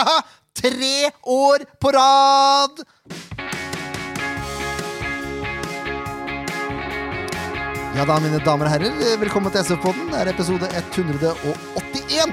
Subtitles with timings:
[0.60, 2.80] Tre år på rad!
[7.98, 10.08] Ja da, mine damer og herrer, velkommen til SV-podden.
[10.12, 12.32] Det er episode 181.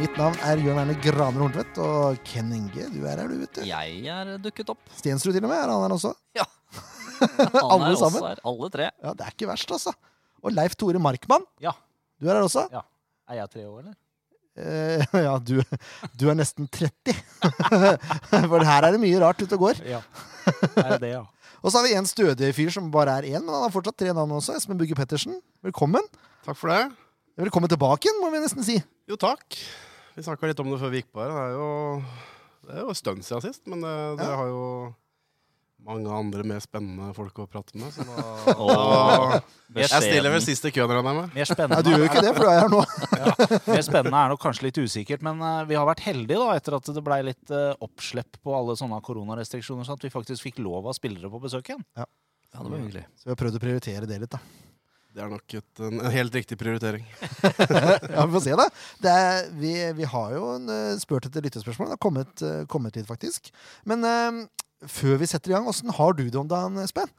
[0.00, 3.58] Mitt navn er Jørn Erne Graner Horntvedt, og Ken Inge, du er her, du, vet
[3.58, 3.64] du.
[3.68, 4.80] Jeg er dukket opp.
[4.96, 6.12] Stensrud til og med, er han her også?
[6.38, 6.46] Ja.
[7.64, 8.28] Alle er også sammen?
[8.30, 8.86] her, alle tre.
[9.02, 9.92] Ja, det er ikke verst, altså.
[10.40, 11.74] Og Leif Tore Markmann, Ja.
[12.20, 12.68] du er her også?
[12.70, 13.98] Er jeg tre år, eller?
[14.58, 15.60] Eh, ja, du,
[16.18, 17.14] du er nesten 30.
[18.50, 19.82] For her er det mye rart ute og går.
[19.88, 20.00] Ja.
[20.74, 21.26] Er det det, ja?
[21.62, 23.98] Og så har vi en stødig fyr som bare er én, men han har fortsatt
[24.00, 24.54] tre navn også.
[24.56, 26.06] Espen Bugge Pettersen, velkommen.
[26.46, 26.86] Takk for det.
[27.40, 28.78] Velkommen tilbake igjen, må vi nesten si.
[29.10, 29.58] Jo, takk.
[30.16, 31.34] Vi snakka litt om det før vi gikk på her.
[31.34, 31.68] Det er jo,
[32.64, 34.64] det er jo en stund siden sist, men det, dere har jo
[35.86, 37.90] mange andre mer spennende folk å prate med.
[37.94, 39.34] Så da, Åh.
[39.72, 41.34] da Jeg stiller vel sist i køen, regner jeg med.
[41.34, 42.80] Mer Nei, du gjør jo ikke det, for du er her nå.
[43.74, 46.78] mer spennende er nok kanskje litt usikkert, men eh, vi har vært heldige da, etter
[46.78, 50.60] at det blei litt eh, oppslepp på alle sånne koronarestriksjoner, så at vi faktisk fikk
[50.64, 51.84] lov av spillere på besøk igjen.
[51.98, 52.08] Ja.
[52.54, 53.06] det var hyggelig.
[53.16, 54.42] Så vi har prøvd å prioritere det litt, da.
[55.10, 57.02] Det er nok et, en, en helt riktig prioritering.
[58.14, 58.66] Ja, Vi får se, da.
[59.02, 61.90] Det er, vi, vi har jo en, eh, spurt etter lyttespørsmål.
[61.90, 63.50] Det har kommet, kommet litt, faktisk.
[63.90, 64.44] Men eh,
[64.88, 67.10] før vi setter i gang, åssen har du det om dagen, Espen?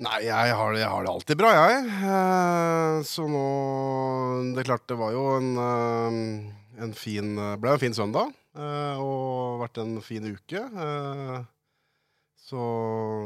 [0.00, 1.80] Nei, jeg har, det, jeg har det alltid bra, jeg.
[2.08, 3.42] Eh, så nå
[4.54, 8.30] Det er klart, det var jo en, eh, en fin ble en fin søndag.
[8.56, 10.62] eh, og vært en fin uke.
[12.40, 12.62] så,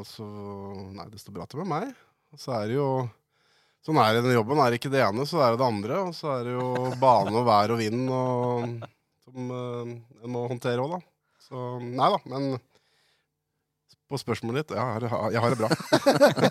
[0.08, 0.26] så
[0.96, 1.94] Nei, det står bra til med meg.
[2.36, 2.88] Så er det jo
[3.84, 4.58] Sånn er det i jobben.
[4.64, 5.96] Er det ikke det ene, så er det det andre.
[6.08, 8.86] Og så er det jo bane og vær og vind og,
[9.28, 11.13] som en må håndtere òg, da.
[11.44, 12.56] Så nei da, men
[14.10, 14.84] på spørsmålet ditt ja,
[15.32, 15.70] jeg har, det bra.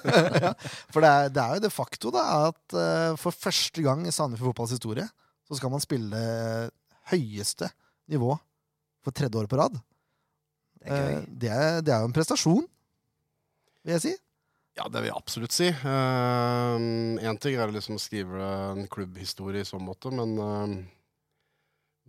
[0.93, 4.13] For det er, det er jo de facto da, at uh, for første gang i
[4.13, 5.05] Sandefjord fotballs historie
[5.43, 6.19] så skal man spille
[7.11, 7.69] høyeste
[8.11, 8.33] nivå
[9.03, 9.75] for tredje år på rad.
[10.79, 11.09] Det er.
[11.17, 12.63] Eh, det, er, det er jo en prestasjon,
[13.83, 14.13] vil jeg si.
[14.79, 15.67] Ja, det vil jeg absolutt si.
[15.69, 20.77] Én ting er å liksom skrive en klubbhistorie i så måte, men, eh,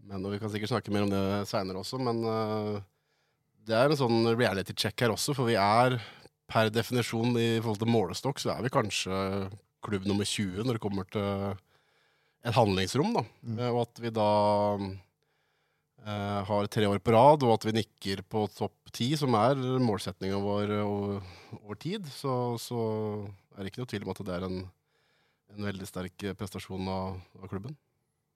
[0.09, 2.83] men Og vi kan sikkert snakke mer om det seinere også, men uh,
[3.65, 5.97] det er en sånn reality check her også, for vi er
[6.51, 9.15] per definisjon i forhold til målestokk, så er vi kanskje
[9.85, 11.57] klubb nummer 20 når det kommer til
[12.45, 13.23] et handlingsrom, da.
[13.41, 13.57] Mm.
[13.59, 14.31] Eh, Og at vi da
[16.05, 19.57] uh, har tre år på rad, og at vi nikker på topp ti, som er
[19.81, 21.23] målsettinga vår over,
[21.63, 22.81] over tid, så, så
[23.57, 24.61] er det ikke noe tvil om at det er en,
[25.55, 27.75] en veldig sterk prestasjon av, av klubben.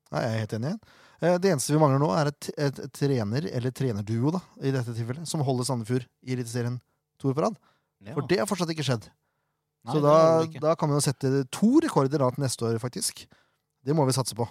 [0.08, 0.74] Nei, jeg er helt enig.
[1.22, 4.70] Eh, Det eneste vi mangler nå, er et, et, et trener, eller trenerduo, da, i
[4.74, 6.78] dette tilfellet, som holder Sandefjord i Eliteserien
[7.18, 7.58] to år på rad.
[8.06, 8.14] Ja.
[8.14, 9.08] For det har fortsatt ikke skjedd.
[9.88, 10.14] Nei, så da,
[10.62, 13.24] da kan vi jo sette to rekorder da til neste år, faktisk.
[13.86, 14.46] Det må vi satse på.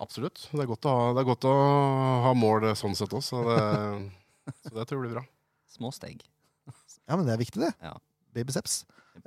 [0.00, 0.46] Absolutt.
[0.50, 1.54] Det er godt å ha, det er godt å
[2.24, 3.58] ha mål sånn sett også, så det,
[4.64, 5.24] så det tror jeg blir bra.
[5.76, 6.24] Små steg.
[7.04, 7.68] Ja, men det er viktig, det.
[7.84, 7.90] Ja.
[8.32, 8.78] Baby steps.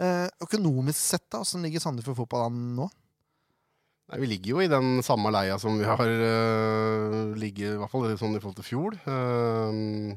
[0.01, 2.87] Eh, økonomisk sett, da, hvordan ligger Sandefjord fotball an nå?
[4.07, 7.91] Nei, Vi ligger jo i den samme leia som vi har uh, ligget, i hvert
[7.91, 8.97] fall sånn i forhold til fjor.
[9.03, 10.15] Uh,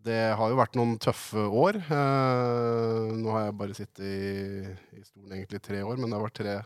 [0.00, 1.76] det har jo vært noen tøffe år.
[1.90, 4.64] Uh, nå har jeg bare sittet i,
[4.96, 6.56] i stolen egentlig tre år, men det har vært tre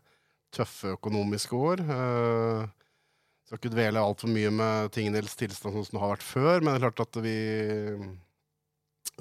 [0.54, 1.82] tøffe økonomiske år.
[1.88, 2.69] Uh,
[3.44, 6.78] skal ikke dvele altfor mye med tingenes tilstand som det har vært før, men det
[6.78, 7.38] er klart at vi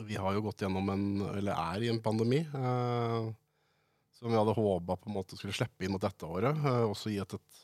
[0.01, 1.05] vi har jo gått gjennom en,
[1.37, 2.39] eller er i en pandemi.
[2.39, 3.25] eh,
[4.23, 4.95] som vi hadde håpa
[5.35, 6.55] skulle slippe inn mot dette året.
[6.63, 7.63] Uh, også gi et, et,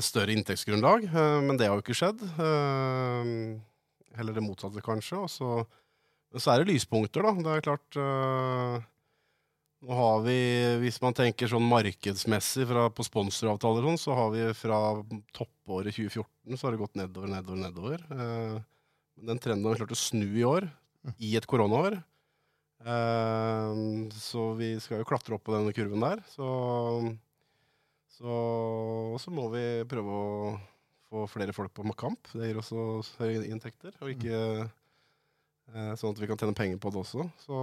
[0.00, 1.04] et større inntektsgrunnlag.
[1.12, 2.22] uh, men det har jo ikke skjedd.
[2.38, 3.60] Uh,
[4.16, 5.20] heller det motsatte, kanskje.
[5.20, 5.50] Og så,
[6.32, 7.34] men så er det lyspunkter, da.
[7.44, 8.00] Det er klart
[9.82, 10.34] Nå har vi,
[10.78, 14.76] hvis man tenker sånn markedsmessig fra, på sponsoravtaler, sånn, så har vi fra
[15.34, 18.04] toppåret 2014 så har det gått nedover, nedover, nedover.
[19.26, 20.68] Den trenden har vi klart å snu i år,
[21.18, 21.98] i et koronaår.
[22.84, 23.74] Eh,
[24.18, 26.22] så vi skal jo klatre opp på denne kurven der.
[26.30, 26.48] Så,
[28.16, 28.36] så,
[29.22, 30.54] så må vi prøve å
[31.12, 32.32] få flere folk på kamp.
[32.32, 33.94] Det gir også høye inntekter.
[34.02, 37.28] Og ikke eh, sånn at vi kan tjene penger på det også.
[37.44, 37.62] Så,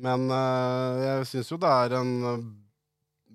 [0.00, 2.12] men eh, jeg syns jo det er en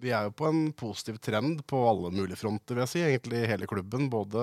[0.01, 3.03] Vi er jo på en positiv trend på alle mulige fronter, vil jeg si.
[3.05, 4.09] Egentlig hele klubben.
[4.11, 4.41] Både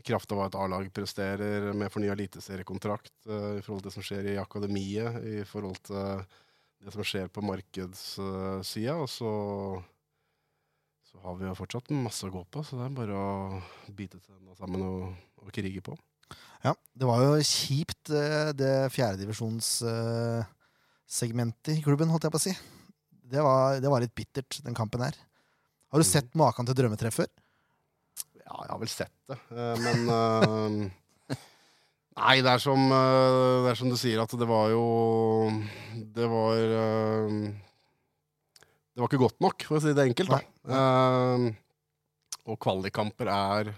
[0.00, 4.06] i kraft av at A-lag presterer med fornya eliteseriekontrakt, uh, i forhold til det som
[4.08, 6.24] skjer i akademiet, i forhold til
[6.80, 8.94] det som skjer på markedssida.
[8.96, 9.30] Og så,
[11.10, 13.60] så har vi jo fortsatt masse å gå på, så det er bare å
[13.92, 15.00] bite tenna sammen og,
[15.44, 15.92] og krige på.
[16.64, 22.52] Ja, det var jo kjipt, eh, det fjerdedivisjonssegmentet i klubben, holdt jeg på å si.
[23.30, 25.14] Det var, det var litt bittert, den kampen her.
[25.90, 26.12] Har du Mhm.
[26.12, 27.30] sett maken til drømmetreff før?
[28.50, 30.96] Ja, jeg har vel sett det, eh, men eh,
[32.20, 34.82] Nei, det er, som, eh, det er som du sier, at det var jo
[35.94, 36.58] Det var
[38.90, 40.34] Det var ikke godt nok, for å si det enkelt.
[40.34, 40.40] Da.
[40.74, 41.46] Eh,
[42.50, 43.70] og kvalikkamper er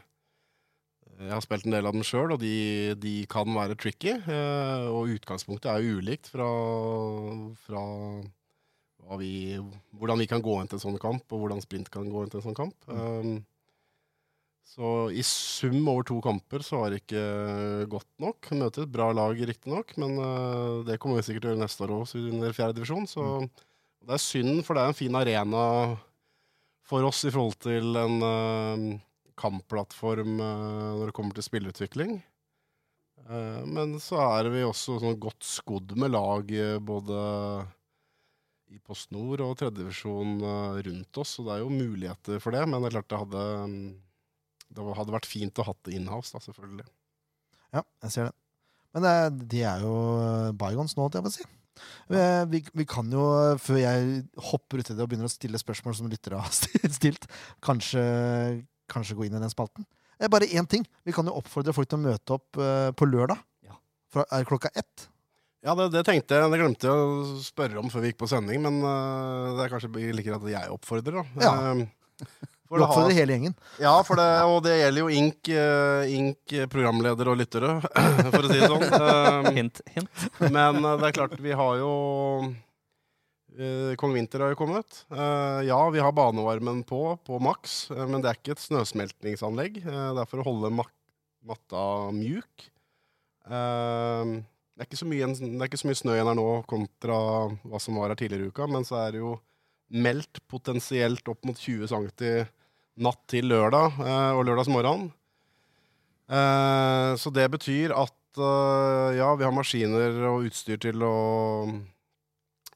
[1.20, 4.16] Jeg har spilt en del av dem sjøl, og de, de kan være tricky.
[4.88, 6.48] og utgangspunktet er jo ulikt fra,
[7.62, 7.82] fra
[9.20, 9.60] vi,
[10.00, 12.32] hvordan vi kan gå inn til en sånn kamp, og hvordan sprint kan gå inn
[12.32, 12.74] til en sånn kamp.
[12.88, 13.44] Um,
[14.66, 17.24] så i sum over to kamper så var det ikke
[17.92, 18.48] godt nok.
[18.56, 21.84] Møte et bra lag, riktignok, men uh, det kommer vi sikkert til å gjøre neste
[21.84, 23.08] år òg, under fjerde divisjon.
[23.10, 23.26] Så
[24.02, 25.64] det er synd, for det er en fin arena
[26.88, 28.86] for oss i forhold til en uh,
[29.38, 32.16] kampplattform uh, når det kommer til spillerutvikling.
[33.28, 36.50] Uh, men så er vi også sånn godt skodd med lag
[36.82, 37.20] både
[38.72, 42.64] i Post Nord og tredjedivisjon rundt oss, så det er jo muligheter for det.
[42.64, 43.74] Men det er klart det hadde, um,
[44.76, 46.86] det hadde vært fint å hatt det inhouse, da, selvfølgelig.
[47.72, 48.34] Ja, jeg ser det.
[48.92, 49.92] Men det, er- de er jo
[50.60, 51.46] bygons nå, jeg vil si.
[52.12, 52.18] Vi,
[52.52, 53.22] vi, vi kan jo,
[53.58, 54.18] før jeg
[54.50, 56.52] hopper uti det og begynner å stille spørsmål som lyttere har
[56.98, 57.24] stilt,
[57.64, 58.02] kanskje,
[58.92, 59.86] kanskje gå inn i den spalten.
[60.20, 60.84] Eh, Bare én ting.
[61.08, 63.40] Vi kan jo oppfordre folk til å møte opp eh, på lørdag.
[63.64, 63.78] Ja.
[64.12, 65.08] Fra, er det klokka ett?
[65.64, 66.52] Ja, det, det tenkte jeg.
[66.52, 69.70] Det glemte jeg å spørre om før vi gikk på sending, men uh, det er
[69.70, 71.44] kanskje like greit at jeg oppfordrer, da.
[71.46, 71.52] Ja.
[71.72, 71.84] Um,
[72.80, 73.54] Det oppfordrer hele gjengen.
[73.82, 77.76] Ja, for det, og det gjelder jo Ink, uh, Ink programleder og lyttere,
[78.32, 78.86] for å si det sånn.
[78.96, 80.26] Um, Hint, hint.
[80.46, 81.92] Men eh, det er klart, vi har jo
[83.58, 85.04] eh, Kong Vinter har jo kommet.
[85.12, 89.82] Eh, ja, vi har banevarmen på, på maks, eh, men det er ikke et snøsmeltningsanlegg.
[89.84, 90.92] Eh, det er for å holde mak
[91.42, 91.84] matta
[92.14, 92.68] mjuk.
[93.50, 96.48] Eh, det, er ikke så mye, det er ikke så mye snø igjen her nå
[96.70, 97.16] kontra
[97.66, 99.36] hva som var her tidligere i uka, men så er det jo
[99.92, 102.46] meldt potensielt opp mot 20 cm
[103.00, 105.06] natt til lørdag eh, og lørdagsmorgen.
[106.32, 111.14] Eh, så det betyr at eh, ja, vi har maskiner og utstyr til å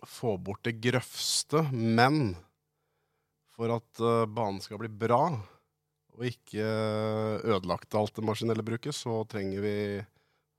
[0.06, 2.34] få bort det grøvste, men
[3.56, 5.22] for at banen skal bli bra,
[6.16, 6.64] og ikke
[7.48, 9.72] ødelagt alt det maskinelle bruket, så trenger vi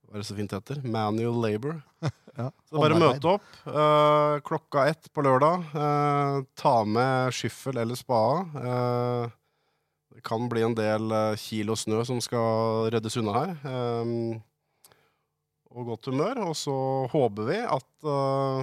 [0.08, 0.82] hva er det så fint heter?
[0.88, 1.80] Manual labor.
[2.38, 5.64] Ja, Så bare møte opp eh, klokka ett på lørdag.
[5.74, 8.44] eh, ta med skyffel eller spade.
[8.54, 9.32] Det
[10.24, 13.52] kan bli en del eh, kilo snø som skal ryddes unna her.
[13.68, 14.38] Um,
[15.70, 16.40] og godt humør.
[16.48, 16.74] Og så
[17.12, 18.62] håper vi at uh,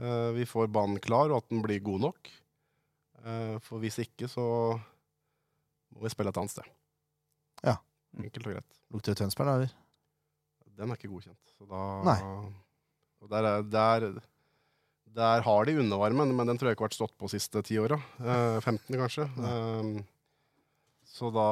[0.00, 2.32] uh, vi får banen klar, og at den blir god nok.
[3.24, 4.44] Uh, for hvis ikke, så
[5.94, 6.68] må vi spille et annet sted.
[7.64, 7.78] Ja.
[8.18, 8.78] Enkelt og greit.
[8.94, 9.54] Lukter det Tønsberg, da?
[9.62, 9.74] eller?
[10.74, 11.54] Den er ikke godkjent.
[11.54, 12.18] Så da, Nei.
[13.30, 14.06] Der, er- der,
[15.14, 17.62] der har de undervarmen, men den tror jeg ikke har vært stått på de siste
[17.64, 17.96] ti åra.
[18.18, 19.28] Eh, 15 kanskje.
[19.38, 19.92] Eh,
[21.14, 21.44] så da,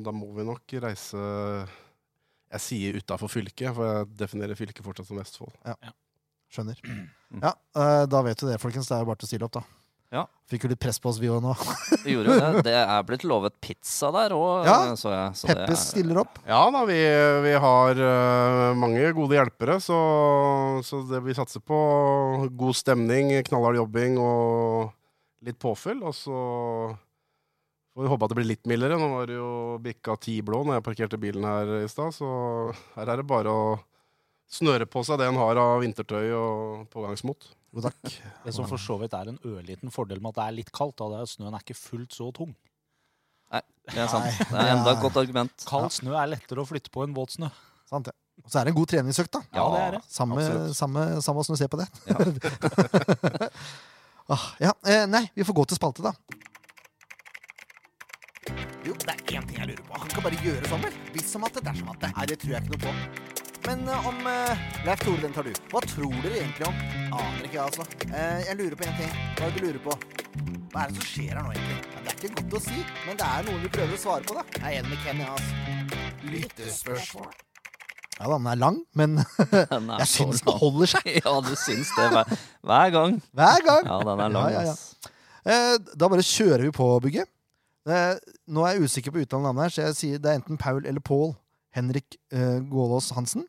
[0.00, 1.20] da må vi nok reise
[2.50, 5.52] Jeg sier utafor fylket, for jeg definerer fylket fortsatt som Vestfold.
[5.68, 5.76] Ja.
[6.50, 6.80] Skjønner.
[7.44, 8.88] Ja, eh, da vet du det, folkens.
[8.90, 9.60] Det er jo bare til å stille opp, da.
[10.10, 10.24] Ja.
[10.50, 11.52] Fikk jo litt press på oss, vi òg nå.
[12.10, 12.62] Gjorde jo det.
[12.66, 14.78] Det er blitt lovet pizza der òg, Ja.
[14.98, 15.36] så jeg.
[15.38, 16.40] Så det er- stiller opp.
[16.48, 16.96] Ja da, vi,
[17.44, 20.00] vi har eh, mange gode hjelpere, så,
[20.82, 21.78] så det, vi satser på
[22.58, 24.90] god stemning, knallhard jobbing og
[25.46, 26.02] litt påfyll.
[26.02, 26.40] Og så
[28.00, 28.96] får vi håpe at det blir litt mildere.
[28.96, 32.28] Nå var det jo bikka ti blå når jeg parkerte bilen her i stad, så
[32.94, 33.64] her er det bare å
[34.50, 37.50] snøre på seg det en har av vintertøy og pågangsmot.
[37.76, 38.00] Jo takk.
[38.46, 40.96] Det som for så vidt er en ørliten fordel med at det er litt kaldt,
[40.96, 42.56] da, det er at snøen er ikke fullt så tung.
[43.52, 44.26] Nei, Det er sant.
[44.26, 45.68] Nei, Det er enda et godt argument.
[45.68, 47.52] Kald snø er lettere å flytte på enn våt snø.
[47.90, 48.16] Sant ja.
[48.40, 49.44] Og så er det en god treningsøkt, da.
[49.52, 50.04] Ja, det er det.
[50.08, 51.90] Samme, samme, samme som du ser på det.
[52.08, 53.50] Ja.
[54.32, 56.14] ah, ja, eh, nei, vi får gå til spalte, da.
[58.86, 59.98] Jo, det er én ting jeg lurer på.
[60.00, 60.94] Han kan bare gjøre sånn, vel?
[61.12, 62.10] Hvis som at det, dersom at det.
[62.16, 62.92] Nei, det tror jeg ikke noe på.
[63.66, 65.52] Men uh, om uh, Leif Tore, den tar du.
[65.68, 66.78] Hva tror dere egentlig om?
[67.12, 67.84] Aner ikke, jeg, altså.
[68.08, 69.12] Uh, jeg lurer på én ting.
[69.36, 69.98] Hva er det du lurer på?
[70.72, 71.76] Hva er det som skjer her nå, egentlig?
[71.92, 74.28] Ja, det er ikke godt å si, men det er noen vi prøver å svare
[74.30, 74.46] på, da.
[74.56, 76.00] Jeg er enig med Ken, jeg, altså.
[76.30, 77.30] Lyttespørsmål.
[78.20, 81.92] Ja da, den er lang, men er jeg syns den holder seg Ja, du syns
[81.96, 82.32] det hver,
[82.68, 83.20] hver gang.
[83.32, 83.86] hver gang.
[83.88, 84.50] Ja, den er lang.
[84.56, 85.14] Ja, ja, ja.
[85.40, 87.28] Eh, da bare kjører vi på bygget.
[87.86, 90.60] Nå er jeg usikker på uttalen av navnet her, så jeg sier det er enten
[90.60, 91.32] Paul eller Paul
[91.74, 93.46] Henrik eh, Gålås Hansen.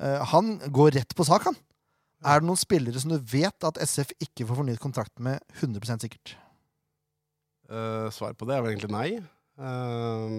[0.00, 1.56] Eh, han går rett på sak, han.
[2.24, 6.00] Er det noen spillere som du vet at SF ikke får fornyet kontrakt med 100
[6.00, 6.36] sikkert?
[7.68, 9.08] Uh, svar på det er vel egentlig nei.
[9.56, 10.36] Eh,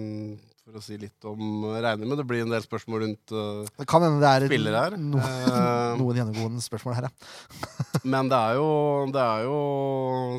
[0.68, 3.86] for å si litt om Regner med det blir en del spørsmål rundt uh, Det
[3.88, 4.96] kan hende det er spillere her.
[5.00, 7.62] no, Eh, noen gjennomgående spørsmål her, ja.
[8.12, 8.68] Men det er, jo,
[9.14, 9.58] det er jo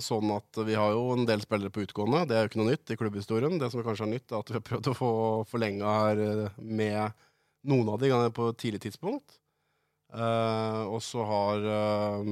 [0.06, 2.24] sånn at vi har jo en del spillere på utgående.
[2.30, 3.58] Det er jo ikke noe nytt i klubbhistorien.
[3.62, 5.12] Det som kanskje er nytt, er at vi har prøvd å få
[5.50, 7.28] forlenga her eh, med
[7.70, 9.40] noen av de på et tidlig tidspunkt.
[10.10, 12.30] Uh, og så har eh,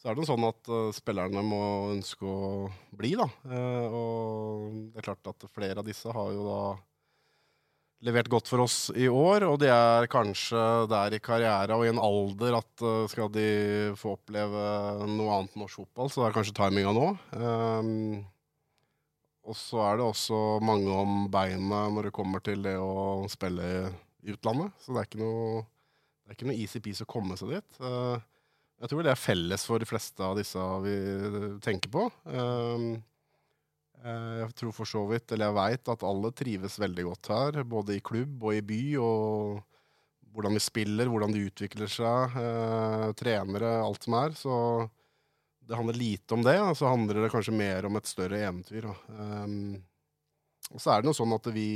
[0.00, 3.26] Så er det sånn at uh, spillerne må ønske å bli, da.
[3.44, 6.62] Uh, og det er klart at flere av disse har jo da
[8.08, 11.90] levert godt for oss i år, og de er kanskje der i karriere og i
[11.92, 13.46] en alder at uh, skal de
[14.00, 14.64] få oppleve
[15.04, 17.08] noe annet enn norsk fotball, så det er kanskje timinga nå.
[17.36, 18.22] Um,
[19.50, 23.68] og så er det også mange om beinet når det kommer til det å spille
[24.24, 24.72] i utlandet.
[24.80, 25.62] Så det er ikke noe,
[26.28, 27.80] noe easy peasy å komme seg dit.
[27.80, 28.20] Eh,
[28.80, 30.96] jeg tror det er felles for de fleste av disse vi
[31.64, 32.08] tenker på.
[32.24, 32.92] Um,
[34.00, 37.60] Eh, Jeg tror for så vidt, eller jeg veit, at alle trives veldig godt her.
[37.68, 38.80] Både i klubb og i by.
[39.04, 39.60] Og
[40.34, 42.38] hvordan vi spiller, hvordan de utvikler seg.
[42.40, 44.36] Eh, trenere, alt som er.
[44.38, 44.54] Så
[45.66, 46.58] det handler lite om det.
[46.64, 48.88] Og så handler det kanskje mer om et større eventyr.
[49.08, 49.76] Um,
[50.70, 51.68] og så er det noe sånn at vi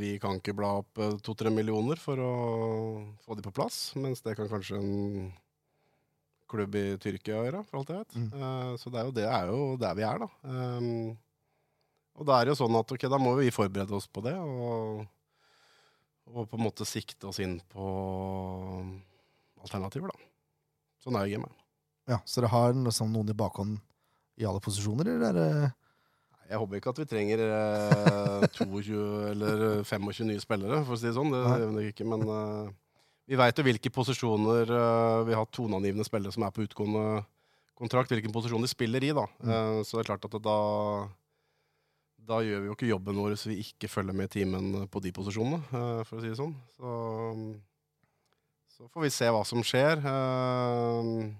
[0.00, 2.32] Vi kan ikke bla opp eh, to-tre millioner for å
[3.24, 5.32] få de på plass, mens det kan kanskje en
[6.50, 8.16] klubb i Tyrkia gjøre, for alt jeg vet.
[8.18, 8.30] Mm.
[8.30, 10.28] Eh, så det er, jo, det er jo der vi er, da.
[10.46, 11.18] Um,
[12.20, 14.34] og da er det jo sånn at ok, da må vi forberede oss på det,
[14.38, 15.04] og,
[16.30, 17.90] og på en måte sikte oss inn på
[19.60, 20.30] alternativer, da.
[21.00, 21.62] Sånn er jo gamet.
[22.10, 22.18] ja.
[22.28, 23.78] Så dere har liksom noen i bakhånd
[24.40, 25.70] i alle posisjoner, eller er det
[26.50, 31.06] Jeg håper ikke at vi trenger eh, 22 eller 25 nye spillere, for å si
[31.06, 31.30] det sånn.
[31.30, 32.72] Det gjør vi nok ikke, men eh,
[33.30, 37.22] vi veit jo hvilke posisjoner eh, vi har toneangivende spillere som er på utgående
[37.80, 39.12] kontrakt, hvilken posisjon de spiller i.
[39.16, 39.28] da.
[39.46, 40.58] Eh, så det er klart at da
[42.30, 45.00] da gjør vi jo ikke jobben vår hvis vi ikke følger med i timen på
[45.02, 46.52] de posisjonene, eh, for å si det sånn.
[46.76, 46.90] Så,
[48.76, 50.02] så får vi se hva som skjer.
[50.02, 51.30] Eh,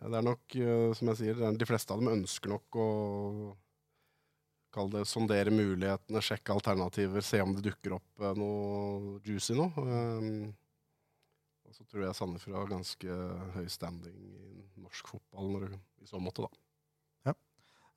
[0.00, 2.88] Det er nok, eh, som jeg sier, er- de fleste av dem ønsker nok å
[4.70, 9.66] Kall det sondere mulighetene, sjekke alternativer, se om det dukker opp eh, noe juicy nå.
[9.76, 10.50] Um,
[11.66, 13.16] og så tror jeg Sandefjord har ganske
[13.56, 17.34] høy standing i norsk fotball når i så måte, da.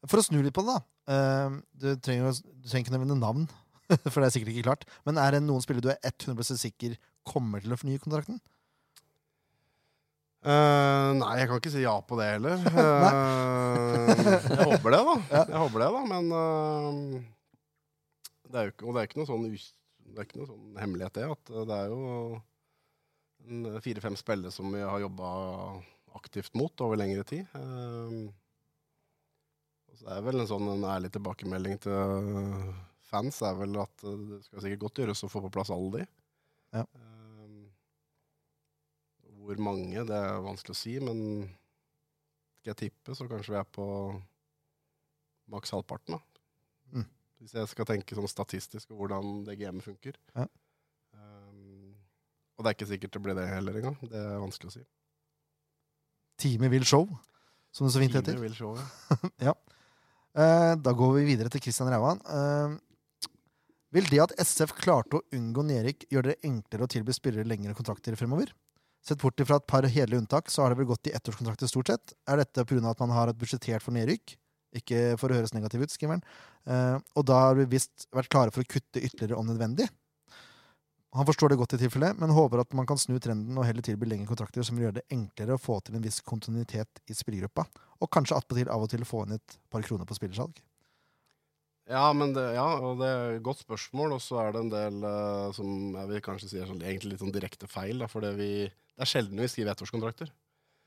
[0.10, 1.14] For å snu litt på det, da.
[1.16, 3.46] eh, Du trenger, du trenger ikke nevne navn,
[4.12, 4.84] for det er sikkert ikke klart.
[5.08, 8.42] Men er det noen spillere du er 100% sikker kommer til å fornye kontrakten?
[10.44, 12.58] Eh, nei, jeg kan ikke si ja på det heller.
[13.74, 15.14] Uh, jeg håper det, da.
[15.32, 15.42] Ja.
[15.50, 16.92] Jeg håper det, da, men uh,
[18.52, 21.16] det er jo ikke, Og det er ikke noe sånn, det er noe sånn hemmelighet,
[21.18, 21.26] det.
[21.34, 22.00] At det er jo
[23.84, 25.28] fire-fem spillere som vi har jobba
[26.20, 27.50] aktivt mot over lengre tid.
[29.90, 32.00] Og så er vel en sånn en ærlig tilbakemelding til
[33.10, 36.06] fans er vel at det skal sikkert godt gjøres å få på plass alle de.
[36.78, 36.86] Ja.
[39.44, 41.20] Hvor mange, det er vanskelig å si, men
[42.62, 43.86] skal jeg tippe, så kanskje vi er på
[45.52, 46.16] maks halvparten.
[46.16, 46.44] da.
[46.96, 47.08] Mm.
[47.44, 50.16] Hvis jeg skal tenke sånn statistisk på hvordan det gamet funker.
[50.38, 50.46] Ja.
[51.18, 51.92] Um,
[52.56, 53.98] og det er ikke sikkert det blir det heller engang.
[54.08, 54.86] Det er vanskelig å si.
[56.40, 57.04] Teamet vil show,
[57.76, 58.40] som det så fint heter.
[58.42, 58.80] Vil show,
[59.48, 59.54] ja.
[60.34, 62.24] Eh, Da går vi videre til Christian Rauan.
[62.26, 62.80] Uh,
[63.94, 67.76] Vil det at SF klarte å unngå nedrykk, gjøre det enklere å tilby spillere lengre
[67.78, 68.50] kontrakter fremover?
[69.04, 71.92] Sett bort ifra et par hele unntak, så har det vel gått i ettårskontrakter stort
[71.92, 72.14] sett.
[72.30, 72.80] Er dette pga.
[72.90, 74.38] at man har et budsjettert for nedrykk?
[74.80, 76.24] Ikke for å høres negativ ut, skriver han.
[76.66, 79.90] Eh, og da har vi visst vært klare for å kutte ytterligere om nødvendig.
[81.14, 83.86] Han forstår det godt i tilfelle, men håper at man kan snu trenden og heller
[83.86, 87.14] tilby lengre kontrakter som vil gjøre det enklere å få til en viss kontinuitet i
[87.14, 87.68] spillergruppa,
[88.02, 90.58] og kanskje attpåtil av og til få inn et par kroner på spillersalg.
[91.92, 94.16] Ja, det, ja, og det er et godt spørsmål.
[94.16, 97.14] Og så er det en del uh, som jeg vil kanskje si er sånn, egentlig
[97.14, 98.00] litt sånn direkte feil.
[98.00, 100.32] Da, for det, vi, det er sjelden vi skriver ettårskontrakter.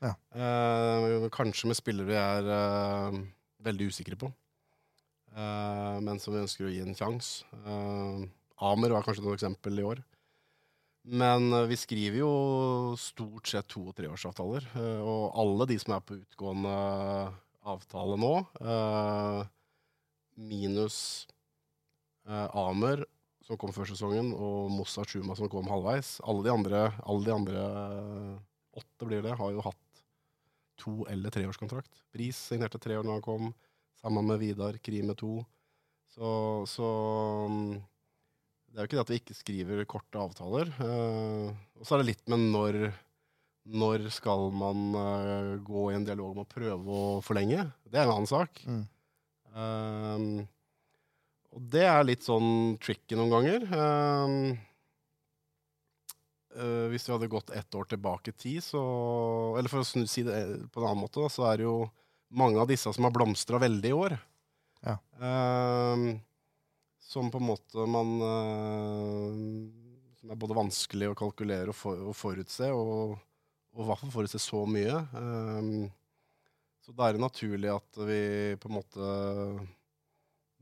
[0.03, 0.13] Ja.
[0.37, 3.17] Eh, kanskje med spillere vi er eh,
[3.65, 4.29] veldig usikre på,
[5.33, 7.47] eh, men som vi ønsker å gi en sjanse.
[7.65, 8.27] Eh,
[8.67, 10.03] Amer var kanskje et eksempel i år.
[11.07, 12.31] Men eh, vi skriver jo
[13.01, 14.69] stort sett to- og treårsavtaler.
[14.75, 16.77] eh, og alle de som er på utgående
[17.67, 18.33] avtale nå,
[20.37, 21.27] minus
[22.27, 23.01] Amer,
[23.47, 26.17] som kom før sesongen, og Mossa Chuma, som kom halvveis.
[26.27, 28.33] Alle de andre, alle de andre eh,
[28.81, 30.01] åtte blir det, har jo hatt
[30.77, 32.03] to- eller treårskontrakt.
[32.13, 33.53] Bris signerte tre år når han kom,
[34.01, 35.39] sammen med Vidar, Krime to.
[36.11, 36.27] Så,
[36.69, 36.87] så
[37.49, 37.71] mm,
[38.67, 40.69] det er jo ikke det at vi ikke skriver korte avtaler.
[40.83, 42.81] eh, og så er det litt med når
[43.67, 47.65] når skal man eh, gå i en dialog om å prøve å forlenge?
[47.83, 48.61] Det er en annen sak.
[48.63, 48.85] Mm.
[49.57, 50.27] Ehm,
[51.57, 53.63] og det er litt sånn tricky noen ganger.
[53.71, 54.51] Uh,
[56.53, 58.81] eh, hvis vi hadde gått ett år tilbake i tid, så
[59.57, 60.37] Eller for å snu, si det
[60.69, 61.89] på en annen måte, da, så er det jo
[62.29, 64.17] mange av disse som har blomstra veldig i år.
[64.85, 64.99] Ja.
[65.17, 66.19] Uh,
[67.01, 69.31] som på en måte man uh,
[70.19, 73.15] Som er både vanskelig å kalkulere og, for, og forutse, og,
[73.73, 75.01] og i hvert fall forutse så mye.
[75.17, 75.87] Ehm,
[76.85, 78.21] så da er det naturlig at vi
[78.61, 79.09] på en måte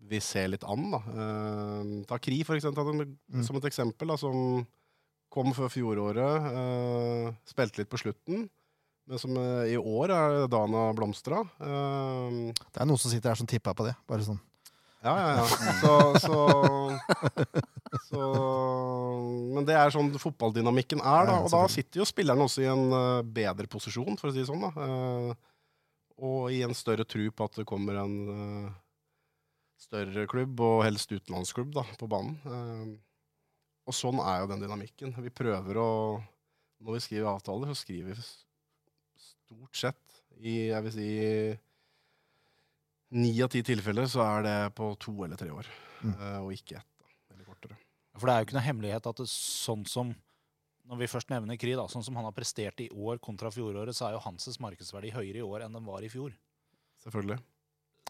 [0.09, 0.89] vi ser litt an.
[0.93, 0.99] da.
[1.09, 3.43] Uh, ta Kri, for eksempel, Mm.
[3.43, 4.65] som et eksempel, da, som
[5.33, 8.45] kom før fjoråret, Uh, spilte litt på slutten.
[9.07, 11.43] Men som uh, i år er da han har blomstra.
[11.61, 13.95] Ehm, Det er noen som sitter her som tippa på det.
[14.09, 14.39] Bare sånn.
[15.05, 15.45] ja, ja, ja.
[15.81, 15.91] Så,
[16.25, 16.37] så,
[18.09, 18.21] så
[19.53, 21.35] Men det er sånn fotballdynamikken er, da.
[21.45, 24.49] Og da sitter jo spillerne også i en eh, bedre posisjon, for å si det
[24.49, 24.65] sånn.
[24.65, 25.35] da.
[26.25, 28.15] Og i en større tru på at det kommer en
[29.77, 32.37] større klubb, og helst utenlandsklubb, da, på banen.
[32.45, 32.95] Eh,
[33.85, 35.13] og sånn er jo den dynamikken.
[35.21, 35.89] Vi prøver å
[36.85, 38.23] Når vi skriver avtaler, så skriver vi
[39.17, 41.59] stort sett i jeg vil si
[43.15, 45.65] ni av ti tilfeller så er det på to eller tre år,
[46.03, 46.13] Mm.
[46.19, 46.85] eh, og ikke ett.
[46.99, 47.77] da, Eller kortere.
[48.19, 50.13] For det er jo ikke noe hemmelighet at det, sånn som
[50.85, 53.95] når vi først nevner Kri, da, sånn som han har prestert i år kontra fjoråret,
[53.95, 56.31] så er jo Hanses markedsverdi høyere i år enn den var i fjor.
[57.03, 57.39] Selvfølgelig.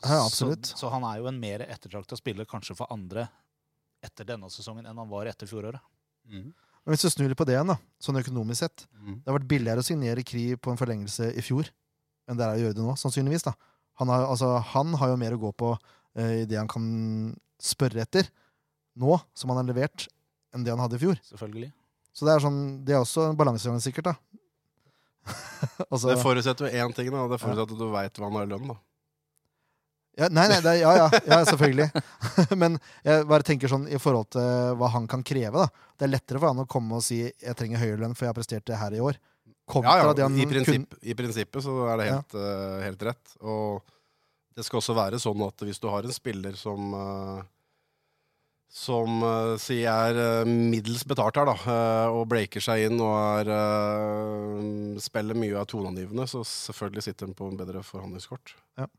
[0.03, 0.65] Ja, absolutt.
[0.67, 3.27] Så, så han er jo en mer ettertrakta spiller kanskje for andre
[4.05, 5.81] etter denne sesongen enn han var etter fjoråret.
[6.29, 9.19] Men hvis du snur litt på det igjen, da, sånn økonomisk sett Mm.
[9.21, 11.67] Det har vært billigere å signere Kri på en forlengelse i fjor
[12.25, 13.43] enn det er å gjøre det nå, sannsynligvis.
[13.45, 13.51] da.
[14.01, 15.69] Han har, altså, han har jo mer å gå på
[16.17, 16.87] eh, i det han kan
[17.61, 18.25] spørre etter
[18.97, 20.07] nå, som han har levert,
[20.55, 21.21] enn det han hadde i fjor.
[21.29, 21.69] Selvfølgelig.
[22.15, 24.09] Så det er, sånn, det er også en balansegang, sikkert.
[24.09, 24.15] da.
[25.91, 27.23] altså, Det forutsetter jo én ting, da.
[27.27, 28.67] og Det forutsetter at du veit hva han har i lønn.
[28.73, 28.77] da.
[30.17, 31.89] Ja, nei, nei, det, ja, ja, ja, selvfølgelig.
[32.61, 35.65] Men jeg bare tenker sånn i forhold til hva han kan kreve.
[35.65, 35.87] da.
[35.99, 38.33] Det er lettere for han å komme og si jeg trenger høyere lønn, for jeg
[38.33, 39.19] har prestert det her i år.
[39.65, 43.35] Kontra Ja, det ja, i, kun- I prinsippet så er det helt, eh, helt rett.
[43.41, 43.81] Og
[44.55, 47.43] det skal også være sånn at hvis du har en spiller som uh,
[48.75, 53.13] som uh, sier er eh, middels betalt her, da, eh, og breaker seg inn og
[53.15, 58.51] er, eh, spiller mye av toneangivende, så selvfølgelig sitter han på en bedre forhandlingskort.
[58.75, 58.89] Det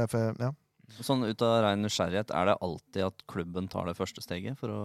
[0.00, 0.52] er for, ja.
[1.00, 4.72] Sånn ut av rein nysgjerrighet, er det alltid at klubben tar det første steget for
[4.72, 4.82] å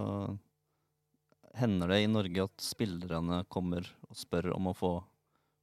[1.58, 4.92] Hender det i Norge at spillerne kommer og spør om å få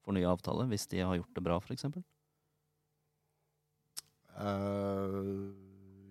[0.02, 1.86] fornya avtale hvis de har gjort det bra, f.eks.?
[4.34, 5.54] Uh,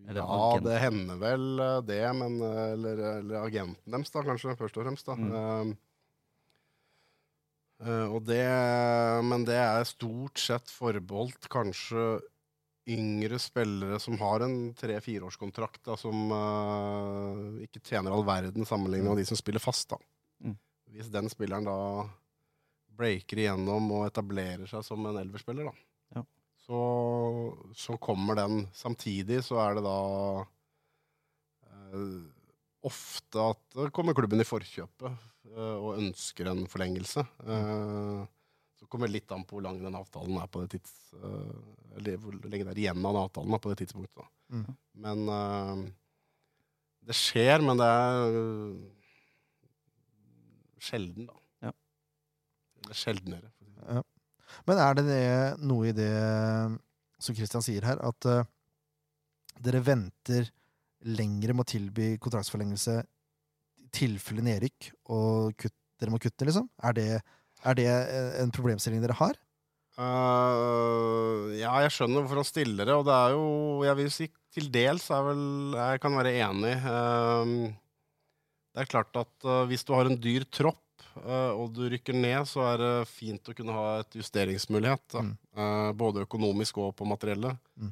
[0.08, 4.56] Eller ja, det hender vel eh, det, men eh, Eller, eller agenten deres, da, kanskje,
[4.62, 5.10] først og fremst.
[5.10, 5.18] da.
[5.20, 5.34] Mm.
[5.36, 5.74] Eh,
[7.90, 8.48] eh, og det,
[9.28, 12.22] men det er stort sett forbeholdt kanskje
[12.90, 19.28] yngre spillere som har en tre-fireårskontrakt, som uh, ikke tjener all verden sammenlignet med de
[19.30, 19.96] som spiller fast.
[20.44, 20.58] Mm.
[20.92, 21.78] Hvis den spilleren da
[22.94, 25.74] breaker igjennom og etablerer seg som en elverspiller, da,
[26.20, 26.26] Ja.
[26.68, 26.82] så,
[27.76, 28.68] så kommer den.
[28.76, 29.98] Samtidig så er det da
[31.72, 32.22] uh,
[32.84, 35.12] ofte at kommer klubben i forkjøpet
[35.56, 37.24] uh, og ønsker en forlengelse.
[37.48, 38.24] Eh,
[38.84, 40.96] så kommer det litt an på hvor lang den avtalen er på det tids...
[41.16, 41.56] Uh,
[41.96, 44.32] eller hvor lenge det er igjen av den avtalen på det tidspunktet.
[44.52, 44.66] Mm.
[45.06, 45.84] Men uh,
[47.08, 48.82] det skjer, men det er uh,
[50.84, 51.38] sjelden, da.
[51.70, 51.74] Ja.
[52.84, 53.54] Eller sjeldnere.
[53.54, 54.10] for å si det sånn.
[54.68, 55.22] Men er det, det
[55.64, 56.12] noe i det
[57.24, 58.28] som Christian sier her, at
[59.64, 60.52] dere venter
[61.08, 63.00] lengre med å tilby kontraktsforlengelse
[63.82, 66.68] i tilfelle nedrykk, og kutt, dere må kutte, liksom?
[66.84, 67.08] Er det,
[67.64, 69.40] er det eh, en problemstilling dere har?
[69.94, 73.44] Uh, ja, jeg skjønner hvorfor han stiller det, og det er jo
[73.86, 75.44] Jeg vil si til dels er vel
[75.78, 76.74] Jeg kan være enig.
[76.82, 77.70] Uh,
[78.74, 80.80] det er klart at uh, hvis du har en dyr tropp,
[81.14, 85.14] og du rykker ned, så er det fint å kunne ha et justeringsmulighet.
[85.22, 85.34] Mm.
[86.00, 87.60] Både økonomisk og på materiellet.
[87.78, 87.92] Mm.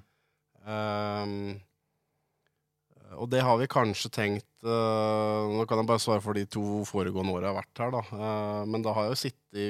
[3.19, 6.81] Og det har vi kanskje tenkt eh, Nå kan jeg bare svare for de to
[6.87, 8.01] foregående åra jeg har vært her, da.
[8.17, 9.67] Eh, men da har jeg jo sittet i,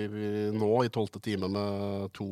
[0.56, 2.30] nå i tolvte time med to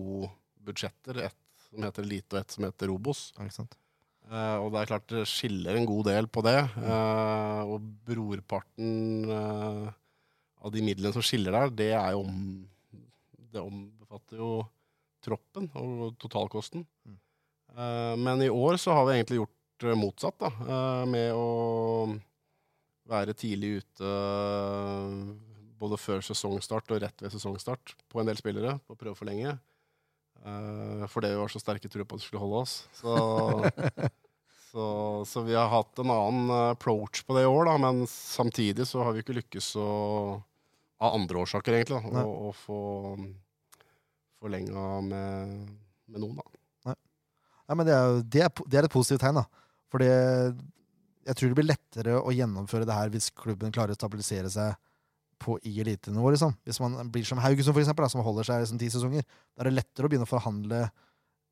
[0.70, 1.24] budsjetter.
[1.30, 3.30] Ett som heter Elite, og ett som heter Robos.
[3.40, 6.60] Eh, og det er klart det skiller en god del på det.
[7.66, 12.44] Og brorparten av de midlene som skiller der, det er jo om
[13.50, 14.52] Det omfatter jo
[15.26, 16.84] troppen og totalkosten.
[17.08, 17.16] Mm.
[18.22, 19.59] Men i år så har vi egentlig gjort
[20.00, 20.50] motsatt, da.
[20.50, 22.20] eh, med å
[23.10, 25.14] være tidlig ute eh,
[25.80, 29.26] både før sesongstart og rett ved sesongstart på en del spillere, på å prøve for
[29.26, 29.58] forlenge.
[30.40, 32.76] For fordi vi var så sterke tro på at vi skulle holde oss.
[34.70, 38.04] Så, så vi har hatt en annen eh, approach på det i år, da, men
[38.08, 39.90] samtidig så har vi ikke lykkes å
[41.00, 42.80] Av andre årsaker, egentlig, da, å, å få
[44.38, 45.54] forlenga med,
[46.12, 46.94] med noen, da.
[47.70, 49.59] Nei, men det er, det, er, det er et positivt tegn, da.
[49.90, 54.50] For jeg tror det blir lettere å gjennomføre det her hvis klubben klarer å stabilisere
[54.54, 54.78] seg
[55.40, 56.34] på i elitenivå.
[56.34, 56.56] Liksom.
[56.68, 59.24] Hvis man blir som Haugesund, for eksempel, da, som holder seg liksom ti sesonger.
[59.56, 60.82] Da er det lettere å begynne å forhandle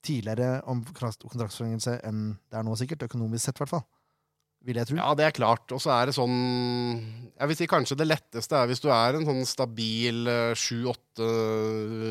[0.06, 3.08] tidligere om kontraktsforlengelse enn det er nå, sikkert.
[3.08, 3.86] Økonomisk sett, i hvert fall.
[4.67, 4.97] Vil jeg tro.
[5.00, 5.71] Ja, det er klart.
[5.71, 6.34] Og så er det sånn
[7.38, 10.82] Jeg vil si kanskje det letteste er hvis du er en sånn stabil eh, sju,
[10.91, 11.28] åtte,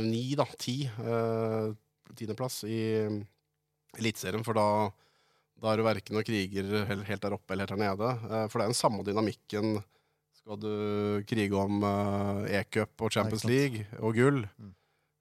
[0.07, 0.79] ni, da, ti.
[0.87, 1.75] eh,
[2.17, 2.79] Tiendeplass i
[3.99, 4.69] Eliteserien, for da
[5.57, 6.67] da er du verken noen kriger
[7.09, 8.11] helt der oppe eller helt der nede.
[8.29, 9.79] Eh, For det er den samme dynamikken.
[10.37, 10.73] Skal du
[11.27, 13.45] krige om eh, e-cup og Champions.
[13.49, 14.75] League og gull, Mm.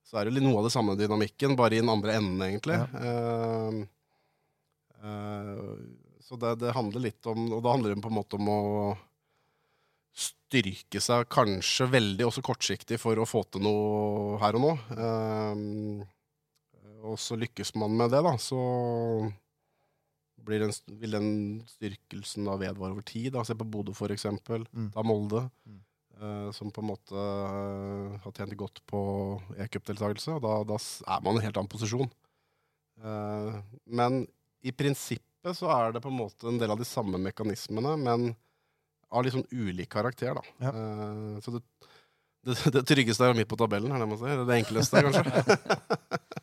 [0.06, 2.78] så er det noe av det samme dynamikken, bare i den andre enden, egentlig.
[2.78, 2.86] Ja.
[2.94, 3.86] Uh,
[5.02, 5.74] uh,
[6.22, 8.62] så det, det handler litt om Og da handler det på en måte om å
[10.16, 14.74] styrke seg kanskje veldig også kortsiktig for å få til noe her og nå.
[14.96, 16.06] Uh,
[17.06, 18.62] og så lykkes man med det, da, så
[20.46, 21.30] den, vil den
[21.68, 23.32] styrkelsen da vedvare over tid.
[23.34, 23.44] Da.
[23.44, 24.68] Se på Bodø, for eksempel.
[24.74, 24.92] Mm.
[24.94, 25.80] Da Molde, Mm.
[26.22, 30.38] eh, som på en måte eh, har tjent godt på e-cupdeltakelse.
[30.42, 32.10] Da, da er man i en helt annen posisjon.
[33.04, 34.28] Eh, men
[34.64, 38.36] i prinsippet så er det på en måte en del av de samme mekanismene, men
[39.12, 40.42] av litt sånn ulik karakter, da.
[40.64, 40.72] Ja.
[40.72, 41.62] Eh, så det,
[42.46, 44.42] det, det tryggeste er midt på tabellen, er det man sier.
[44.48, 45.60] Det enkleste, kanskje.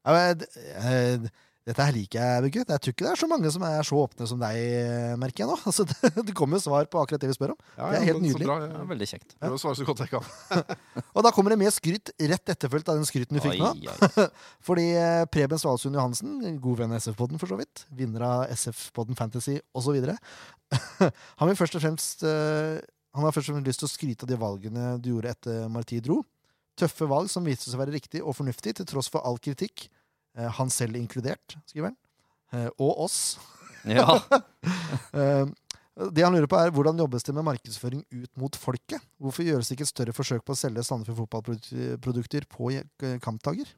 [0.00, 1.26] Ja, men,
[1.68, 2.62] dette her liker jeg, Bugge.
[2.64, 5.44] Jeg tror ikke det er så mange som er så åpne som deg, eh, merker
[5.44, 5.56] jeg nå.
[5.70, 7.58] Altså, det, det kommer jo svar på akkurat det vi spør om.
[7.76, 8.46] Ja, Det er helt nydelig.
[8.48, 8.56] bra.
[8.64, 9.34] Det er veldig kjekt.
[9.38, 10.30] prøver å svare så godt jeg kan.
[11.16, 14.24] Og da kommer det mer skryt rett etterfulgt av den skryten du fikk nå.
[14.70, 19.20] Fordi eh, Preben Svalsund Johansen, god venn av SF-podden for så vidt, vinner av SF-podden
[19.20, 20.00] Fantasy osv.
[20.70, 22.80] Han vil først og fremst eh,
[23.16, 25.64] Han har først og fremst lyst til å skryte av de valgene du gjorde etter
[25.72, 26.20] Marti dro.
[26.78, 29.88] Tøffe valg som viste seg å være riktig og fornuftig til tross for all kritikk.
[30.38, 31.98] Eh, Han selv inkludert, skriver han.
[32.52, 33.38] Eh, Og oss.
[33.88, 34.18] Ja.
[35.16, 35.46] Eh,
[36.12, 39.00] Det han lurer på er Hvordan jobbes det med markedsføring ut mot folket?
[39.20, 42.70] Hvorfor gjøres det ikke et større forsøk på å selge Sandefjord fotballprodukter på
[43.24, 43.68] kampdager?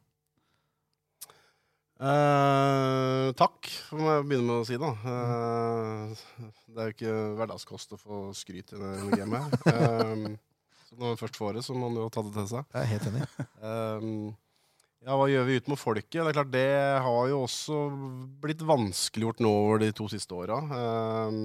[2.02, 4.90] Eh, takk, må jeg begynne med å si, da.
[5.06, 6.22] Eh,
[6.74, 10.32] det er jo ikke hverdagskost å få skryt i det gamet her.
[10.32, 12.66] Eh, så når man først får det, så må man jo ta det til seg.
[12.74, 13.22] Jeg er helt enig.
[15.02, 16.14] Ja, hva gjør vi ut mot folket?
[16.14, 16.68] Det er klart, det
[17.02, 17.78] har jo også
[18.42, 20.60] blitt vanskeliggjort nå over de to siste åra.
[20.78, 21.38] Eh,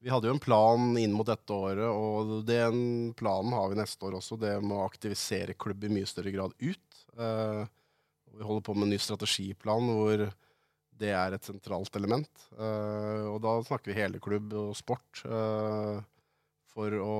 [0.00, 4.06] vi hadde jo en plan inn mot dette året, og den planen har vi neste
[4.06, 4.38] år også.
[4.38, 7.00] Det med å aktivisere klubb i mye større grad ut.
[7.18, 7.64] Eh,
[8.38, 10.22] vi holder på med en ny strategiplan hvor
[11.02, 12.30] det er et sentralt element.
[12.54, 15.24] Eh, og da snakker vi hele klubb og sport
[16.70, 17.18] for å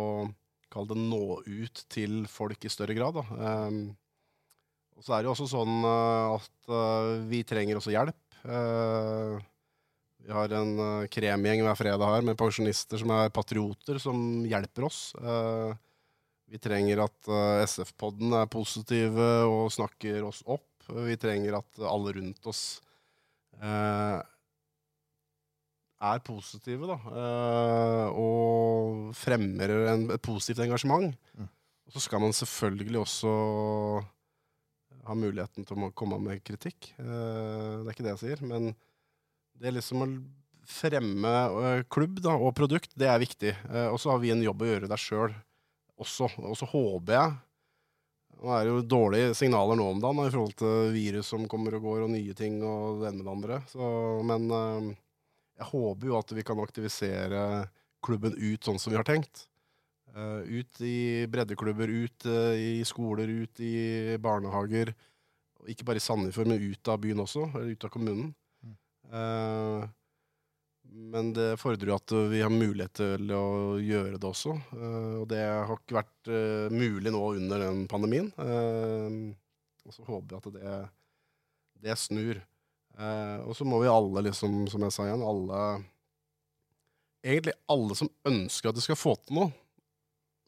[0.71, 3.19] kalle det nå ut til folk i større grad.
[3.19, 3.27] Da.
[5.01, 8.35] Og så er det jo også sånn eh, at eh, vi trenger også hjelp.
[8.45, 9.39] Eh,
[10.21, 10.75] vi har en
[11.09, 14.99] kremgjeng hver fredag her med pensjonister som er patrioter, som hjelper oss.
[16.45, 17.31] Vi trenger at
[17.65, 20.69] SF-podden er positive og snakker oss opp.
[20.93, 22.63] Vi trenger at alle rundt oss
[23.57, 24.21] eh,
[26.13, 27.01] er positive, da.
[27.25, 31.17] eh, og fremmer en, et positivt engasjement.
[31.33, 31.51] Mm.
[31.89, 33.35] Og så skal man selvfølgelig også
[35.11, 36.93] ha muligheten til å komme med kritikk.
[36.99, 38.71] Eh, det er ikke det jeg sier, men
[39.59, 40.09] det er liksom å
[40.71, 41.35] fremme
[41.67, 43.55] eh, klubb da, og produkt, det er viktig.
[43.71, 45.35] Eh, og så har vi en jobb å gjøre der sjøl
[46.01, 46.31] også.
[46.47, 47.39] Og så håper jeg
[48.41, 51.75] Nå er det jo dårlige signaler nå om dagen i forhold til virus som kommer
[51.77, 53.59] og går, og nye ting og det ene med det andre.
[53.69, 53.89] Så,
[54.25, 54.47] men
[55.61, 57.43] jeg håper jo at vi kan aktivisere
[58.01, 59.50] klubben ut sånn som vi har tenkt.
[60.17, 64.93] Eh, ut i breddeklubber, ut uh, i skoler, ut i barnehager.
[65.71, 68.33] Ikke bare i Sandefjord, men ut av byen også, eller ut av kommunen.
[68.65, 68.77] Mm.
[69.15, 69.89] Uh,
[70.91, 74.57] men det fordrer jo at vi har mulighet til å gjøre det også.
[75.21, 76.31] Og det har ikke vært
[76.75, 78.27] mulig nå under den pandemien.
[78.35, 80.73] Og så håper jeg at det,
[81.87, 82.41] det snur.
[83.47, 85.63] Og så må vi alle, liksom, som jeg sa igjen, alle
[87.21, 89.55] Egentlig alle som ønsker at de skal få til noe,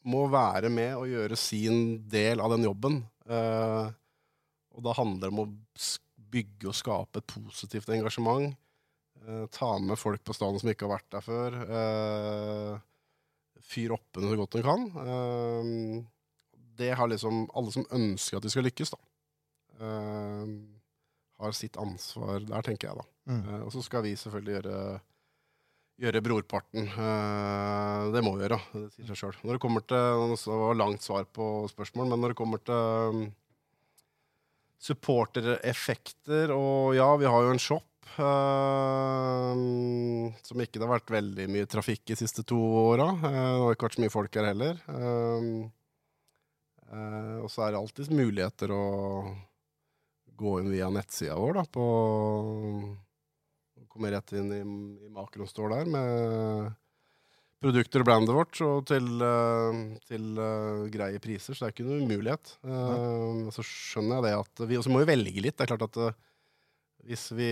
[0.09, 3.01] må være med og gjøre sin del av den jobben.
[3.29, 3.91] Eh,
[4.73, 5.51] og da handler det om å
[6.33, 8.55] bygge og skape et positivt engasjement.
[9.23, 11.59] Eh, ta med folk på stadion som ikke har vært der før.
[11.79, 12.81] Eh,
[13.63, 14.87] fyr oppe så godt du kan.
[15.03, 15.71] Eh,
[16.77, 19.01] det har liksom alle som ønsker at de skal lykkes, da.
[19.83, 20.53] Eh,
[21.43, 23.07] har sitt ansvar der, tenker jeg da.
[23.29, 23.41] Mm.
[23.41, 24.77] Eh, og så skal vi selvfølgelig gjøre,
[26.03, 26.89] gjøre brorparten.
[28.11, 29.37] Det må vi gjøre, det sier seg sjøl.
[29.43, 32.75] Når det kommer til Det var langt svar på spørsmål, men når det kommer til
[33.13, 33.23] um,
[34.83, 37.87] supportereffekter og Ja, vi har jo en shop.
[38.13, 39.55] Uh,
[40.45, 43.07] som ikke det har vært veldig mye trafikk de siste to åra.
[43.15, 44.83] Uh, det har ikke vært så mye folk her heller.
[44.89, 45.63] Uh,
[47.41, 48.83] og så er det alltid muligheter å
[50.37, 51.85] gå inn via nettsida vår da, på
[53.93, 54.61] Komme rett inn i,
[55.05, 56.71] i makroen står der med
[57.63, 61.87] produkter og brandet vårt og til, eh, til uh, greie priser, så det er ikke
[61.87, 62.53] noen umulighet.
[62.65, 65.57] Uh, så skjønner jeg det at vi Og så må vi velge litt.
[65.57, 66.17] Det er klart at uh,
[67.03, 67.49] hvis vi,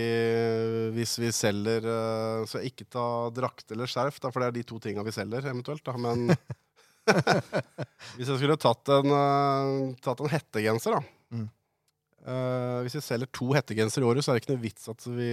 [0.96, 1.84] hvis vi selger
[2.48, 5.44] Så ikke ta drakt eller skjerf, da, for det er de to tinga vi selger
[5.44, 5.84] eventuelt.
[5.84, 5.92] Da.
[6.00, 6.30] Men
[8.16, 9.12] hvis jeg skulle tatt en,
[10.00, 11.36] tatt en hettegenser, da.
[11.36, 11.50] Mm.
[12.22, 15.04] Uh, hvis vi selger to hettegensere i året, så er det ikke noe vits at
[15.10, 15.30] vi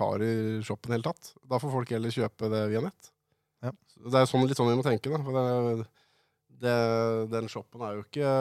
[0.00, 0.32] har i
[0.64, 1.32] shoppen Helt tatt.
[1.50, 3.12] Da får folk heller kjøpe det via nett.
[3.64, 3.72] Ja.
[3.98, 5.10] Det er sånn, litt sånn vi må tenke.
[5.10, 5.18] Da.
[5.26, 5.86] For det,
[6.62, 6.76] det,
[7.32, 8.34] den shoppen er jo ikke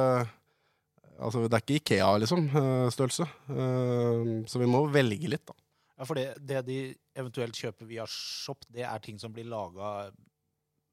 [1.18, 2.84] Altså, det er ikke Ikea, liksom, eh.
[2.94, 5.56] Liksom, Så vi må velge litt, da.
[5.98, 6.76] Ja, for det, det de
[7.18, 10.12] eventuelt kjøper via Shop, det er ting som blir laga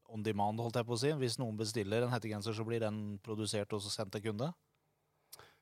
[0.09, 1.11] on demand, holdt jeg på å si.
[1.21, 4.49] Hvis noen bestiller en hettegenser, så blir den produsert og så sendt til kunde?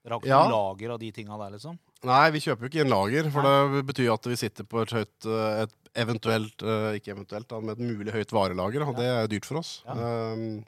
[0.02, 0.46] Dere har ikke Ja.
[0.50, 1.78] lager av de tinga der, liksom?
[2.08, 4.66] Nei, vi kjøper jo ikke i en lager, for det betyr jo at vi sitter
[4.66, 8.84] på et høyt eh, et eventuelt, eh, ikke eventuelt, da, med et mulig høyt varelager,
[8.86, 9.76] og det er dyrt for oss.
[9.86, 9.94] Ja.
[10.32, 10.62] Um,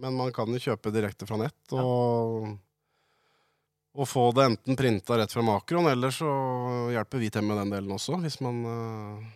[0.00, 2.46] men man kan jo kjøpe direkte fra nett og,
[3.92, 6.30] og få det enten printa rett fra makroen, eller så
[6.94, 9.28] hjelper vi til med den delen også, hvis man eh,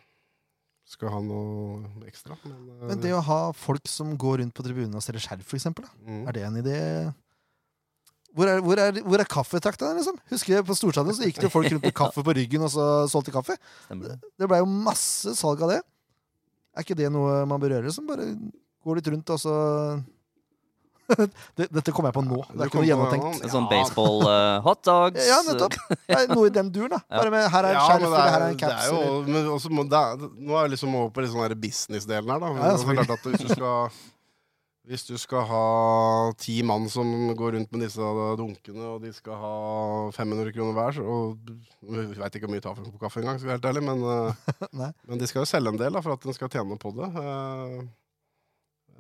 [0.95, 2.39] skal ha noe ekstra.
[2.47, 5.89] Men, Men det å ha folk som går rundt på tribunen og selger skjerf, eksempel,
[6.01, 6.25] mm.
[6.31, 6.81] Er det en idé?
[8.35, 9.93] Hvor er, hvor er, hvor er kaffetrakta?
[9.95, 10.17] Liksom?
[10.33, 12.87] Husker jeg På Storstadion så gikk det folk rundt med kaffe på ryggen og så
[13.11, 13.55] solgte kaffe.
[13.87, 14.33] Stemmer det?
[14.41, 15.81] Det blei jo masse salg av det.
[16.75, 17.87] Er ikke det noe man bør gjøre?
[17.87, 18.09] Liksom?
[18.11, 18.27] bare
[18.85, 19.55] går litt rundt, og så
[21.77, 22.39] Dette kommer jeg på nå.
[22.49, 23.43] Det er ikke noe gjennomtenkt.
[23.45, 25.27] En sånn baseball uh, hot dogs.
[25.29, 25.77] Ja, nettopp.
[26.33, 27.01] Noe i den duren, da.
[27.13, 29.51] Bare med her er en skjerf, ja, eller her er en det Er jo, men
[29.53, 32.41] også må, det er, nå er vi liksom over på litt sånn business-delen her.
[32.41, 32.51] Da.
[32.57, 34.01] Ja, Men det er klart at hvis du skal
[34.85, 37.07] Hvis du skal ha ti mann som
[37.39, 38.05] går rundt med disse
[38.37, 39.53] dunkene, og de skal ha
[40.13, 41.39] 500 kroner hver så- og
[41.81, 43.77] Vi veit ikke hvor mye tar for en kopp kaffe engang, skal jeg være helt
[43.77, 44.05] ærlig, men,
[44.85, 46.93] eh, men de skal jo selge en del da, for at de skal tjene på
[46.97, 47.09] det.
[47.17, 47.81] Eh,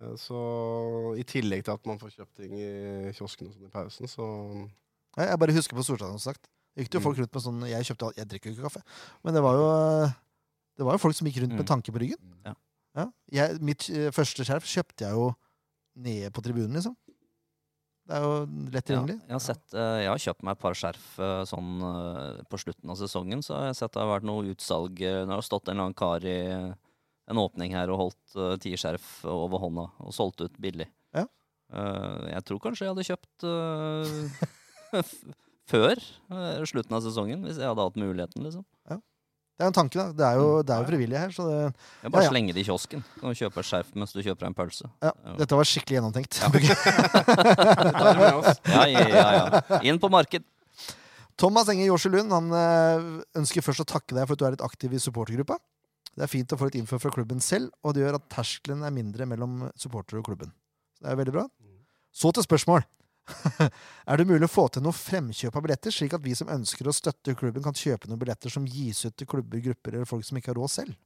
[0.08, 3.72] eh, Så i tillegg til at man får kjøpt ting i kiosken og sånn i
[3.72, 4.68] pausen, så
[5.16, 6.48] Jeg bare husker på Storstadion, som sagt.
[6.74, 7.04] Det gikk det jo Mm.
[7.04, 8.82] folk rundt med sånn Jeg kjøpte alt, jeg drikker jo ikke kaffe.
[9.22, 10.12] Men det var jo
[10.76, 11.70] Det var jo folk som gikk rundt med Mm.
[11.70, 12.18] tanke på ryggen.
[12.44, 12.54] Ja.
[12.96, 13.06] Ja.
[13.30, 13.78] Jeg, mitt
[14.12, 15.34] første skjerf kjøpte jeg jo
[15.94, 16.96] nede på tribunen, liksom.
[18.04, 18.32] Det er jo
[18.68, 19.16] lett Ja, tilgjengelig.
[19.22, 22.60] jeg, har sett, eh, jeg har kjøpt meg et par skjerf eh, sånn eh, på
[22.60, 23.44] slutten av sesongen.
[23.44, 24.98] Så har jeg sett det har vært noe utsalg.
[25.00, 26.36] Det har stått en eller annen kar i
[27.24, 30.84] en åpning her og holdt uh, ti skjerf over hånda og solgt ut billig.
[31.16, 31.24] Ja.
[31.72, 35.22] Jeg tror kanskje jeg hadde kjøpt uh,
[35.72, 36.04] før
[36.68, 38.44] slutten av sesongen, hvis jeg hadde hatt muligheten.
[38.44, 38.66] liksom.
[39.54, 40.04] Det er en tanke, da.
[40.18, 40.64] Det er jo, Mm.
[40.66, 41.28] det er jo frivillig her.
[41.30, 41.58] Så det,
[42.02, 42.30] ja, bare Ja, ja.
[42.32, 43.04] slenge det i kiosken.
[43.20, 44.88] Kan du kjøpe et skjerf mens du kjøper en pølse.
[45.02, 46.40] ja, dette var skikkelig gjennomtenkt.
[48.74, 49.28] Ja, ja,
[49.70, 49.80] ja.
[49.86, 50.42] Inn på marked.
[51.38, 53.06] Thomas Enge Jorsi Lund han eh,
[53.40, 55.56] ønsker først å takke deg for at du er litt aktiv i supportergruppa.
[56.14, 58.84] Det er fint å få litt info fra klubben selv, og det gjør at terskelen
[58.86, 60.52] er mindre mellom supporter og klubben.
[60.94, 61.46] Så det er veldig bra.
[62.14, 62.84] Så til spørsmål.
[64.10, 66.88] er det mulig å få til noe fremkjøp av billetter, slik at vi som ønsker
[66.88, 70.26] å støtte klubben, kan kjøpe noen billetter som gis ut til klubber, grupper eller folk
[70.26, 70.96] som ikke har råd selv?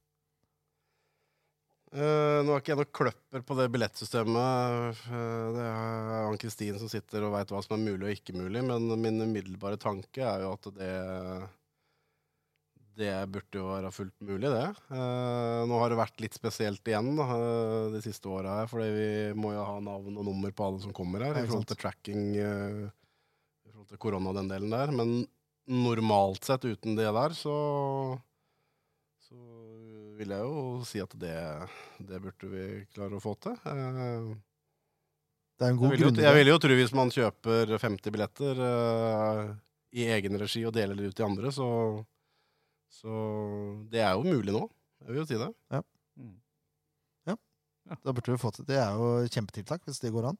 [1.89, 4.99] Uh, nå er ikke jeg noen kløpper på det billettsystemet.
[5.09, 8.61] Uh, det er Ann-Kristin som sitter og veit hva som er mulig og ikke mulig.
[8.67, 10.91] Men min umiddelbare tanke er jo at det
[12.99, 14.65] Det burde jo være fullt mulig, det.
[14.91, 19.09] Eh, nå har det vært litt spesielt igjen da, eh, de siste åra fordi vi
[19.39, 22.25] må jo ha navn og nummer på alle som kommer her, i forhold til tracking,
[22.35, 22.81] eh,
[23.69, 24.91] i forhold til korona og den delen der.
[24.91, 25.13] Men
[25.69, 27.55] normalt sett uten det der, så
[29.29, 29.37] så
[30.19, 31.37] vil jeg jo si at det,
[32.03, 33.55] det burde vi klare å få til.
[33.63, 34.35] Eh,
[35.59, 36.15] Det er en god grunn.
[36.23, 39.41] jeg vil jo tro hvis man kjøper 50 billetter eh,
[39.99, 41.67] i egen regi og deler det ut til andre, så,
[42.89, 43.13] så
[43.91, 44.65] det er jo mulig nå.
[45.03, 45.49] Jeg vil jo si det.
[45.71, 45.81] Ja,
[48.05, 50.39] Da burde vi få til Det er jo kjempetiltak, hvis det går an.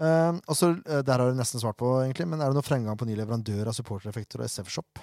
[0.00, 2.64] Uh, og så, eh, Der har du nesten svart på, egentlig, men er det noe
[2.64, 5.02] fremgang på ny leverandør av supportereffekter og SF-shop?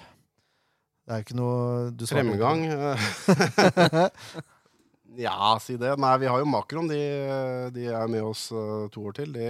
[1.06, 2.26] Det er jo ikke noe du svarer.
[2.26, 4.10] Fremgang eh,
[5.24, 5.94] Ja, si det.
[5.98, 6.90] Nei, vi har jo Makron.
[6.90, 7.00] De,
[7.74, 9.46] de er med oss eh, to år til, de,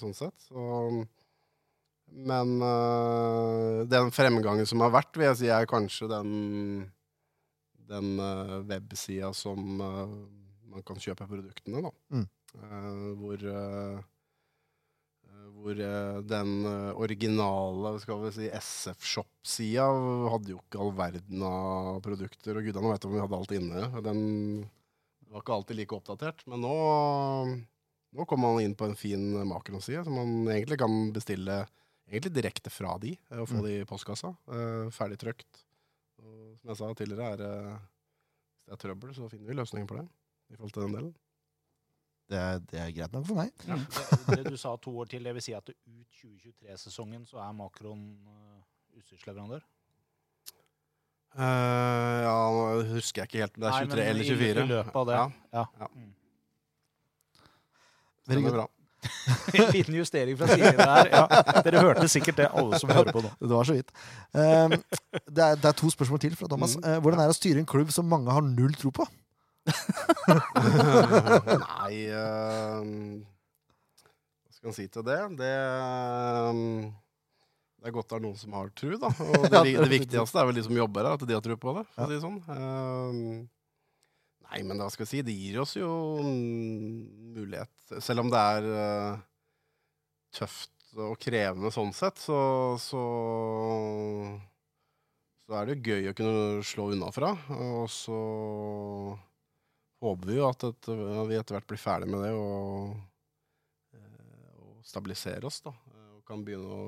[0.00, 0.34] sånn sett.
[0.48, 1.04] Så
[2.10, 6.30] Men uh, den fremgangen som har vært, vil jeg si er kanskje den,
[7.90, 10.06] den uh, websida som uh,
[10.70, 11.94] man kan kjøpe produktene, da.
[12.14, 12.30] Mm.
[13.20, 13.44] Hvor
[15.60, 16.50] hvor den
[16.96, 19.84] originale skal vi si, SF-shop-sida
[20.32, 22.56] hadde jo ikke all verden av produkter.
[22.56, 23.82] Og gudene vet om vi hadde alt inne.
[24.06, 24.22] Den
[25.28, 26.46] var ikke alltid like oppdatert.
[26.48, 26.72] Men nå,
[28.16, 31.60] nå kommer man inn på en fin makronside, som man egentlig kan bestille
[32.10, 33.64] egentlig direkte fra de, å få Mm.
[33.66, 34.34] de i postkassa.
[34.50, 35.64] eh, Ferdig trykt.
[36.20, 37.78] Og som jeg sa tidligere, er, eh,
[38.54, 40.08] hvis det er trøbbel, så finner vi løsninger på det.
[40.50, 41.14] I forhold til den delen.
[42.30, 43.50] Det er, det er greit nok for meg.
[44.30, 45.76] Det, det du sa to år til, det vil si at ut
[46.20, 48.60] 2023-sesongen så er Makron uh,
[48.98, 49.62] utstyrsleverandør?
[51.30, 52.62] Uh, ja, nå
[52.94, 54.62] husker jeg ikke helt om det er Nei, 23 men eller i- 24.
[54.62, 55.14] i løpet av det.
[55.18, 55.64] Ja, Ja.
[55.80, 55.88] Ja.
[55.94, 56.14] Mm.
[58.26, 58.66] Stemmer bra.
[59.56, 61.08] En liten justering fra siden her.
[61.12, 61.24] Ja,
[61.64, 63.30] dere hørte sikkert det, alle som hører på nå.
[63.40, 63.90] Det var så vidt.
[64.36, 66.76] Um, det, er, det er to spørsmål til fra Thomas.
[66.76, 66.84] Mm.
[66.86, 69.06] Uh, hvordan er det å styre en klubb som mange har null tro på?
[70.60, 72.80] Nei eh,
[74.48, 75.18] Hva skal man si til det?
[75.38, 75.52] Det,
[76.50, 76.88] um,
[77.80, 79.10] det er godt det er noen som har tru, da.
[79.12, 81.56] Og det, det er viktigste er vel de som jobber her, at de har tro
[81.60, 81.84] på det.
[81.94, 82.08] For Ja.
[82.08, 82.38] å si sånn.
[84.50, 85.22] Nei, men hva skal jeg si?
[85.26, 85.90] Det gir oss jo
[86.26, 87.74] mm, mulighet.
[88.02, 89.20] Selv om det er uh,
[90.34, 92.38] tøft og krevende sånn sett, så,
[92.82, 93.02] så
[95.50, 97.32] så er det jo gøy å kunne slå unna fra.
[97.50, 98.18] Og så
[99.98, 102.92] håper vi jo at, et, at vi etter hvert blir ferdig med det og,
[103.98, 105.58] eh, og stabilisere oss.
[105.66, 105.72] da.
[105.90, 106.84] Eh, Og kan begynne å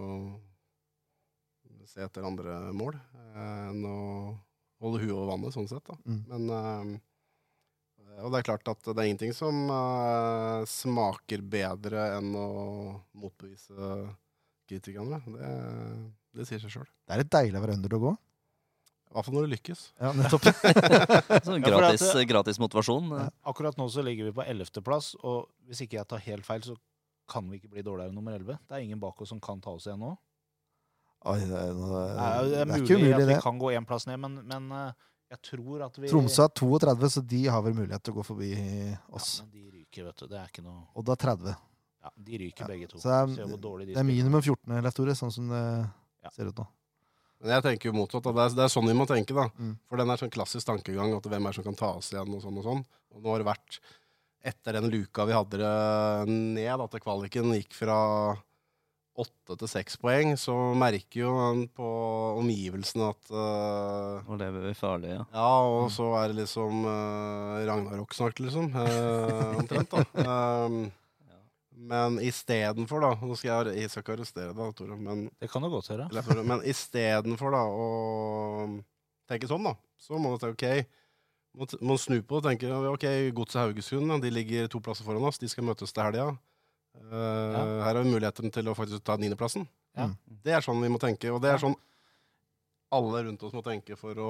[1.90, 2.94] se etter andre mål
[3.34, 3.98] enn å
[4.82, 5.82] holde huet over vannet, sånn sett.
[5.90, 5.98] da.
[6.06, 6.22] Mm.
[6.30, 6.94] Men
[8.20, 12.46] Og det er klart at det er ingenting som uh, smaker bedre enn å
[13.18, 13.94] motbevise
[14.68, 15.18] kritikerne.
[15.24, 15.48] Det,
[16.38, 16.90] det sier seg sjøl.
[17.08, 18.20] Det er litt deilig å være underdog òg.
[19.12, 19.80] I hvert fall når det lykkes.
[20.00, 20.46] Ja, nettopp.
[21.44, 23.10] Så Ja, gratis, at gratis motivasjon.
[23.18, 23.26] Ja.
[23.50, 26.76] Akkurat nå så ligger vi på 11.-plass, og hvis ikke jeg tar helt feil, så
[27.32, 28.56] kan vi ikke bli dårligere enn nummer 11.
[28.68, 30.14] Det er ingen bak oss som kan ta oss igjen nå.
[31.28, 33.40] Oi, det, er, Det er, det det er er mulig ikke umulig, at vi det.
[33.44, 37.08] kan gå én plass ned, men, men eh, jeg tror at vi Tromsø har 32,
[37.16, 38.50] så de har vel mulighet til å gå forbi
[39.16, 39.38] oss.
[39.40, 40.26] Ja, men de ryker, vet du.
[40.28, 41.54] Det er ikke noe Odd har 30.
[42.02, 42.98] Ja, de ryker Ja, begge to.
[42.98, 45.90] så det er- de Det er minimum 14, Leif Tore, sånn som det
[46.22, 46.30] Ja.
[46.30, 46.66] ser ut nå.
[47.40, 48.22] Men jeg tenker jo motsatt.
[48.22, 49.34] Det er, det er sånn vi må tenke.
[49.34, 49.48] da.
[49.58, 49.78] Mm.
[49.88, 52.32] For den er sånn klassisk tankegang at hvem er det som kan ta oss igjen,
[52.34, 52.84] og sånn og sånn.
[53.14, 53.80] Og nå har det vært
[54.44, 58.36] etter den luka vi hadde det ned, at kvaliken gikk fra
[59.20, 61.88] åtte til seks poeng, så merker jo han på
[62.40, 65.26] omgivelsene at uh, Nå lever vi farlig, ja.
[65.34, 68.70] Ja, og så er det liksom uh, Ragnarok snart, liksom.
[68.72, 70.24] Uh, omtrent, da.
[70.64, 70.78] Um,
[71.82, 75.64] men istedenfor, da Nå skal jeg, jeg skal ikke arrestere deg, Tore, men Det kan
[75.64, 76.08] du godt høre.
[76.08, 77.86] eller, for- Men istedenfor da å
[79.28, 80.98] tenke sånn, da, så må du tenke OK.
[81.58, 85.26] Må, må snu på det og tenke ok, Godset Haugesund de ligger to plasser foran
[85.28, 85.40] oss.
[85.42, 86.30] De skal møtes til helga.
[86.98, 89.66] Eh, Her har vi muligheten til å faktisk ta niendeplassen.
[89.96, 90.08] Ja.
[90.44, 91.76] Det er sånn vi må tenke, og det er sånn
[92.92, 94.28] alle rundt oss må tenke for å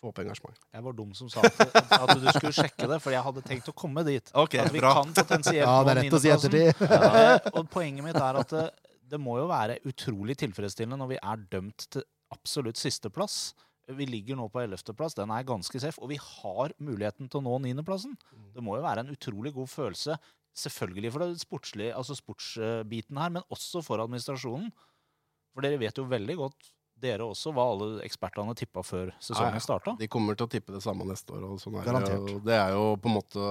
[0.00, 0.58] få opp engasjement.
[0.74, 1.60] Jeg var dum som sa at,
[1.96, 4.30] at du skulle sjekke det, for jeg hadde tenkt å komme dit.
[4.44, 4.92] Okay, At vi bra.
[5.00, 6.82] kan potensielt Ja, det er rett å si ettertid.
[6.86, 8.64] Eh, og poenget mitt er at det,
[9.10, 13.54] det må jo være utrolig tilfredsstillende når vi er dømt til absolutt sisteplass.
[13.94, 17.44] Vi ligger nå på ellevteplass, den er ganske safe, og vi har muligheten til å
[17.44, 18.14] nå niendeplassen.
[18.54, 20.16] Det må jo være en utrolig god følelse,
[20.54, 24.70] selvfølgelig for det sportslige, altså sportsbiten her, men også for administrasjonen.
[25.54, 26.68] For dere vet jo veldig godt,
[27.04, 29.96] dere også, hva alle ekspertene tippa før sesongen starta.
[29.98, 31.48] De kommer til å tippe det samme neste år.
[31.48, 33.48] Og sånn er det, og det er jo på en måte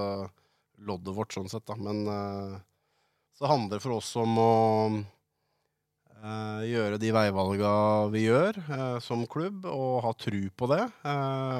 [0.83, 1.65] loddet vårt, sånn sett.
[1.67, 1.77] da.
[1.79, 2.55] Men uh,
[3.37, 4.53] så handler det for oss om å
[6.23, 7.73] uh, gjøre de veivalga
[8.15, 10.87] vi gjør uh, som klubb, og ha tru på det.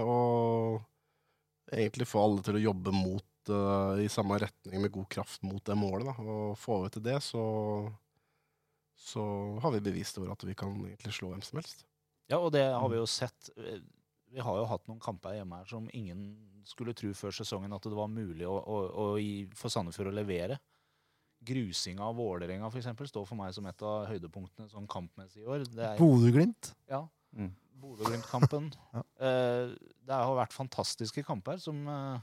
[0.08, 0.82] og
[1.74, 5.64] egentlig få alle til å jobbe mot eh, i samme retning med god kraft mot
[5.66, 6.08] det målet.
[6.08, 6.16] Da.
[6.24, 7.44] Og får vi til det, så,
[8.96, 9.24] så
[9.64, 11.86] har vi bevist over at vi kan egentlig slå hvem som helst.
[12.32, 13.50] Ja, og det har vi jo sett.
[14.34, 16.24] Vi har jo hatt noen kamper hjemme her som ingen
[16.66, 20.16] skulle tro før sesongen at det var mulig å, å, å, i- for Sandefjord å
[20.16, 20.56] levere.
[21.44, 25.50] Grusinga av Vålerenga for eksempel, står for meg som et av høydepunktene sånn kampmessig i
[25.52, 25.66] år.
[26.00, 26.72] Bodø-Glimt.
[26.90, 27.04] ja,
[27.36, 27.50] Mm.
[27.82, 28.68] Bodø-Glimt-kampen.
[28.94, 29.02] Ja.
[29.26, 29.72] Eh,
[30.06, 32.20] det har vært fantastiske kamper som eh,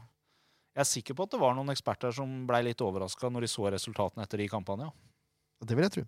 [0.71, 3.51] Jeg er sikker på at det var noen eksperter som blei litt overraska når de
[3.51, 4.89] så resultatene etter de kampene.
[4.91, 5.67] ja.
[5.67, 6.03] Det vil jeg tro.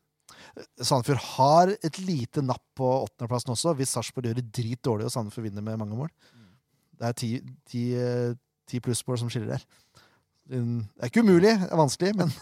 [0.81, 5.49] Sandefjord har et lite napp på åttendeplassen også, hvis Sarpsborg gjør det dritdårlig og Sandefjord
[5.49, 6.09] vinner med mange mål.
[6.33, 6.47] Mm.
[6.97, 7.31] Det er ti,
[7.69, 8.33] ti, eh,
[8.71, 9.67] ti plussmål som skiller der.
[10.53, 12.33] Det er ikke umulig, det er vanskelig, men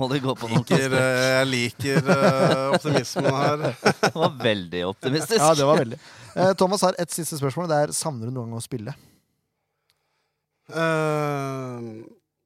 [0.00, 3.66] må de gå på noen Liker, eh, jeg liker eh, optimismen her.
[4.00, 5.38] Det var veldig optimistisk.
[5.42, 5.98] ja, det var veldig.
[6.32, 7.68] Eh, Thomas har et siste spørsmål.
[7.70, 8.94] Det er savner du noen gang å spille?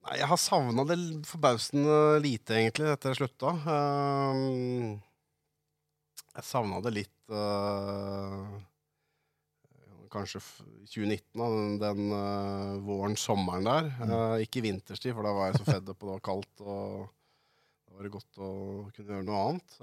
[0.06, 0.96] Nei, jeg har savna det
[1.26, 3.52] forbausende lite, egentlig, etter jeg slutta.
[3.66, 4.94] Uh,
[6.36, 8.46] jeg savna det litt uh,
[10.12, 10.62] Kanskje f-
[10.92, 13.88] 2019, da, den, den eh, våren, sommeren der.
[14.06, 16.62] Eh, ikke vinterstid, for da var jeg så fedd opp, og det var kaldt.
[16.62, 17.08] og
[17.90, 18.50] da var det godt å
[18.94, 19.74] kunne gjøre noe annet.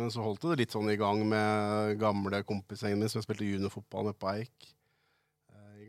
[0.00, 3.46] Men så holdt det litt sånn i gang med gamle kompisgjengen min som jeg spilte
[3.52, 4.70] juniorfotball nede på Eik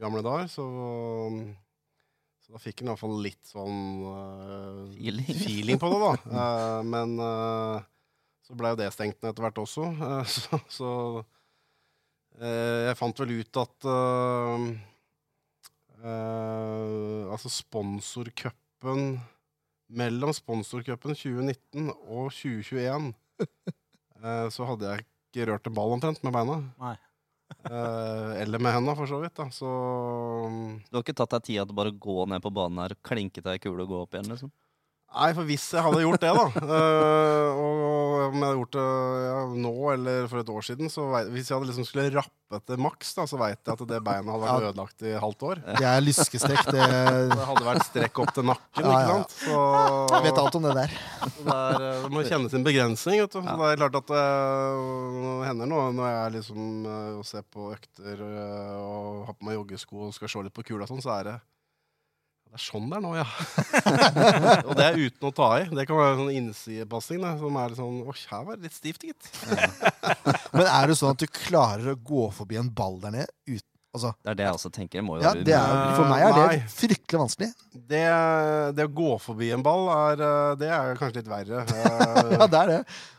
[0.01, 0.47] gamle dager.
[0.51, 0.65] Så,
[2.43, 5.29] så da fikk en iallfall litt sånn uh, Feeling.
[5.45, 6.13] feeling på det, da.
[6.27, 7.77] Uh, men uh,
[8.45, 9.91] så blei jo det stengt ned etter hvert også.
[10.07, 10.93] eh, så så
[12.41, 13.85] jeg fant vel ut at
[17.35, 19.19] Altså sponsorcupen
[19.91, 23.11] mellom sponsorcupen 2019 og 2021
[24.23, 26.59] eh, så hadde jeg ikke rørt en ball omtrent med beina.
[26.81, 26.95] Nei.
[27.65, 29.35] Eh, eller med henda, for så vidt.
[29.35, 29.49] da.
[29.53, 29.67] Så
[30.89, 33.43] Du har ikke tatt deg tida til bare å gå ned på banen her, klinke
[33.43, 34.31] deg ei kule og gå opp igjen?
[34.33, 34.51] liksom?
[35.11, 38.83] Nei, for hvis jeg hadde gjort det, da, uh, og om jeg hadde gjort det
[39.25, 42.55] ja, nå eller for et år siden, så vei- hvis jeg hadde liksom skulle rappe
[42.55, 45.61] etter maks, da, så veit jeg at det beinet hadde vært ødelagt i halvt år.
[45.79, 46.63] Det er lyskestrekk.
[46.71, 46.87] Det,
[47.35, 49.35] Det hadde vært strekk opp til nakken, Ja, ja, ikke sant?
[49.43, 49.59] Så
[50.15, 50.95] jeg vet alt om det der.
[51.27, 53.21] Det, er, eh, må kjenne sin begrensning.
[53.25, 53.39] Vet du.
[53.43, 54.25] Så det er klart at det
[55.47, 60.07] hender noe når jeg liksom eh, ser på økter eh, og har på meg joggesko
[60.07, 61.37] og skal se litt på kula, sånn, så er det
[62.51, 63.23] det er sånn det er nå, ja.
[64.67, 65.67] og det er uten å ta i.
[65.71, 68.75] Det kan være en sånn innsidepassing da, som er sånn åh, her var det litt
[68.75, 69.29] stivt, gitt.
[70.51, 73.67] Men er det sånn at du klarer å gå forbi en ball der nede uten
[73.91, 75.01] Altså, Det er det jeg også tenker.
[75.03, 76.59] Må jo ja, det er, for meg er det Nei.
[76.71, 77.49] fryktelig vanskelig.
[77.75, 78.03] Det,
[78.77, 81.65] det å gå forbi en ball, er, eh, det er kanskje litt verre.
[82.37, 82.77] Ja, det er det.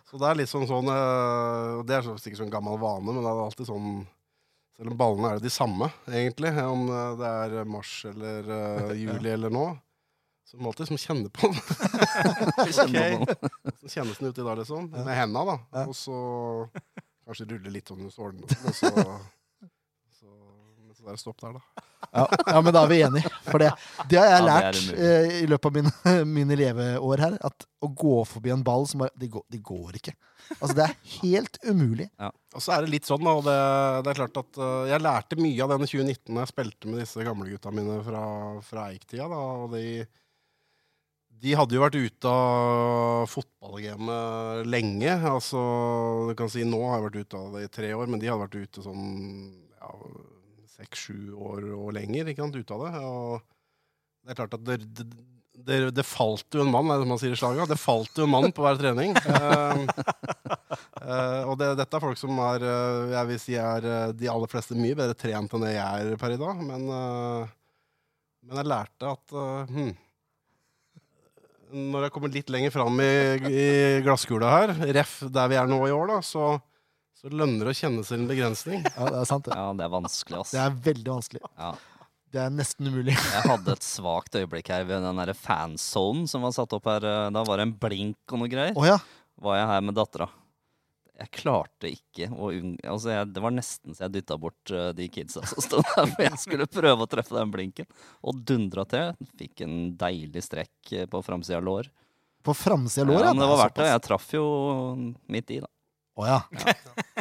[0.09, 3.29] Så det er litt sånn sånn eh, Det er sikkert sånn gammel vane, men det
[3.29, 3.91] er alltid sånn
[4.77, 8.93] Selv om ballene er jo de samme, egentlig, om eh, det er mars eller uh,
[9.03, 9.67] juli eller nå,
[10.49, 11.61] så må man alltid liksom kjenne på den.
[12.65, 13.39] okay.
[13.83, 14.89] Så kjennes den uti i dag, liksom?
[14.93, 15.85] Med henda, da.
[15.87, 16.17] Og så
[17.27, 19.17] kanskje rulle litt sånn hos sårene, og så, så,
[20.19, 20.35] så,
[20.99, 21.87] så er det stopp der, da.
[22.13, 23.31] Ja, ja, men da er vi enige.
[23.47, 23.71] For det,
[24.11, 25.93] det har jeg Ja, er lært eh, i løpet av mine,
[26.37, 27.37] mine leveår her.
[27.49, 30.15] At å gå forbi en ball som bare Det går, det går ikke.
[30.59, 32.09] Altså, det er helt umulig.
[32.53, 33.59] Og så er det litt sånn, da, og det,
[34.05, 36.91] det er klart at uh, jeg lærte mye av den i 2019 da jeg spilte
[36.91, 38.25] med disse gamlegutta mine fra,
[38.67, 39.31] fra Eik-tida.
[39.33, 40.05] da, og de,
[41.43, 45.17] de hadde jo vært ute av fotballgamet lenge.
[45.33, 45.63] altså,
[46.29, 48.29] du kan si Nå har jeg vært ute av det i tre år, men de
[48.29, 49.09] hadde vært ute sånn
[49.79, 49.95] ja,
[50.83, 52.93] seks-sju år og lenger ikke sant, ut av det.
[53.07, 53.53] og
[54.23, 55.07] det er klart at det, det,
[55.67, 57.71] det, det falt jo en mann, er det man sier i slaget.
[57.73, 59.17] Det falt jo en mann på hver trening.
[59.19, 64.29] uh, Eh, og det, dette er folk som er eh, jeg vil si er de
[64.31, 66.63] aller fleste mye bedre trent enn det jeg er per i dag.
[66.63, 67.49] Men, uh,
[68.47, 69.35] men jeg lærte at
[69.73, 69.91] hmm,
[71.93, 73.13] Når jeg kommer litt lenger fram i,
[73.51, 73.67] i
[74.05, 76.55] glasskula her, ref der vi er nå i år, da, så,
[77.23, 78.83] så lønner det å kjenne sin begrensning.
[78.99, 79.55] Ja, det er sant, det.
[79.57, 80.53] Ja, det er vanskelig, ass.
[80.57, 81.43] Det er veldig vanskelig.
[81.57, 81.73] Ja.
[82.33, 83.13] Det er nesten umulig.
[83.15, 87.05] Jeg hadde et svakt øyeblikk her ved den der fanzonen som var satt opp her.
[87.05, 88.73] eh, Da var det en blink og noe greier.
[88.75, 88.97] Oh, ja.
[89.43, 90.29] Var jeg her med dattera.
[91.23, 94.89] Jeg klarte ikke å unngå altså jeg, Det var nesten så jeg dytta bort eh,
[94.97, 97.87] de kidsa som sto der, for jeg skulle prøve å treffe den blinken.
[98.25, 99.13] Og dundra til.
[99.39, 101.93] Fikk en deilig strekk eh, på framsida av lår.
[102.43, 103.91] På framsida av lår, Ja, men det var verdt det.
[103.93, 104.47] Jeg traff jo
[105.31, 105.69] midt i, da.
[106.17, 106.41] Å ja.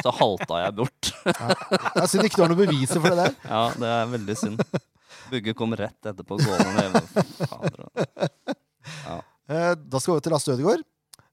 [0.02, 1.10] Så halta jeg bort.
[1.94, 3.36] Det er synd ikke du har noe beviser for det der.
[3.46, 4.62] Ja, det er veldig synd.
[5.32, 7.10] Bugge kom rett etterpå gående med
[7.46, 10.82] Fader, og- Eh, Da skal vi over til Lasse Ødegaard.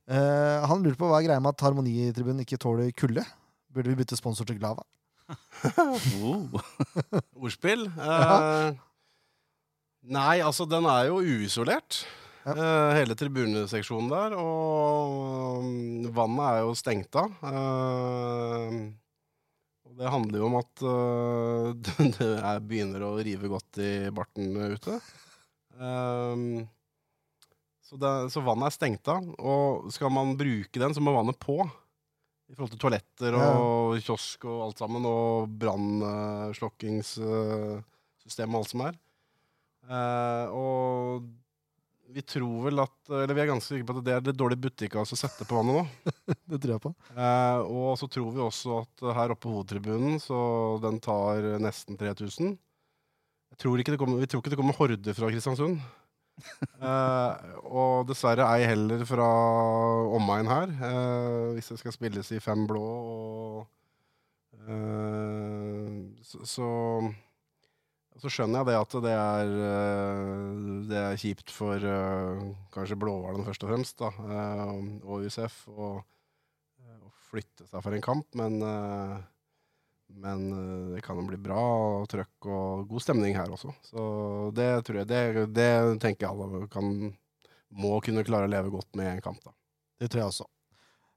[0.09, 3.23] Eh, han lurer på hva er greia med at Harmonitribunen ikke tåler kulde.
[3.73, 4.81] Burde vi bytte sponsor til Glava?
[6.19, 6.49] Oh.
[7.43, 7.85] Ordspill.
[7.85, 8.71] Eh,
[10.09, 12.01] nei, altså, den er jo uisolert.
[12.49, 12.89] Ja.
[12.89, 14.33] Eh, hele tribuneseksjonen der.
[14.39, 17.29] Og mm, vannet er jo stengt av.
[17.43, 18.69] Uh,
[19.99, 21.65] det handler jo om at uh,
[22.17, 24.45] det er, begynner å rive godt i barten
[24.75, 24.93] ute.
[25.79, 26.35] Eh,
[27.89, 29.21] så, det, så vannet er stengt av.
[29.39, 31.57] Og skal man bruke den, så må vannet på.
[32.49, 33.49] I forhold til toaletter Ja.
[33.61, 38.95] og kiosk og alt sammen, og brannslokkingssystemet og alt som er.
[39.89, 41.25] Uh, og
[42.13, 44.63] vi tror vel at Eller vi er ganske sikre på at det er det dårlige
[44.63, 46.15] butikk altså, å sette på vannet nå.
[46.49, 46.93] Det tror jeg på.
[47.13, 50.39] Eh, og så tror vi også at her oppe på hovedtribunen, så
[50.83, 52.55] den tar nesten 3000.
[53.49, 55.79] Jeg tror ikke det kommer, vi tror ikke det kommer horder fra Kristiansund.
[56.79, 59.25] Eh, og dessverre ei heller fra
[60.15, 60.69] omegn her.
[60.87, 63.57] eh, hvis det skal spilles i fem blå og
[64.63, 66.69] eh, så, så
[68.19, 70.53] så skjønner jeg det at det er, eh,
[70.89, 74.71] det er kjipt for eh, kanskje Blåhvalen først og fremst, da, eh,
[75.05, 75.91] og USF, å
[77.29, 78.25] flytte seg for en kamp.
[78.39, 78.57] Men,
[80.17, 80.45] men
[80.95, 83.69] det kan jo bli bra og trøkk og god stemning her også.
[83.85, 84.05] Så
[84.57, 85.69] det tror jeg, det, det
[86.01, 86.89] tenker jeg alle kan,
[87.69, 89.43] må kunne klare å leve godt med i en kamp.
[89.45, 89.53] da.
[90.01, 90.49] Det tror jeg også.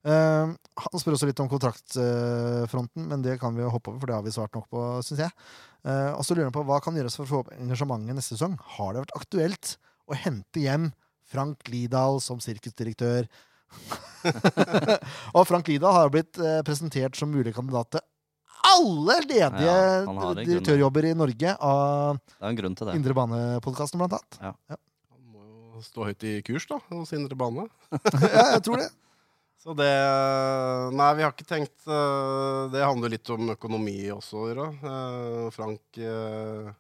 [0.05, 4.19] Han spør også litt om kontraktfronten, men det kan vi jo hoppe over, for det
[4.19, 5.33] har vi svart nok på, syns jeg.
[5.83, 8.37] Eh, og så lurer han på hva kan gjøres for å få opp engasjementet neste
[8.37, 8.55] sesong.
[8.76, 9.74] Har det vært aktuelt
[10.07, 10.93] å hente hjem
[11.33, 13.26] Frank Lidahl som sirkusdirektør?
[15.37, 18.03] og Frank Lidahl har blitt uh, presentert som mulig kandidat til
[18.72, 19.76] alle ledige Ja,
[20.39, 22.95] direktørjobber i Norge av Det er en grunn til det.
[23.01, 24.39] Indre Bane-podkasten, blant annet.
[25.11, 27.66] Han må jo stå høyt i kurs da, hos Indre Bane.
[28.22, 28.89] ja, jeg tror det.
[29.63, 29.91] Så det
[30.97, 34.65] Nei, vi har ikke tenkt eh, Det handler litt om økonomi også å.
[34.75, 36.71] Eh, Frank eh,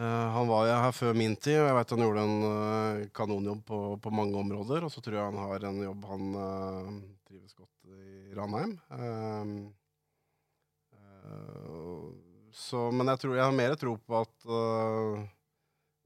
[0.00, 4.12] Han var her før min tid, og jeg vet han gjorde en kanonjobb på, på
[4.14, 4.86] mange områder.
[4.86, 6.28] Og så tror jeg han har en jobb han
[7.26, 8.76] trives godt i Ranheim.
[12.54, 14.48] Så, men jeg tror jeg har mer tro på at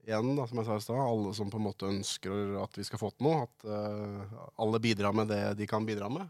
[0.05, 2.85] igjen, da, som jeg sa i stad, alle som på en måte ønsker at vi
[2.87, 6.29] skal få til noe, at uh, alle bidrar med det de kan bidra med.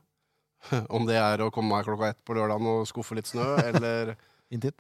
[0.95, 4.15] Om det er å komme her klokka ett på lørdagen og skuffe litt snø, eller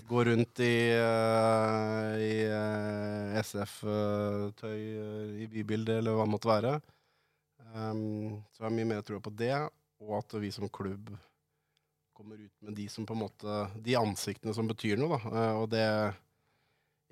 [0.07, 6.75] gå rundt i, uh, i uh, SF-tøy eh, i bybildet, eller hva det måtte være.
[7.75, 9.55] Um, så jeg har mye mer tro på det,
[10.05, 11.09] og at vi som klubb
[12.15, 15.47] kommer ut med de som på en måte De ansiktene som betyr noe, da.
[15.59, 15.83] Og det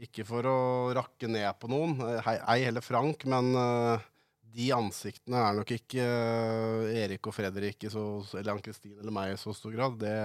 [0.07, 0.57] ikke for å
[0.95, 4.05] rakke ned på noen, eh, ei heller Frank, men eh,
[4.53, 8.03] de ansiktene er nok ikke eh, Erik og Fredrik så,
[8.35, 9.97] eller Ann-Kristin eller meg i så stor grad.
[10.01, 10.15] Det,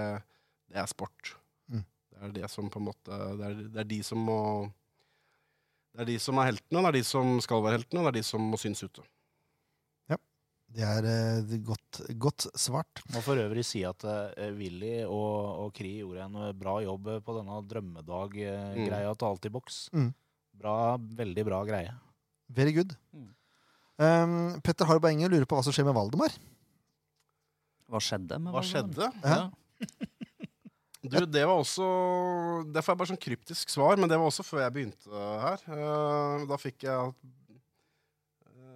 [0.69, 1.33] det er sport.
[1.71, 1.85] Mm.
[1.85, 4.41] Det er det som på en måte det er, det er de som må
[5.95, 8.19] Det er de som er heltene, det er de som skal være heltene, det er
[8.19, 9.05] de som må synes ute.
[10.69, 13.01] Det er eh, godt, godt svart.
[13.13, 17.09] Må for øvrig si at eh, Willy og, og Kri gjorde en eh, bra jobb
[17.25, 19.81] på denne drømmedag-greia til Alt i boks.
[19.97, 20.11] Mm.
[20.59, 20.75] Bra,
[21.21, 21.95] veldig bra greie.
[22.53, 22.93] Very good.
[23.15, 23.31] Mm.
[23.99, 26.37] Um, Petter Harb Enge lurer på hva som skjer med Valdemar.
[27.89, 29.11] Hva skjedde med Hva skjedde?
[29.25, 29.43] Ja.
[30.99, 31.85] Du, det var også
[32.73, 35.61] Det får jeg bare sånn kryptisk svar, men det var også før jeg begynte her.
[35.71, 37.29] Eh, da fikk jeg eh,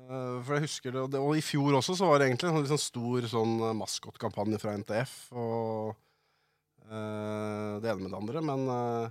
[0.04, 2.82] For jeg husker det, og i fjor også så var det egentlig en sånn sånn
[2.82, 5.94] stor sånn eh, maskotkampanje fra NTF og
[6.90, 8.44] uh, det ene med det andre.
[8.44, 9.06] Men uh,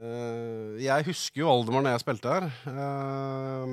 [0.00, 2.50] eh, jeg husker jo Aldemar når jeg spilte her.
[2.66, 3.66] Uh,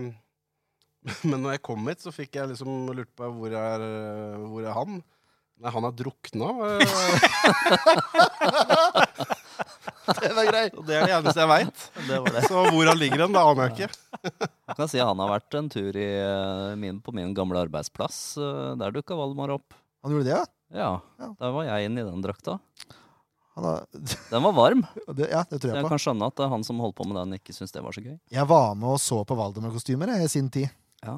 [1.29, 3.89] men når jeg kom hit, så fikk jeg liksom lurt på hvor er,
[4.45, 5.01] hvor er han?
[5.57, 6.47] Nei, han er drukna.
[10.07, 10.65] Den er grei.
[10.87, 11.85] Det er det eneste jeg veit.
[12.07, 12.43] Det var det.
[12.47, 13.89] Så hvor han ligger hen, det aner jeg ikke.
[14.31, 18.19] Jeg kan si Han har vært en tur i, eh, min, på min gamle arbeidsplass.
[18.39, 19.75] Eh, Der dukka Valdemar opp.
[20.05, 20.45] Han gjorde det, ja?
[20.77, 20.89] Ja,
[21.39, 22.57] der var jeg inne i den drakta.
[23.57, 23.85] Han har,
[24.29, 24.83] Den var varm,
[25.17, 25.89] det, ja, det tror jeg jeg på.
[25.95, 28.03] kan skjønne at eh, han som holdt på med den, ikke syntes det var så
[28.05, 28.17] gøy.
[28.35, 30.67] Jeg var med og så på Valdemar-kostymer i sin tid.
[31.03, 31.15] Ja.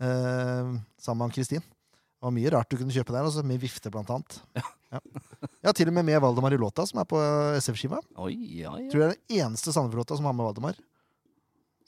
[0.00, 0.70] Eh,
[1.02, 1.64] sammen med Ann-Kristin.
[1.64, 4.38] Det var mye rart du kunne kjøpe der, altså, med vifte blant annet.
[4.56, 4.62] Ja.
[4.90, 7.18] Ja, til og med med Valdemar i låta, som er på
[7.60, 8.00] SF-skiva.
[8.18, 8.88] Oi, ja, ja.
[8.90, 10.78] Tror jeg er den eneste Sandefjord-låta som har med Valdemar.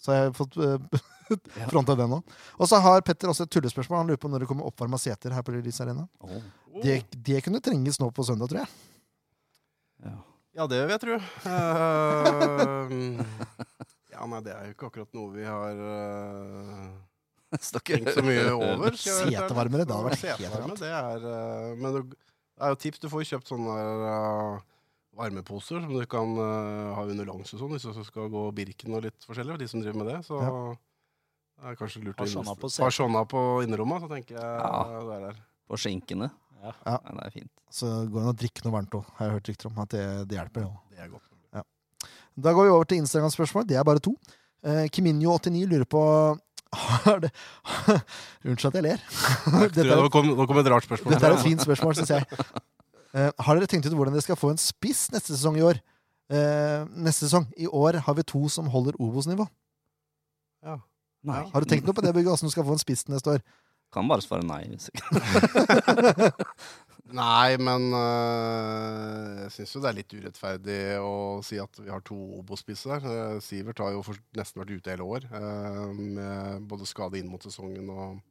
[0.03, 0.76] Så jeg har fått uh,
[1.57, 1.64] Ja.
[1.70, 2.18] fronta den nå.
[2.61, 4.03] Og så har Petter også et tullespørsmål.
[4.03, 6.05] Han lurer på når det kommer oppvarma seter her på Release Arena.
[6.20, 6.42] Oh.
[6.82, 8.70] Det, det kunne trenges nå på søndag, tror jeg.
[10.11, 10.18] ja.
[10.53, 11.14] Ja, det vil jeg tro.
[11.48, 13.22] Uh,
[14.12, 16.90] ja, nei, det er jo ikke akkurat noe vi har uh,
[17.78, 18.98] tenkt så mye over.
[19.00, 20.74] Setevarmere, det hadde vært helt rart.
[20.82, 22.03] det er eh, Men det
[22.63, 23.01] det er jo tips.
[23.03, 23.73] Du får jo kjøpt sånne
[24.07, 24.61] uh,
[25.19, 28.95] varmeposer som du kan uh, ha under langs og sånn, hvis du skal gå Birken
[28.95, 29.59] og litt forskjellig.
[29.59, 30.21] De som driver med det.
[30.29, 30.53] Så Ja.
[31.59, 32.29] det er kanskje lurt å
[32.63, 35.03] på sånne på innerrommet, så tenker jeg Ja.
[35.03, 35.43] det er der.
[35.69, 36.31] På skinkene.
[36.63, 36.73] Ja.
[36.87, 36.99] Ja.
[37.11, 37.53] Det er fint.
[37.69, 39.79] Så går det an å drikke noe varmt òg, har jeg hørt rykter om.
[39.83, 40.69] At det, det hjelper.
[40.69, 40.73] jo.
[40.91, 41.29] Det er godt.
[42.33, 43.67] Da går vi over til Instagram-spørsmål.
[43.69, 44.15] Det er bare to.
[44.65, 46.03] Eh, Kiminio89 lurer på
[46.73, 47.31] har det,
[48.49, 49.03] Unnskyld at jeg ler.
[49.68, 51.14] Dette er, Nå kom, nå kom et rart spørsmål.
[51.14, 52.25] dette er et fint spørsmål, syns jeg.
[53.12, 55.81] Eh, har dere tenkt ut hvordan dere skal få en spiss neste sesong i år?
[56.33, 57.45] Eh, neste sesong.
[57.61, 59.45] I år har vi to som holder Obos-nivå.
[60.64, 60.79] Ja.
[61.29, 61.43] Nei.
[61.53, 63.45] Har du tenkt noe på det, bygget, Åssen du skal få en spiss neste år?
[63.93, 64.64] Kan bare svare nei.
[67.13, 72.01] Nei, men øh, jeg syns jo det er litt urettferdig å si at vi har
[72.09, 73.05] to Obo-spisser.
[73.05, 74.01] Uh, Sivert har jo
[74.39, 78.23] nesten vært ute hele år, øh, med både skade inn mot sesongen og,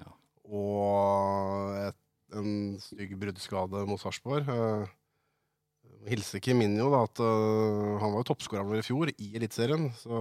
[0.00, 0.10] Ja.
[0.50, 2.00] og et,
[2.34, 2.50] en
[2.82, 4.50] stygg bruddskade mot Sarpsborg.
[4.50, 4.90] Uh,
[6.10, 9.92] hilser Kim inn da at øh, han var jo toppskåreren vår i fjor i Eliteserien,
[10.00, 10.18] så,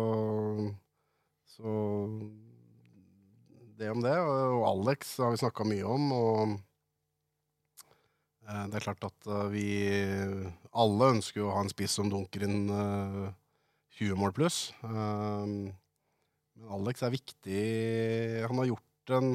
[1.50, 1.74] så
[3.78, 4.16] det om det.
[4.22, 6.10] Og Alex har vi snakka mye om.
[6.14, 6.67] og Eh,
[8.48, 9.66] Det er klart at eh, vi
[10.72, 13.28] alle ønsker å ha en spiss som dunker inn eh,
[14.00, 14.72] 20 mål pluss.
[14.88, 15.74] Eh,
[16.58, 17.66] Men Alex er viktig.
[18.48, 19.34] Han har gjort en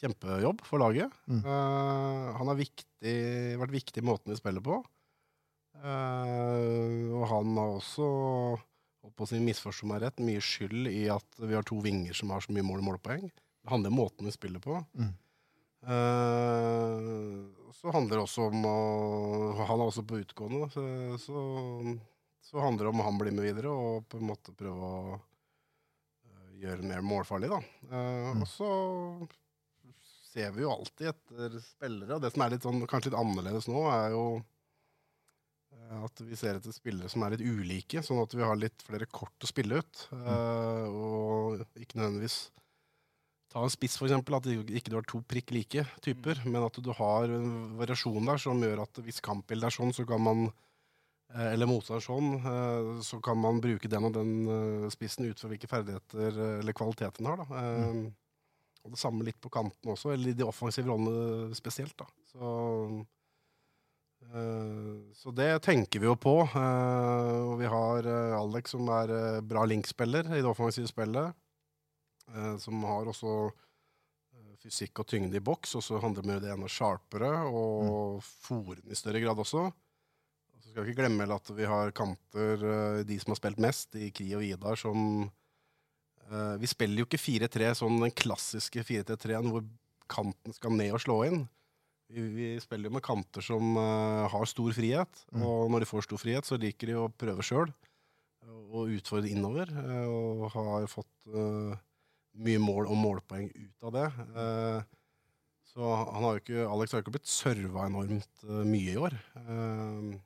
[0.00, 1.12] kjempejobb for laget.
[1.28, 1.42] Mm.
[1.44, 3.14] Eh, Han har viktig,
[3.60, 4.80] vært viktig i måten vi spiller på.
[5.80, 8.08] Eh, Og han har også,
[9.16, 12.32] på sin si misforstå meg rett, mye skyld i at vi har to vinger som
[12.34, 13.28] har så mye mål og målpoeng.
[13.30, 14.80] Det handler om måten vi spiller på.
[14.96, 15.12] Mm.
[15.80, 17.00] Eh,
[17.72, 18.76] så handler det også om å
[19.64, 20.82] Han er også på utgående, så,
[21.22, 21.42] så,
[22.44, 26.50] så handler det om han blir med videre og på en måte prøve å eh,
[26.64, 27.60] gjøre det mer målfarlig, da.
[27.90, 28.42] Eh, Mm.
[28.44, 28.68] Og så
[30.30, 33.66] ser vi jo alltid etter spillere, og det som er litt sånn, kanskje litt annerledes
[33.72, 34.24] nå, er jo
[36.04, 39.06] at vi ser etter spillere som er litt ulike, sånn at vi har litt flere
[39.10, 40.04] kort å spille ut.
[40.14, 42.36] eh, og ikke nødvendigvis
[43.50, 46.62] Ta en spiss, for eksempel, at det ikke du har to prikk like typer, men
[46.62, 50.22] at du har en variasjon der som gjør at hvis kampbildet er sånn, så kan
[50.22, 55.26] man eh, eller motstander sånn, eh, så kan man bruke den og den eh, spissen
[55.26, 57.42] ut fra hvilke ferdigheter eller kvalitet den har.
[57.42, 57.64] Da.
[57.90, 58.04] Mm.
[58.86, 61.98] Og det samme litt på kanten også, eller i de offensive rollene spesielt.
[61.98, 62.06] Da.
[62.30, 62.54] Så,
[65.20, 66.32] så det tenker vi jo på.
[66.46, 71.36] Og vi har Alex som er bra linkspiller i det offensive spillet.
[72.34, 76.42] Eh, Som har også eh, fysikk og tyngde i boks, og så handler det om
[76.44, 79.66] det enda sharpere og fòre den i større grad også.
[79.70, 83.58] Og Så skal vi ikke glemme at vi har kanter, eh, de som har spilt
[83.62, 85.30] mest, i Kri og Vidar, som
[86.30, 89.64] Vi spiller jo ikke 4-3 sånn den klassiske 4-3-3-en hvor
[90.06, 91.40] kanten skal ned og slå inn.
[92.06, 95.42] Vi, vi spiller jo med kanter som uh, har stor frihet, Mm.
[95.42, 97.72] og når de får stor frihet, så liker de å prøve sjøl
[98.70, 99.70] og utfordre innover.
[100.06, 101.74] Og har fått eh,
[102.34, 104.06] mye mål og målpoeng ut av det.
[104.36, 104.82] Eh,
[105.70, 108.96] Så han har jo ikke, Alex har jo ikke blitt serva enormt eh, mye i
[108.98, 109.14] år.
[109.36, 110.18] Eh,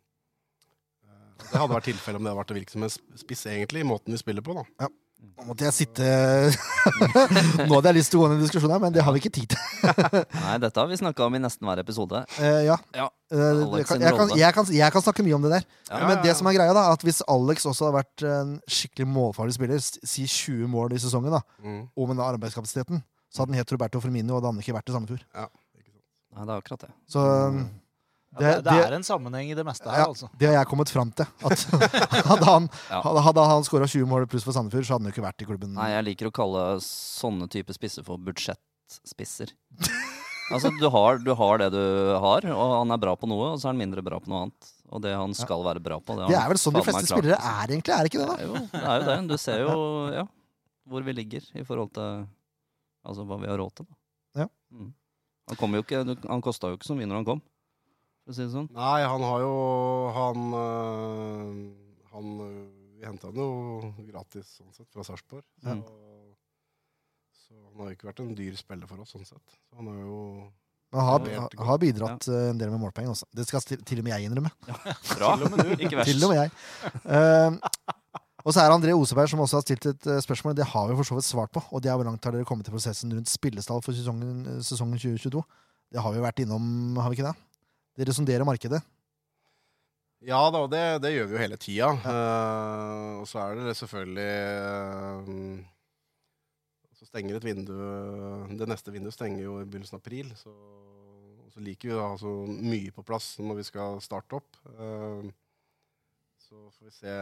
[1.44, 3.88] Det hadde vært tilfellet om det hadde vært en virke som en spiss, egentlig, i
[3.88, 4.54] måten vi spiller på.
[4.56, 4.88] da.
[5.34, 6.04] Nå måtte jeg sitte
[7.66, 9.14] Nå hadde jeg lyst til å gå inn i diskusjonen, diskusjon her, men det har
[9.16, 9.60] vi ikke tid til.
[10.44, 12.20] Nei, dette har vi snakka om i nesten hver episode.
[12.40, 12.78] Eh, ja.
[12.96, 13.40] Ja, Eh,
[13.88, 15.64] kan, jeg, kan, jeg, kan, jeg kan snakke mye om det der.
[15.88, 18.52] Ja, men ja, det som er greia, da, at hvis Alex også har vært en
[18.70, 21.80] skikkelig målfarlig spiller, si 20 mål i sesongen, da, Mm.
[21.96, 23.00] og med den arbeidskapasiteten,
[23.34, 25.24] så hadde han het Roberto Firmino, og det hadde han ikke vært i Sandefjord.
[25.34, 25.48] Ja,
[25.80, 25.96] ikke.
[26.36, 26.92] Nei, det er akkurat det.
[27.10, 27.64] Så Mm.
[28.34, 30.28] Ja, det, det, er en sammenheng i det meste her, ja, altså.
[30.38, 31.28] det har jeg kommet fram til.
[31.46, 31.64] At
[32.30, 33.00] hadde han, Ja.
[33.06, 35.48] hadde, han skåra 20 mål pluss for Sandefjord, så hadde han jo ikke vært i
[35.48, 35.74] klubben.
[35.76, 39.54] Nei, jeg liker å kalle sånne typer spisser for budsjettspisser.
[40.50, 41.84] altså, du har, du har det du
[42.26, 44.48] har, og han er bra på noe, og så er han mindre bra på noe
[44.48, 44.72] annet.
[44.94, 47.10] Og det han skal være bra på, det det er vel sånn de fleste er
[47.14, 47.94] spillere er, egentlig.
[47.94, 48.36] Er det ikke det, da?
[48.44, 49.16] Jo, det er jo det.
[49.30, 49.78] Du ser jo
[50.14, 50.26] ja,
[50.90, 52.26] hvor vi ligger i forhold til
[53.06, 53.88] altså, hva vi har råd til.
[53.88, 54.44] Da.
[54.44, 54.50] Ja.
[54.74, 54.92] Mm.
[55.50, 57.42] Han, kom jo ikke, han kosta jo ikke så mye når han kom,
[58.24, 58.70] for å si det sånn.
[58.74, 59.54] Nei, han har jo
[60.16, 61.52] Han, øh,
[62.14, 62.58] han øh,
[62.98, 63.48] Vi henta han jo
[64.08, 65.44] gratis sånn sett fra Sarpsborg.
[65.60, 65.82] Så, Mm.
[67.44, 69.58] så han har jo ikke vært en dyr spiller for oss sånn sett.
[69.68, 70.20] Så han har jo
[70.94, 72.40] han har, er har bidratt ja.
[72.52, 73.26] en del med målpoeng også.
[73.34, 74.52] Det skal til, til og med jeg innrømme.
[75.18, 75.32] Bra.
[75.34, 75.72] Til og med du.
[75.82, 76.12] Ikke verst.
[76.12, 76.52] Til og med jeg.
[77.02, 77.56] Eh,
[78.44, 80.54] og så er det André Oseberg som også har stilt et eh, spørsmål.
[80.54, 81.64] Det har vi for så vidt svart på.
[81.74, 84.60] Og det er hvor langt har dere kommet i prosessen rundt spillestall for sesongen, eh,
[84.62, 85.42] sesongen 2022?
[85.94, 86.70] Det har vi jo vært innom,
[87.02, 87.34] har vi ikke det?
[87.94, 88.82] Dere sonderer markedet.
[90.24, 91.90] Ja da, det, det gjør vi jo hele tida.
[92.00, 94.30] Eh, og så er det selvfølgelig
[95.28, 95.60] uh,
[96.96, 97.74] Så stenger et vindu
[98.56, 100.32] Det neste vinduet stenger jo i begynnelsen av april.
[100.40, 100.54] Så,
[101.52, 104.60] så liker vi å ha så mye på plass når vi skal starte opp.
[104.78, 105.28] Uh,
[106.40, 107.16] så får vi se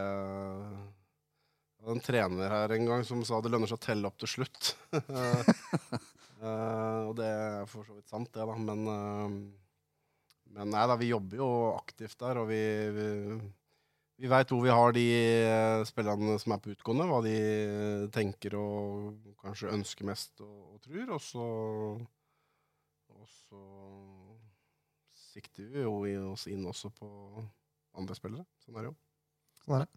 [1.83, 4.15] det var en trener her en gang som sa det lønner seg å telle opp
[4.21, 4.69] til slutt.
[4.95, 5.43] uh,
[7.09, 8.55] og det er for så vidt sant, det, da.
[8.55, 9.35] Men eh,
[10.53, 12.61] men nei da, vi jobber jo aktivt der, og vi,
[12.93, 13.07] vi,
[14.21, 17.37] vi veit hvor vi har de eh, spillerne som er på utgående, hva de
[18.13, 21.15] tenker og kanskje ønsker mest og, og tror.
[21.17, 21.47] Og så,
[23.17, 23.63] og så
[25.33, 27.09] sikter vi jo i oss inn også på
[27.97, 28.45] andre spillere.
[28.61, 28.99] Sånn er det jo.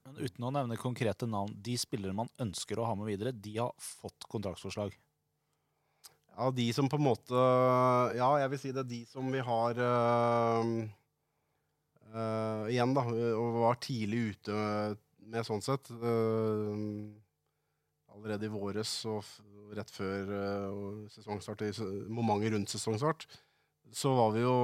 [0.06, 3.56] Men uten å nevne konkrete navn, de spillere man ønsker å ha med videre, de
[3.58, 4.94] har fått kontraktsforslag.
[6.36, 7.42] Ja, de som på en måte
[8.18, 10.72] Ja, jeg vil si det er de som vi har øh,
[12.12, 13.06] øh, Igjen, da,
[13.40, 14.58] og var tidlig ute
[15.26, 15.88] med sånn sett.
[15.90, 16.76] øh,
[18.16, 19.24] allerede i våres og
[19.76, 20.30] rett før
[21.12, 21.64] sesongstart,
[22.08, 23.26] momentet rundt sesongstart,
[23.92, 24.54] så var vi jo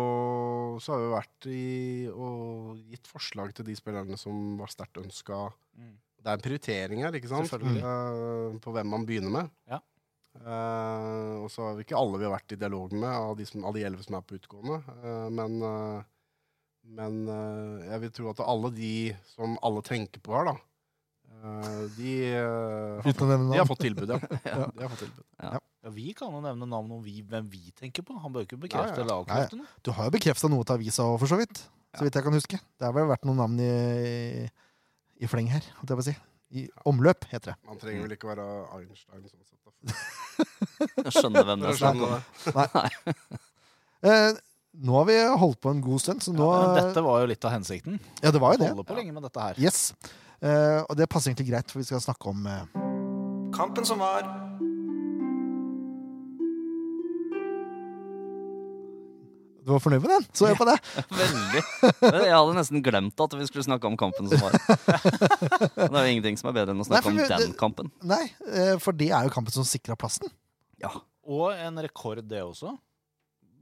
[0.80, 1.64] Så har vi vært i
[2.12, 5.50] og gitt forslag til de spillerne som var sterkt ønska.
[5.76, 5.96] Mm.
[6.22, 7.52] Det er en prioritering her, ikke sant?
[7.52, 9.50] Eh, på hvem man begynner med.
[9.68, 9.80] Ja.
[10.40, 13.46] Eh, og så har vi ikke alle vi har vært i dialog med, av de,
[13.48, 14.80] som, av de elleve som er på utgående.
[15.02, 16.00] Uh, men uh,
[16.82, 17.26] men
[17.86, 18.94] jeg vil tro at alle de
[19.36, 20.54] som alle tenker på her, da,
[21.38, 24.18] eh, de, har de har fått tilbud, ja.
[24.48, 24.66] ja.
[24.66, 25.22] De har fått tilbud.
[25.38, 25.60] Ja,
[25.94, 28.16] Vi kan jo nevne navn om vi, hvem vi tenker på.
[28.22, 29.62] Han bør ikke bekrefte Ja, ja.
[29.82, 31.64] Du har jo bekrefta noe til avisa òg, for så vidt.
[31.92, 32.58] Så vidt jeg kan huske.
[32.58, 34.46] Det har vel vært noen navn i,
[35.22, 36.18] i fleng her, holdt jeg på å si.
[36.52, 37.58] I omløp, heter det.
[37.68, 39.61] Man trenger vel ikke være Einstein sånn sett.
[41.04, 43.14] Jeg skjønner hvem det er det.
[44.02, 44.32] Eh,
[44.82, 47.44] nå har vi holdt på en god stund, så nå Ja, dette var jo litt
[47.46, 48.00] av hensikten.
[48.18, 48.70] Ja, det var jo det.
[48.72, 49.60] Holde på lenge med dette her.
[49.62, 49.92] Yes.
[50.42, 52.80] Eh, og det passer egentlig greit, for vi skal snakke om eh,
[53.54, 54.26] Kampen som var.
[59.62, 60.24] Du var fornøyd med den?
[60.34, 60.74] Så jeg på det?
[61.22, 61.60] Veldig.
[62.02, 64.56] Jeg hadde nesten glemt at vi skulle snakke om kampen som var.
[65.78, 67.92] Det er jo ingenting som er bedre enn å Nei, snakke for om den kampen.
[68.10, 70.26] Nei, eh, for det er jo kampen som sikra plassen.
[70.82, 70.90] Ja.
[71.30, 72.72] Og en rekord, det også.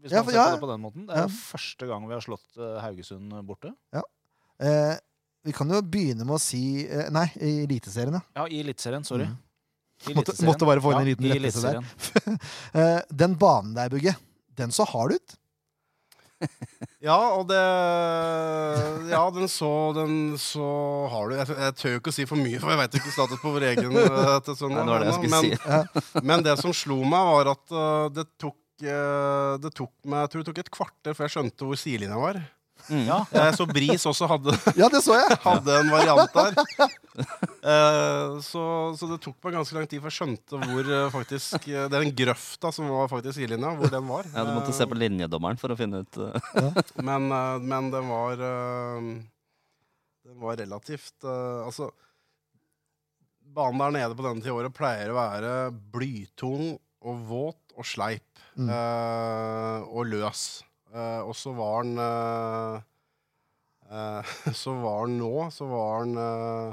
[0.01, 1.07] Hvis Ja, man for- ser på det på den måten.
[1.11, 1.34] Det er Ja.
[1.36, 3.74] første gang vi har slått eh, Haugesund borte.
[3.92, 4.96] Eh,
[5.44, 8.22] vi kan jo begynne med å si eh, Nei, i Eliteserien, ja.
[8.40, 9.05] Ja, i Eliteserien.
[9.05, 9.28] Sorry.
[9.28, 9.36] Mm.
[10.09, 12.38] I Måtte- måtte bare få inn en liten i rettelse der.
[12.80, 14.16] Eh, den banen der, Bugge,
[14.57, 15.36] den så hard ut.
[17.01, 17.61] Ja, og det
[19.11, 20.66] Ja, den så, den så
[21.12, 23.14] har du Jeg, jeg tør jo ikke å si for mye, for jeg veit ikke
[23.14, 26.20] status på vår egen eh, sånn, Nei, det det men, si.
[26.32, 30.32] men det som slo meg, var at eh, det tok eh, det tok meg, jeg
[30.34, 32.41] tror det tok et kvarter før jeg skjønte hvor sidelinja var.
[32.89, 33.05] Mm.
[33.09, 35.37] Ja, Jeg så Bris også hadde, Ja, det så jeg!
[35.45, 36.89] hadde en variant der.
[37.61, 38.62] Uh, så,
[38.97, 42.12] så det tok meg ganske lang tid før jeg skjønte hvor uh, faktisk uh, Den
[42.16, 44.28] grøfta som var faktisk sidelinja, hvor den var.
[44.33, 46.70] Ja, du måtte se på linjedommeren for å finne ut ja.
[47.03, 49.09] Men, eh, men den var eh,
[50.28, 51.91] Den var relativt eh, Altså
[53.51, 55.53] Banen der nede på denne tida av året pleier å være
[55.95, 58.26] blytung og våt og sleip.
[58.55, 58.68] Mm.
[58.70, 60.43] eh, og løs.
[60.91, 62.80] Eh, og så var den uh,
[63.86, 66.72] uh, Så var han nå Så var eh,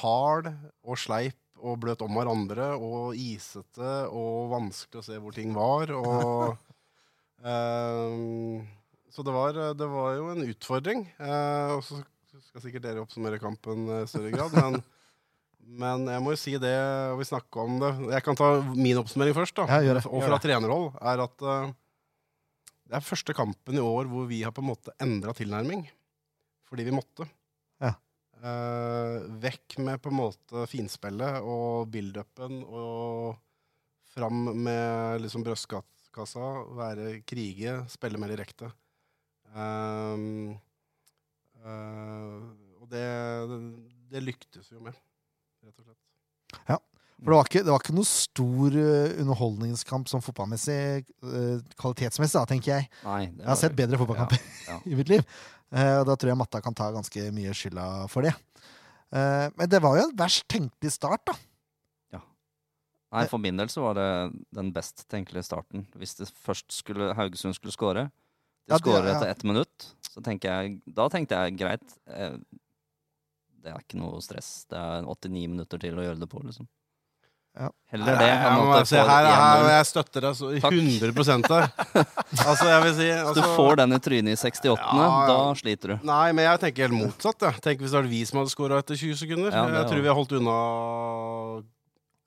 [0.00, 0.48] hard
[0.82, 5.92] og sleip og bløt om hverandre og isete og vanskelig å se hvor ting var.
[5.96, 6.56] Og
[9.14, 11.06] så det var, det var jo en utfordring.
[11.14, 12.00] Og så
[12.50, 14.56] skal sikkert dere oppsummere kampen i større grad.
[14.56, 14.76] Men,
[15.84, 16.74] men jeg må jo si det,
[17.14, 19.56] og vi snakka om det Jeg kan ta min oppsummering først.
[19.56, 20.04] da Ja, det.
[20.10, 20.90] Og fra trenerhold.
[21.00, 21.72] Er at eh,
[22.84, 25.86] det er første kampen i år hvor vi har på en måte endra tilnærming.
[26.68, 27.26] Fordi vi måtte.
[27.82, 27.94] Ja.
[28.44, 33.38] Uh, vekk med på en måte finspillet og build-upen og
[34.14, 38.70] fram med liksom brystkassa, være krige, spille mer direkte.
[39.54, 40.54] Ehm,
[41.64, 42.38] uh,
[42.82, 43.04] og det,
[43.50, 43.60] det,
[44.12, 44.98] det lyktes vi jo med,
[45.64, 46.93] rett og slett.
[47.24, 52.36] For det var ikke, det var ikke noe stor eh, underholdningskamp sånn fotballmessig, eh, kvalitetsmessig,
[52.36, 52.88] da, tenker jeg.
[53.06, 53.20] Nei.
[53.30, 54.76] Jeg har sett bedre fotballkamper ja.
[54.84, 55.22] i mitt liv.
[55.72, 58.34] Eh, og da tror jeg Matta kan ta ganske mye skylda for det.
[59.14, 61.34] Men det var jo en verst tenkelig start, da.
[62.16, 62.20] Ja.
[63.14, 64.06] Nei, for min del så var det
[64.58, 65.84] den best tenkelige starten.
[65.94, 68.08] Hvis det først skulle, Haugesund skulle skåre.
[68.66, 69.86] De Ja, skårer etter ett minutt.
[70.10, 71.94] Så tenker jeg, da tenkte jeg greit.
[72.04, 74.64] Det er ikke noe stress.
[74.66, 76.66] Det er 89 minutter til å gjøre det på, liksom.
[77.54, 77.68] Ja.
[77.94, 81.68] Heller det enn at det får her, her, jeg støtter deg så 100 der.
[82.48, 85.20] altså, jeg vil si Hvis altså, du får den i trynet i 68., Ja, ja.
[85.30, 86.08] da sliter du.
[86.10, 87.46] Nei, men jeg tenker helt motsatt.
[87.46, 87.62] Jeg.
[87.68, 89.54] Tenk hvis det var vi som hadde skåra etter 20 sekunder.
[89.54, 90.56] Ja, jeg tror vi har holdt unna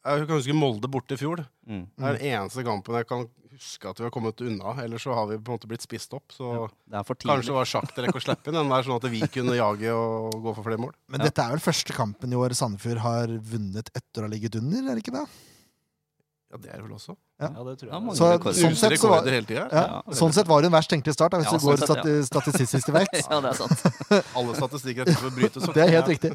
[0.08, 1.44] Jeg kan huske Molde borte i fjor.
[1.68, 1.84] Mm.
[1.92, 3.28] Det er den eneste kampen jeg kan
[3.58, 4.76] huske at vi har kommet unna.
[4.84, 6.32] Ellers så har vi på en måte blitt spist opp.
[6.32, 9.10] Så Det er for kanskje det var sjakktrekk å slippe inn den der, sånn at
[9.12, 10.94] vi kunne jage og gå for flere mål.
[11.10, 11.26] Men Ja.
[11.32, 14.80] dette er vel første kampen i år Sandefjord har vunnet etter å ha ligget under,
[14.92, 15.28] er det ikke det?
[16.48, 17.12] Ja, det er det vel også.
[17.42, 18.16] Ja, det tror jeg.
[18.16, 19.26] Så- sånn sett så var-.
[19.28, 19.68] Ja.
[19.70, 20.02] Ja.
[20.16, 22.32] Sånn sett var det en verst tenkelig start, da, hvis Ja, du går sånn sett,
[22.32, 23.28] stati statistisk til verks.
[23.30, 24.26] ja, det er sant.
[24.38, 25.60] Alle statistikker er til for å bryte.
[25.60, 25.74] sånn.
[25.76, 26.32] Det er helt riktig.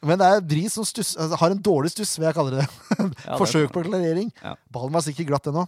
[0.00, 2.68] Men det er Bris som stuss, altså, har en dårlig stuss, vil jeg kalle det.
[2.68, 4.30] Ja, det- Forsøk på klarering.
[4.44, 4.54] Ja.
[4.70, 5.66] Ballen var sikkert glatt ennå.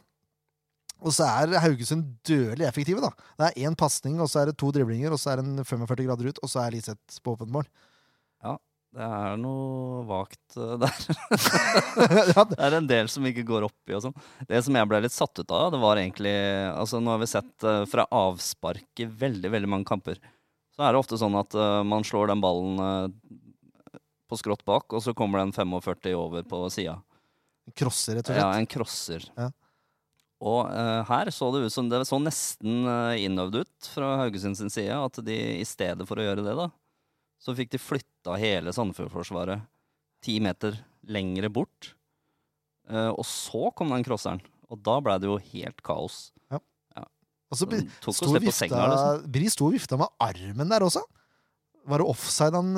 [1.00, 3.00] Og så er Haugesund dødelig effektive.
[3.00, 3.10] da.
[3.38, 5.64] Det er én pasning, og så er det to driblinger, og så er det en
[5.64, 7.64] 45 grader ut, og så er Liseth på åpent mål.
[8.44, 8.56] Ja,
[8.92, 10.96] Det er noe vagt eh, der.
[12.50, 14.16] det- er en del som ikke går opp i og sånn.
[14.48, 16.34] Det som jeg ble litt satt ut av, det var egentlig
[16.74, 20.18] Altså, nå har vi sett eh, fra avspark i veldig, veldig mange kamper.
[20.74, 23.14] Så er det ofte sånn at eh, man slår den ballen
[24.30, 26.98] på skrått bak, og så kommer den 45 over på sida.
[27.76, 28.42] Crosser, rett og slett?
[28.42, 29.24] Ja, en crosser.
[29.38, 29.48] Ja.
[30.40, 34.56] Og uh, her så det ut som det så nesten uh, innøvd ut fra Haugesund
[34.56, 36.70] sin side, at de i stedet for å gjøre det, da,
[37.40, 39.66] så fikk de flytta hele Sandefjord-forsvaret
[40.24, 40.78] ti meter
[41.12, 41.92] lengre bort.
[42.88, 44.40] Uh, og så kom den crosseren,
[44.72, 46.30] og da ble det jo helt kaos.
[46.50, 46.60] Ja
[47.50, 47.66] Og så
[48.16, 49.24] sto vifta, liksom.
[49.32, 51.04] Bri sto og vifta med armen der også.
[51.90, 52.76] Var det offside han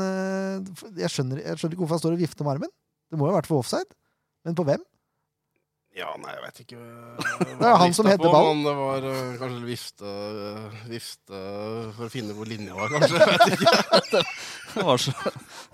[0.96, 2.72] jeg skjønner, jeg skjønner ikke hvorfor han står og vifter med armen.
[3.10, 3.98] Det må jo ha vært for offside.
[4.46, 4.82] Men på hvem?
[5.92, 6.78] Ja, nei, jeg vet ikke.
[7.60, 8.48] Det er han som heter ball.
[8.54, 10.12] Men det var uh, kanskje vifte,
[10.88, 11.40] vifte
[11.98, 13.20] for å finne hvor linja var, kanskje.
[13.22, 14.22] Jeg vet ikke.
[14.72, 15.12] Det var så,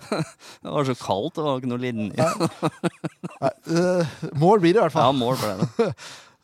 [0.65, 2.31] det var så kaldt, det var ikke noe linje.
[3.39, 4.03] Nei, Uh,
[4.35, 5.05] mål blir det i hvert fall.
[5.07, 5.91] Ja, mål ble det.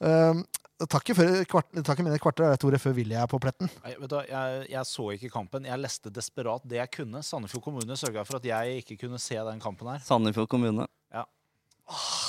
[0.06, 0.46] Um,
[0.92, 3.70] Takk før kvart, takk mine kvarter, der, Tore, før Willy er på pletten.
[3.86, 5.68] Nei, vet du, jeg, jeg så ikke kampen.
[5.70, 7.22] Jeg leste desperat det jeg kunne.
[7.24, 10.04] Sandefjord kommune sørga for at jeg ikke kunne se den kampen her.
[10.04, 10.88] Sandefjord kommune.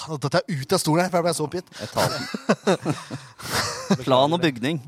[0.07, 1.69] Nå datt jeg ut av stolen her, for jeg ble så oppgitt.
[1.83, 2.23] Etaten.
[4.05, 4.81] Plan og bygning.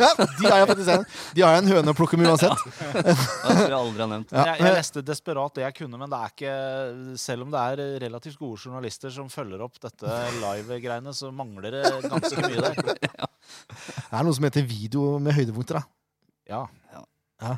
[0.00, 1.04] Ja, de har jeg faktisk en,
[1.34, 2.62] de har jeg en høne å plukke med uansett.
[2.78, 4.34] Det skulle jeg aldri har nevnt.
[4.34, 6.54] Ja, Jeg, jeg leste desperat det jeg kunne, men det er ikke
[7.20, 11.84] Selv om det er relativt gode journalister som følger opp dette live-greiene, så mangler det
[12.06, 12.74] ganske mye der.
[14.10, 15.82] Det er noe som heter video med høydepunkter, da.
[16.50, 16.62] Ja.
[17.40, 17.54] Ja.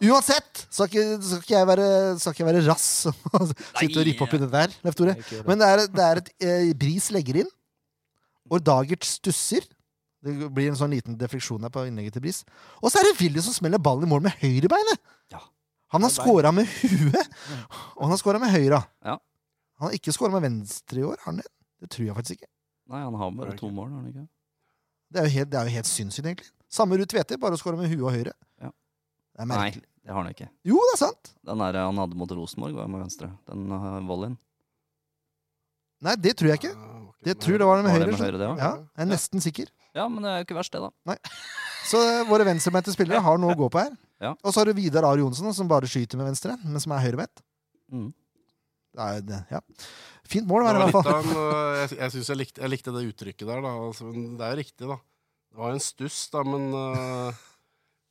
[0.00, 1.86] Uansett skal ikke, skal ikke jeg være,
[2.22, 4.74] skal ikke jeg være rass og sitte og rippe opp i det der.
[4.86, 5.14] Leif Tore.
[5.18, 5.42] det.
[5.48, 7.50] Men det er, det er et eh, Bris legger inn,
[8.52, 9.66] og Dagert stusser.
[10.22, 12.42] Det blir en sånn liten defleksjon her på innlegget til Bris.
[12.78, 15.00] Og så er det Willy som smeller ballen i mål med høyrebeinet!
[15.34, 15.40] Ja.
[15.92, 17.32] Han har scora med huet,
[17.98, 18.78] og han har scora med høyra.
[19.04, 19.16] Ja.
[19.80, 21.48] Han har ikke scora med venstre i år, har han det?
[21.82, 22.48] Det tror jeg faktisk ikke.
[22.92, 24.24] Nei, han har bare to mål, har han ikke?
[25.12, 26.48] Det er jo helt, det er jo helt sinnssykt, egentlig.
[26.72, 28.32] Samme Ruud Tveter, bare skåre med huet og høyre.
[29.32, 30.48] Det er Nei, det har han ikke.
[30.68, 31.32] Jo, det er sant!
[31.48, 33.30] Den der han hadde mot Rosenborg, var med venstre.
[33.48, 34.36] Den uh, volleyen.
[36.02, 36.72] Nei, det tror jeg ikke.
[36.74, 38.10] Jeg Det tror det var den med høyre.
[38.10, 38.48] med høyre, det?
[38.58, 39.68] Ja, jeg er nesten sikker.
[39.94, 41.16] Ja, men det er jo ikke verst, det, da.
[41.86, 43.92] Så eh, våre venstrebeinte spillere har noe å gå på her.
[44.22, 44.32] Ja.
[44.42, 47.02] Og så har du Vidar Ari Johnsen, som bare skyter med venstre, men som er
[47.04, 47.42] høyrebeint.
[47.92, 48.10] Mm.
[48.98, 49.60] Det Ja.
[50.28, 51.14] Fint mål, var det i hvert fall.
[51.22, 53.72] en, øh, jeg jeg syns jeg, likte- jeg likte det uttrykket der, da.
[53.86, 54.98] Altså, det er jo riktig, da.
[55.52, 57.32] Det var jo en stuss, da, men øh,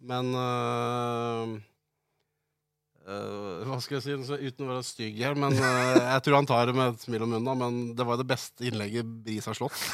[0.02, 1.52] Men øh,
[3.06, 6.50] øh, Hva skal jeg si, uten å være stygg her, men øh, jeg tror han
[6.50, 7.54] tar det med et smil om munnen, da.
[7.60, 9.78] Men det var jo det beste innlegget Bris har slått.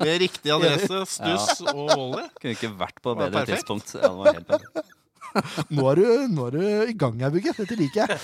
[0.00, 2.24] Med riktig adresse, stuss og volley.
[2.40, 3.60] Kunne ikke vært på et bedre perfekt.
[3.62, 3.92] tidspunkt.
[3.94, 4.96] Ja, det var helt perfekt.
[5.76, 7.52] Nå er, du, nå er du i gang her, Bugge.
[7.54, 8.18] Dette liker jeg.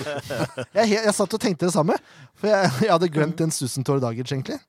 [0.75, 1.95] Jeg, jeg satt og tenkte det samme.
[2.35, 4.59] For jeg, jeg hadde glemt den stussen Tore Dagic, egentlig.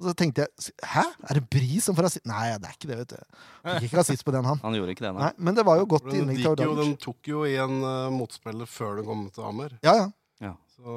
[0.00, 1.04] Og så tenkte jeg Hæ?
[1.30, 2.24] Er det Bri som får rasist?
[2.26, 3.38] Nei, det er ikke det, vet du.
[3.68, 4.58] Fikk ikke rasist på den, han.
[4.64, 5.28] Han gjorde ikke det, nei.
[5.28, 6.80] Nei, Men det var jo godt Den, innlegg til Ordanger.
[6.82, 9.76] den tok jo i en øh, motspiller før den kom til Hammer.
[9.86, 9.94] Ja,
[10.42, 10.52] ja.
[10.74, 10.94] Så,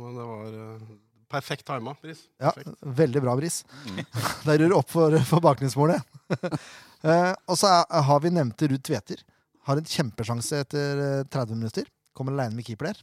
[0.00, 0.94] men det var uh,
[1.30, 2.22] perfekt tima, Bris.
[2.40, 2.54] ja.
[2.80, 3.60] Veldig bra, Bris.
[3.84, 4.00] Mm.
[4.46, 6.00] Der gjør du opp for, for baklengsmålet.
[6.32, 9.20] uh, og så er, har vi nevnte Ruud Tveter.
[9.68, 11.84] Har en kjempesjanse etter eh, 30 minutter.
[12.16, 13.02] Kommer aleine med keeper der.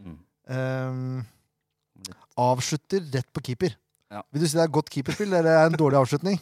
[0.00, 0.16] Mm.
[0.48, 3.76] Eh, avslutter rett på keeper.
[4.08, 4.22] Ja.
[4.32, 6.38] Vil du si det er godt keeperspill, eller er det en dårlig avslutning?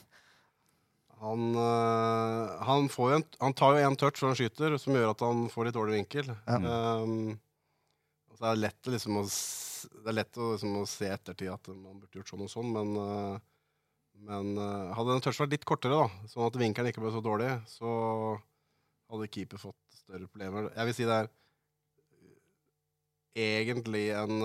[1.24, 5.14] Han, øh, han, får en, han tar jo en touch før han skyter, som gjør
[5.14, 6.28] at han får litt dårlig vinkel.
[6.46, 6.58] Ja.
[7.02, 7.38] Um,
[8.36, 9.24] så er det lett, liksom, å,
[10.04, 12.68] det er lett å, liksom, å se ettertid at man burde gjort sånn og sånn,
[12.74, 13.38] men, øh,
[14.28, 17.24] men øh, hadde den touchen vært litt kortere, da, sånn at vinkelen ikke ble så
[17.24, 17.90] dårlig, så
[19.10, 20.68] hadde keeper fått større problemer.
[20.76, 21.30] Jeg vil si det er
[23.46, 24.36] egentlig en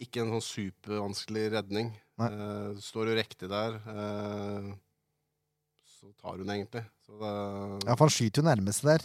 [0.00, 1.88] ikke en sånn supervanskelig redning.
[2.20, 4.72] Eh, står jo riktig der, Uh,
[5.98, 6.84] så tar hun egentlig.
[7.06, 7.32] Så det,
[7.88, 9.02] Ja, for han skyter jo nærmeste der.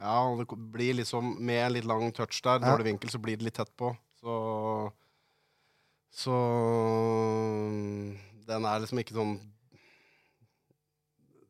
[0.00, 2.72] ja, det blir liksom Med en litt lang touch der, Ja.
[2.76, 3.96] dårlig vinkel, så blir det litt tett på.
[4.20, 4.92] Så
[6.10, 6.32] Så
[8.46, 9.38] Den er liksom ikke sånn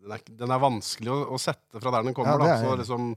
[0.03, 2.33] Den er, den er vanskelig å, å sette fra der den kommer.
[2.33, 2.55] Ja, det da.
[2.57, 3.13] er Så liksom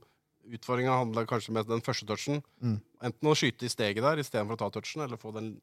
[0.45, 2.41] Utfordringa handler kanskje med om den første touchen.
[2.61, 2.75] Mm.
[3.09, 5.55] Enten å skyte i steget der istedenfor å ta touchen, eller få den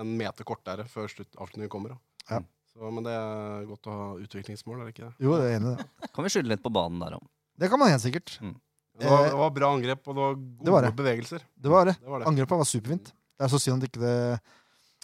[0.00, 1.94] en meter kortere før avslutningen kommer.
[1.94, 1.98] Da.
[2.36, 2.40] Ja.
[2.72, 5.14] Så, men det er godt å ha utviklingsmål, er det ikke det?
[5.26, 5.86] Jo, det er enig det.
[6.16, 7.26] Kan vi skylde litt på banen der òg.
[7.60, 8.32] Det kan man helt sikkert.
[8.40, 10.90] Det var, Eh, det var bra angrep, og det var gode det var det.
[10.96, 11.44] bevegelser.
[11.56, 11.94] Det var det.
[12.00, 12.26] Det var det.
[12.32, 13.12] Angrepet var superfint.
[13.12, 14.16] Det er så synd at ikke det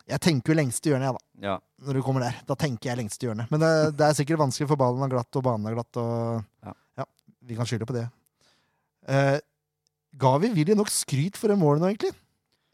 [0.08, 1.46] Jeg tenker jo lengste hjørnet, jeg, da.
[1.46, 1.54] Ja.
[1.84, 2.36] Når du kommer der.
[2.48, 3.50] Da tenker jeg lengste hjørnet.
[3.52, 3.70] Men det,
[4.00, 6.72] det er sikkert vanskelig, for ballen er glatt, og banen er glatt, og Ja.
[7.02, 7.04] ja,
[7.44, 8.06] vi kan skylde på det.
[9.08, 9.38] Eh,
[10.20, 12.14] ga vi Willy nok skryt for det målet nå, egentlig?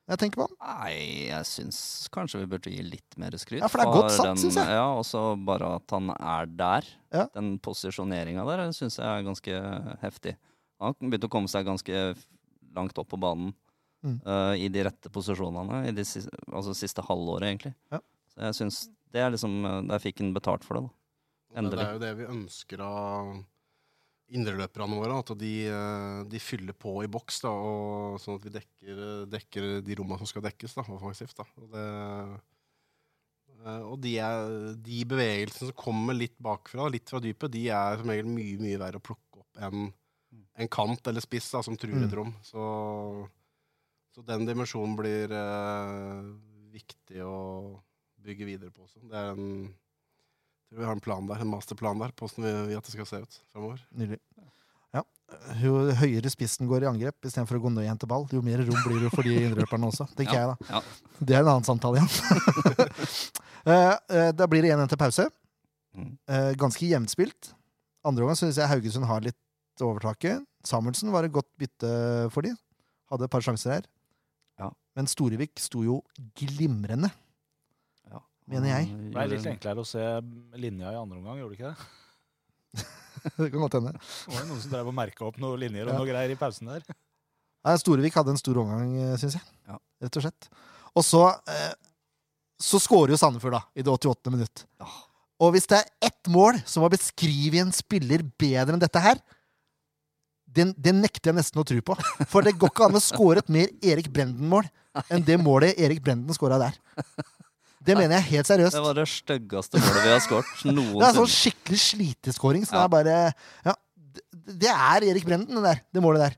[0.04, 0.56] Jeg tenker på han.
[0.84, 0.96] Nei,
[1.30, 1.78] jeg syns
[2.12, 3.62] kanskje vi burde gi litt mer skryt.
[3.62, 4.74] Ja, for det er godt satt, synes jeg.
[4.76, 6.88] Ja, Og så bare at han er der.
[7.14, 7.24] Ja.
[7.32, 9.60] Den posisjoneringa der syns jeg er ganske
[10.02, 10.34] heftig.
[10.84, 12.02] Han begynte å komme seg ganske
[12.76, 13.54] langt opp på banen
[14.04, 14.18] Mm.
[14.26, 17.70] uh, i de rette posisjonene i de siste, altså siste halvåret, egentlig.
[17.88, 18.02] Ja.
[18.34, 18.80] Så jeg syns
[19.14, 21.58] det er liksom eh, Der fikk han betalt for det, da.
[21.62, 21.78] Endelig.
[21.78, 23.30] Det er jo det vi ønsker av
[24.32, 25.18] indreløperne våre.
[25.20, 29.68] At de, eh, de fyller på i boks, da, og sånn at vi dekker, dekker
[29.84, 31.36] de rommene som skal dekkes da, offensivt.
[31.36, 31.46] Da.
[31.60, 31.84] Og, det,
[33.64, 34.48] eh, og de, er,
[34.88, 38.80] de bevegelsene som kommer litt bakfra, litt fra dypet, de er som regel mye mye
[38.80, 39.92] verre å plukke opp enn
[40.58, 42.04] en kant eller spiss da, som truer Mm.
[42.08, 42.32] et rom.
[42.42, 42.64] Så,
[44.14, 46.26] så den dimensjonen blir eh,
[46.74, 47.80] viktig å
[48.24, 49.02] bygge videre på også.
[49.10, 49.74] Det er en
[50.74, 52.94] tror vi har en plan der, en masterplan der på hvordan vi vil at det
[52.94, 53.82] skal se ut fremover.
[53.94, 54.18] Nydelig.
[54.94, 55.04] Ja.
[55.62, 58.62] Jo høyere spissen går i angrep istedenfor å gå ned igjen til ball, jo mer
[58.66, 60.08] rom blir det for de innrøperne også.
[60.18, 60.68] tenker jeg da.
[60.70, 60.82] Ja.
[61.20, 62.12] Det er en annen samtale igjen.
[63.64, 65.24] Eh, eh, da blir det 1-1 til pause.
[65.96, 66.08] Mm.
[66.28, 67.46] Eh, ganske jevnspilt.
[68.04, 70.42] Andre omgang syns jeg Haugesund har litt overtaket.
[70.68, 71.92] Samuelsen var et godt bytte
[72.34, 72.50] for de.
[73.08, 73.86] Hadde et par sjanser her.
[74.60, 74.68] Ja.
[74.92, 76.02] Men Storevik sto jo
[76.36, 77.08] glimrende.
[78.50, 78.88] Mener jeg.
[78.92, 80.02] Det ble litt enklere å se
[80.60, 82.84] linja i andre omgang, gjorde det ikke det?
[83.38, 83.92] det kan godt hende.
[83.96, 85.98] Det var jo noen som drev og merka opp noen linjer og Ja.
[86.02, 86.84] noe greier i pausen der.
[87.64, 88.90] Nei, Storevik hadde en stor omgang,
[89.20, 89.46] syns jeg.
[89.70, 89.78] Ja.
[90.04, 90.48] Rett og slett.
[90.94, 91.72] Og så eh,
[92.60, 94.30] Så skårer jo Sandefjord, da, i det 88.
[94.30, 94.66] minutt.
[94.80, 94.90] Ja.
[95.42, 99.18] Og hvis det er ett mål som har beskrevet en spiller bedre enn dette her,
[100.54, 101.96] det, det nekter jeg nesten å tro på.
[102.30, 104.68] For det går ikke an å score et mer Erik Brenden-mål
[105.10, 106.76] enn det målet Erik Brenden skåra der.
[107.84, 108.76] Det mener jeg helt seriøst.
[108.78, 112.64] Det var det styggeste målet vi har skåret Det er sånn skikkelig sliteskåring.
[112.68, 112.80] Så Ja.
[112.80, 113.74] det er bare Ja,
[114.54, 115.80] det- er Erik Brenden, det der.
[115.92, 116.36] Det målet der.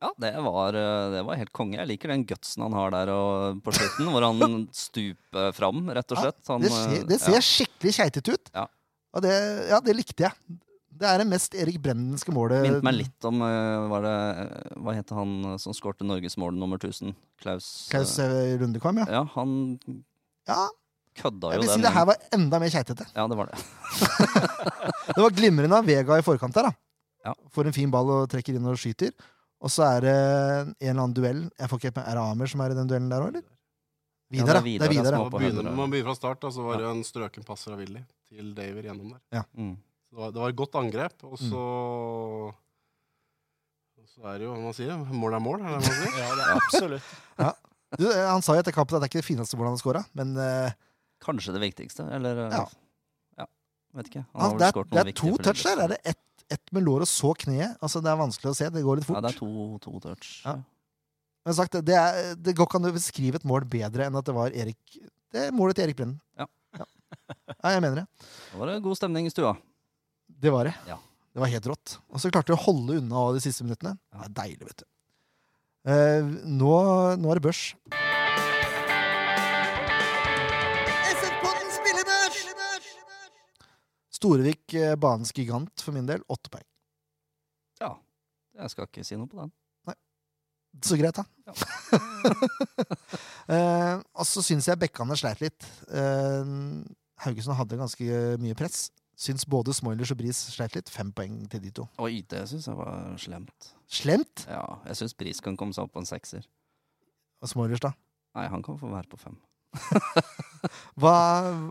[0.00, 1.74] Ja, det var, eh, det var helt konge.
[1.80, 6.12] Jeg liker den gutsen han har der og, på slutten, hvor han stuper fram, rett
[6.14, 6.38] og slett.
[6.46, 8.50] Han, Det ser, eh, det ser skikkelig keitete ut.
[8.54, 8.66] Ja.
[9.14, 9.34] Og det,
[9.68, 10.32] ja, det likte jeg.
[10.98, 12.62] Det er det mest Erik Brendenske målet.
[12.62, 16.54] Minnet meg litt om eh, var det, eh, Hva heter han eh, som skårte Norgesmål
[16.58, 17.12] nummer 1000?
[17.42, 17.68] Klaus?
[17.88, 19.06] eh, Klaus eh, Lundekvam, ja.
[19.18, 19.76] Ja, han
[20.48, 20.66] ja.
[21.18, 23.08] kødda Jeg vil si det her var enda mer keitete.
[23.14, 23.62] Ja, det var det.
[25.14, 26.72] Det var glimrende av Vega i forkant der, da.
[27.28, 27.34] Ja.
[27.52, 29.14] Får en fin ball og trekker inn og skyter.
[29.58, 31.40] Og så er det en eller annen duell.
[31.58, 33.46] Jeg får ikke med, Er det Amer som er i den duellen der òg, eller?
[34.28, 34.84] Ja, Vidar, det da.
[34.84, 35.24] Det er Vidar, ja, ja.
[35.24, 38.02] Man begynner, man begynner fra start, og så var det en strøken passer av Willy
[38.28, 39.46] til Daver gjennom der.
[39.56, 39.72] Mm.
[39.78, 41.62] Så det, var, det var et godt angrep, og så
[44.08, 46.18] Så er det jo hva man sier, mål er mål, er det man sier?
[46.22, 47.10] Ja, det er absolutt.
[47.96, 49.80] Du, eh, han sa jo etter kampen at det er ikke det fineste hvordan han
[49.80, 50.68] scora, men uh,
[51.24, 52.64] Kanskje det viktigste, eller eh, Ja.
[53.40, 53.46] ja,
[53.96, 54.24] Vet ikke.
[54.36, 55.84] Han vel det, er, det er to touch der.
[55.86, 57.76] Er det ett ett med lår og så kneet?
[57.84, 58.68] Altså, det er vanskelig å se.
[58.72, 59.18] Det går litt fort.
[59.18, 60.30] Ja, det er to, to touch.
[60.46, 60.54] Ja.
[61.44, 64.26] Men sagt, det, er, det går ikke an å beskrive et mål bedre enn at
[64.26, 64.98] det var Erik
[65.32, 66.18] Det er målet til Erik Brennen.
[66.40, 66.48] Ja.
[66.76, 66.88] ja.
[67.52, 68.06] Ja, jeg mener det.
[68.52, 69.54] Da var det god stemning i stua.
[70.28, 70.74] Det var det.
[70.88, 70.98] Ja.
[71.32, 71.98] Det var helt rått.
[72.12, 73.96] Og så klarte de å holde unna de siste minuttene.
[74.12, 74.88] Det er deilig, vet du.
[75.86, 76.72] Eh, nå,
[77.20, 77.62] nå er det børs.
[81.12, 82.40] SF-podden spillebørs!
[84.18, 86.24] Storevik, eh, banens gigant for min del.
[86.28, 86.66] Åtte poeng.
[87.80, 87.94] Ja.
[88.58, 89.54] Jeg skal ikke si noe på den.
[90.84, 91.24] Så greit, da.
[93.54, 95.64] eh, og så syns jeg Bekkane sleit litt.
[95.88, 96.44] Eh,
[97.24, 98.04] Haugesund hadde ganske
[98.42, 98.90] mye press.
[99.18, 100.92] Syns både Smoilers og Bris sleit litt.
[100.92, 101.88] Fem poeng til de to.
[101.98, 103.72] Og IT syns jeg var slemt.
[103.88, 104.44] Slemt!
[104.50, 106.44] Ja, jeg syns Bris kan komme seg opp på en sekser.
[107.42, 107.94] Og Smoilers, da.
[108.36, 109.36] Nei, han kan få være på fem.
[110.98, 111.12] Hva,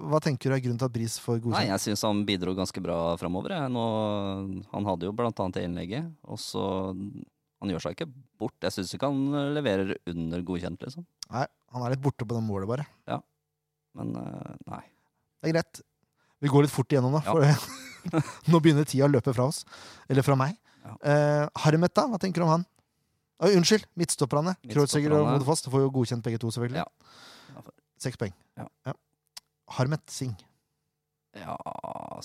[0.07, 1.57] hva tenker du er grunnen til at Bris får godkjent?
[1.57, 3.51] Nei, jeg syns han bidro ganske bra framover.
[3.57, 6.63] Han hadde jo blant annet det innlegget, og så
[7.57, 8.07] Han gjør seg ikke
[8.39, 8.53] bort.
[8.63, 11.03] Jeg syns ikke han leverer under godkjent, liksom.
[11.33, 11.43] Nei,
[11.73, 12.85] han er litt borte på det målet, bare.
[13.09, 13.17] Ja.
[13.97, 14.83] Men eh, nei.
[15.41, 15.81] Det er greit.
[16.45, 17.33] Vi går litt fort igjennom Ja.
[17.33, 18.21] for
[18.53, 19.63] nå begynner tida å løpe fra oss.
[20.07, 20.53] Eller fra meg.
[20.87, 20.95] Ja.
[21.11, 22.07] Eh, Harmet, da?
[22.09, 22.65] Hva tenker du om han?
[23.37, 24.55] Uh, unnskyld, midtstopperne.
[24.65, 25.27] Kreutziger og.
[25.35, 25.61] Modefoss.
[25.65, 26.81] Du får jo godkjent begge to, selvfølgelig.
[26.81, 27.61] Ja.
[28.01, 28.33] Seks poeng.
[28.57, 28.95] Ja.
[29.77, 30.37] Harmet Singh.
[31.37, 31.53] Ja,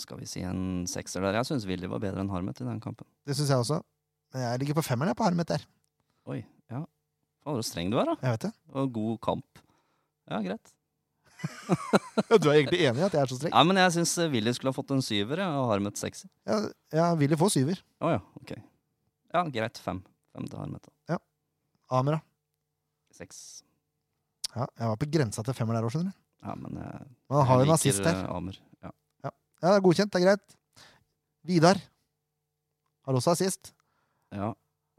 [0.01, 1.37] skal vi si en sekser der?
[1.41, 3.09] Jeg syns Willy var bedre enn Harmet i den kampen.
[3.29, 3.81] Det syns jeg også.
[4.33, 5.65] Men jeg ligger på femmeren jeg, på Harmet der.
[6.33, 6.39] Oi,
[6.73, 6.85] ja.
[7.43, 8.15] Faen, så streng du er, da.
[8.23, 8.53] Jeg vet det.
[8.73, 9.63] Og god kamp.
[10.31, 10.73] Ja, greit.
[12.43, 13.53] Du er egentlig enig i at jeg er så streng?
[13.55, 16.31] Ja, men jeg syns Willy skulle ha fått en syver, og Harmet sekser.
[16.49, 16.59] Ja,
[16.95, 17.81] ja, ville få syver.
[18.03, 18.53] Å ja, ok.
[19.33, 19.81] Ja, greit.
[19.83, 20.03] Fem.
[20.37, 20.87] Fem til Harmet.
[21.09, 21.19] da.
[21.93, 22.21] Amer, da.
[23.17, 23.39] Seks.
[24.55, 26.19] Ja, jeg var på grensa til femmer der òg, skjønner du.
[26.43, 28.25] Ja, men jeg, Man har jo en assist liker, der.
[28.25, 28.57] eh, Amer.
[28.83, 28.93] Ja.
[29.27, 29.33] Ja,
[29.67, 30.13] det er godkjent.
[30.15, 30.57] Det er greit.
[31.47, 31.81] Vidar
[33.07, 33.73] har også assist.
[34.33, 34.53] ja.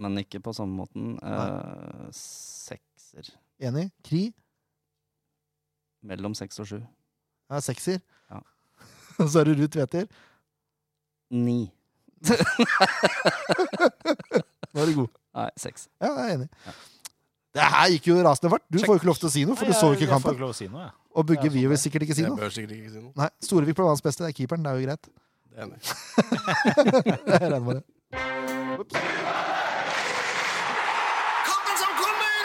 [0.04, 1.16] men ikke på samme måten.
[1.24, 3.30] Eh, sekser.
[3.64, 3.88] Enig?
[4.06, 4.24] Kri?
[6.04, 6.80] Mellom seks og sju.
[7.52, 8.00] Ja, sekser.
[8.32, 8.40] Ja.
[9.24, 10.06] Og så er det Ruud Tveter.
[11.34, 11.72] Ni.
[14.74, 15.12] Nå er du god.
[15.38, 15.88] Nei, seks.
[16.02, 16.50] Ja, jeg er enig.
[16.68, 16.74] Ja.
[17.54, 18.64] Det her gikk jo rasende fart.
[18.74, 18.88] Du Check.
[18.90, 20.22] får jo ikke lov til å si noe, for du så jo jeg- ikke Jeg
[20.24, 20.92] får ikke lov å si noe, jeg.
[21.14, 22.40] Og Bugge vil sånn jo sikkert ikke si Jeg noe.
[22.42, 23.12] bør sikkert ikke si noe.
[23.22, 24.24] Nei, Storevik ble banens beste.
[24.24, 24.64] Det er keeperen.
[24.64, 25.06] Det er jo greit.
[25.54, 25.80] Det er enig.
[27.30, 27.84] Jeg regner med det.
[28.82, 28.94] Ups.
[31.46, 32.42] Kampen som kommer!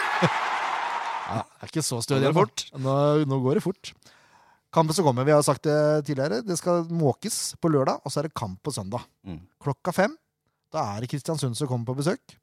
[1.29, 2.25] Ja, det er ikke så stødig.
[2.25, 2.65] eller fort.
[2.81, 2.95] Nå,
[3.29, 3.91] nå går det fort.
[4.73, 8.21] Kampen som kommer, vi har sagt det tidligere, det skal måkes på lørdag, og så
[8.21, 9.05] er det kamp på søndag.
[9.25, 9.39] Mm.
[9.61, 10.13] Klokka fem.
[10.69, 12.35] Da er det Kristiansund som kommer på besøk.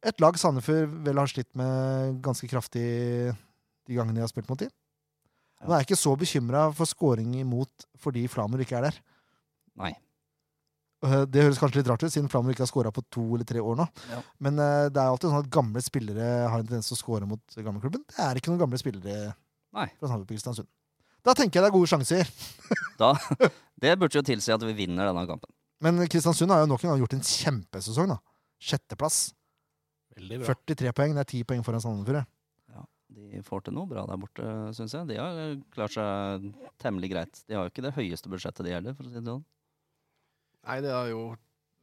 [0.00, 2.84] Et lag Sandefjord vel har slitt med ganske kraftig
[3.84, 4.72] de gangene de har spilt mot dem.
[5.60, 9.00] Nå er jeg ikke så bekymra for scoring imot fordi Flamur ikke er der.
[9.80, 9.92] Nei.
[11.06, 13.46] Eh, Det høres kanskje litt rart ut, siden Flamme ikke har skåra på to eller
[13.48, 13.86] tre år nå.
[14.10, 14.18] Ja.
[14.44, 17.28] Men eh, det er alltid sånn at gamle spillere har en tendens til å skåre
[17.30, 18.04] mot gamleklubben.
[18.10, 19.32] Det er ikke noen gamle spillere
[19.72, 19.86] Nei.
[19.96, 20.68] fra Sandefjord på Kristiansund.
[21.24, 22.28] Da tenker jeg det er gode sjanser.
[23.00, 23.14] Da,
[23.80, 25.48] det burde jo tilsi at vi vinner denne kampen.
[25.80, 28.10] Men Kristiansund har jo nok en gang gjort en kjempesesong.
[28.12, 28.18] da.
[28.60, 29.30] Sjetteplass.
[30.18, 30.54] Veldig bra.
[30.68, 31.14] 43 poeng.
[31.16, 32.26] Det er 10 poeng foran Sandefjord.
[32.74, 32.84] Ja,
[33.16, 35.08] de får til noe bra der borte, syns jeg.
[35.08, 35.40] De har
[35.72, 36.50] klart seg
[36.84, 37.40] temmelig greit.
[37.48, 39.44] De har jo ikke det høyeste budsjettet, de heller, for å si det sånn.
[40.68, 41.22] Nei, det har jo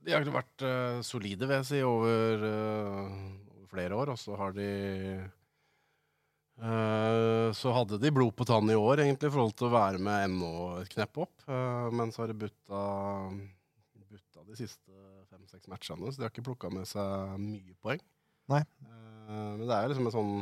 [0.05, 3.09] De har vært uh, solide, vil jeg si, over, uh,
[3.55, 4.13] over flere år.
[4.13, 4.67] Og så har de
[6.61, 10.01] uh, Så hadde de blod på tann i år, egentlig, i forhold til å være
[10.03, 10.51] med ennå
[10.81, 11.47] et knepp opp.
[11.47, 12.83] men så har de butta,
[14.11, 14.93] butta de siste
[15.31, 18.03] fem-seks matchene, så de har ikke plukka med seg mye poeng.
[18.51, 18.63] Nei.
[19.27, 20.35] Men det er liksom en sånn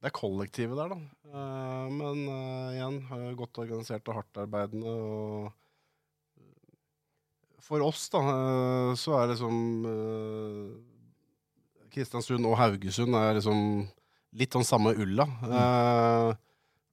[0.00, 1.42] Det er kollektivet der, da.
[1.92, 2.22] Men
[2.72, 3.00] igjen,
[3.36, 4.94] godt organisert og hardtarbeidende.
[4.96, 5.65] og
[7.66, 9.56] for oss, da, eh, så er liksom
[9.90, 10.74] eh,
[11.94, 13.60] Kristiansund og Haugesund er liksom
[14.36, 15.26] litt sånn samme ulla.
[15.46, 16.28] Eh,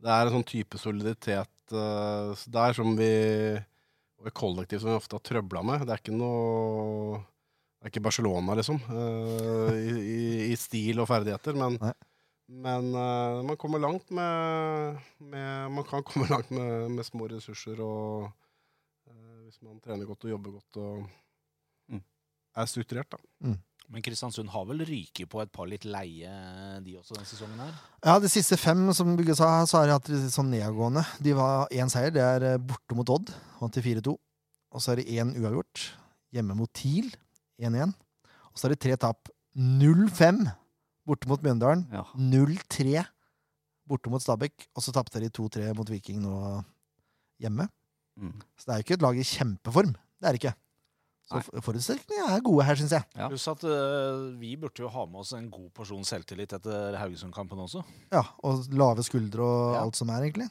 [0.04, 3.08] det er en sånn type soliditet der som vi
[4.20, 5.86] Og et kollektiv som vi ofte har trøbla med.
[5.88, 7.22] Det er ikke noe
[7.80, 8.78] Det er ikke Barcelona, liksom,
[9.74, 11.94] i, i, i stil og ferdigheter, men Nei.
[12.64, 17.82] men uh, man kommer langt med, med Man kan komme langt med, med små ressurser
[17.84, 18.30] og
[19.64, 21.03] man trener godt og jobber godt og
[21.91, 22.01] Mm.
[22.55, 23.18] er strukturert, da.
[23.89, 26.30] Men Kristiansund har vel ryket på et par litt leie,
[26.82, 27.74] de også, denne sesongen her?
[28.05, 31.03] Ja, De siste fem som Bygge sa, så har de hatt litt sånn nedadgående.
[31.22, 32.09] De var én seier.
[32.16, 33.34] Det er eh, borte mot Odd.
[33.59, 34.16] Vant til 4-2.
[34.72, 35.91] Og så er det én uavgjort.
[36.34, 37.11] Hjemme mot TIL.
[37.59, 37.93] 1-1.
[38.53, 39.30] Og så er det tre tap.
[39.55, 40.47] 0-5
[41.05, 41.86] borte mot Mjøndalen.
[41.91, 42.05] Ja.
[42.16, 43.03] 0-3
[43.86, 44.70] borte mot Stabæk.
[44.74, 46.64] Og så tapte de 2-3 mot Viking nå
[47.43, 47.68] hjemme.
[48.20, 48.36] Mm.
[48.57, 49.93] Så det er jo ikke et lag i kjempeform.
[50.22, 50.55] Det er det ikke.
[51.24, 53.05] Så forutsetningene er gode her, syns jeg.
[53.16, 53.30] Ja.
[53.32, 57.61] Pluss at uh, vi burde jo ha med oss en god porsjon selvtillit etter Haugesund-kampen
[57.64, 57.82] også.
[58.11, 59.82] Ja, Og lave skuldre og Ja.
[59.86, 60.49] alt som er, egentlig.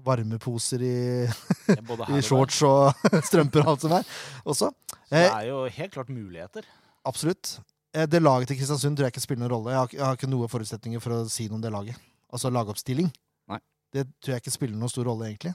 [0.00, 1.28] Varmeposer i
[2.16, 2.94] I shorts og
[3.28, 4.06] strømper og alt som er.
[4.44, 4.70] Også.
[4.70, 6.64] Så det Eh, er jo helt klart muligheter.
[7.04, 7.58] absolutt.
[7.94, 9.70] Eh, Det laget til Kristiansund tror jeg ikke spiller noen rolle.
[9.72, 11.96] Jeg har, jeg har ikke noen forutsetninger for å si noe om det laget.
[12.32, 13.10] Altså lagoppstilling.
[13.48, 13.58] Nei.
[13.92, 15.54] Det tror jeg ikke spiller noen stor rolle, egentlig.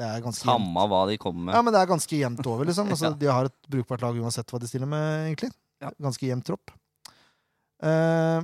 [0.00, 0.64] Det er ganske jevnt.
[0.64, 1.54] Samme hva de kommer med.
[1.56, 2.88] Ja, men det er ganske jevnt over, liksom.
[2.94, 3.18] Altså, Ja.
[3.20, 5.50] De har et brukbart lag uansett hva de stiller med, egentlig.
[5.84, 5.90] Ja.
[6.00, 6.72] Ganske jevnt tropp.
[7.84, 8.40] Eh,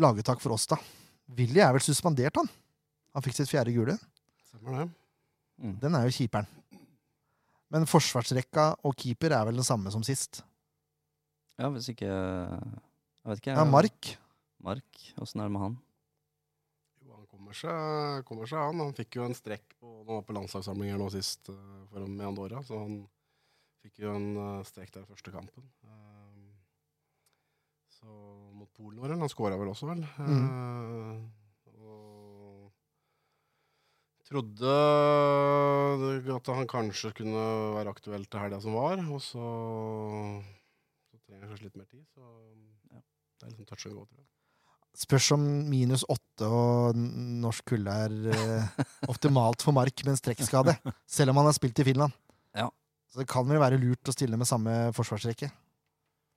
[0.00, 0.78] lagetak for oss, da.
[1.36, 2.48] Willy er vel suspendert, han.
[3.16, 3.96] Han fikk sitt fjerde gule.
[4.50, 4.86] Stemmer det.
[5.64, 5.74] Mm.
[5.80, 6.48] Den er jo kjiperen.
[7.72, 10.42] Men forsvarsrekka og keeper er vel den samme som sist.
[11.56, 13.56] Ja, hvis ikke Jeg vet ikke.
[13.56, 14.12] Ja, Mark.
[14.62, 15.74] Mark, Åssen er det med han?
[17.46, 18.80] Kommer seg, kommer seg an.
[18.82, 22.24] Han fikk jo en strekk på, han var på landslagssamlinger nå sist uh, for med
[22.26, 22.96] Andorra, så han
[23.84, 25.68] fikk jo en eh, strekk der i første kampen.
[25.86, 26.48] Eh,
[28.00, 28.10] så
[28.50, 29.20] mot Polen var det.
[29.20, 30.02] Han skåra vel også, vel.
[30.02, 31.20] Eh,
[31.86, 32.66] og
[34.26, 34.74] trodde
[36.34, 37.44] at han kanskje kunne
[37.78, 39.46] være aktuell til helga som var, og så,
[41.12, 42.02] så trenger han kanskje litt mer tid.
[42.10, 42.26] Så
[42.90, 44.35] ja, det er liksom touch and go, tror jeg.
[44.96, 50.76] Spørs om minus åtte og norsk kulde er eh, optimalt for Mark med en strekkskade.
[51.10, 52.14] Selv om han har spilt i Finland.
[52.56, 52.70] Ja.
[53.12, 55.50] Så det kan vel være lurt å stille med samme forsvarsrekke.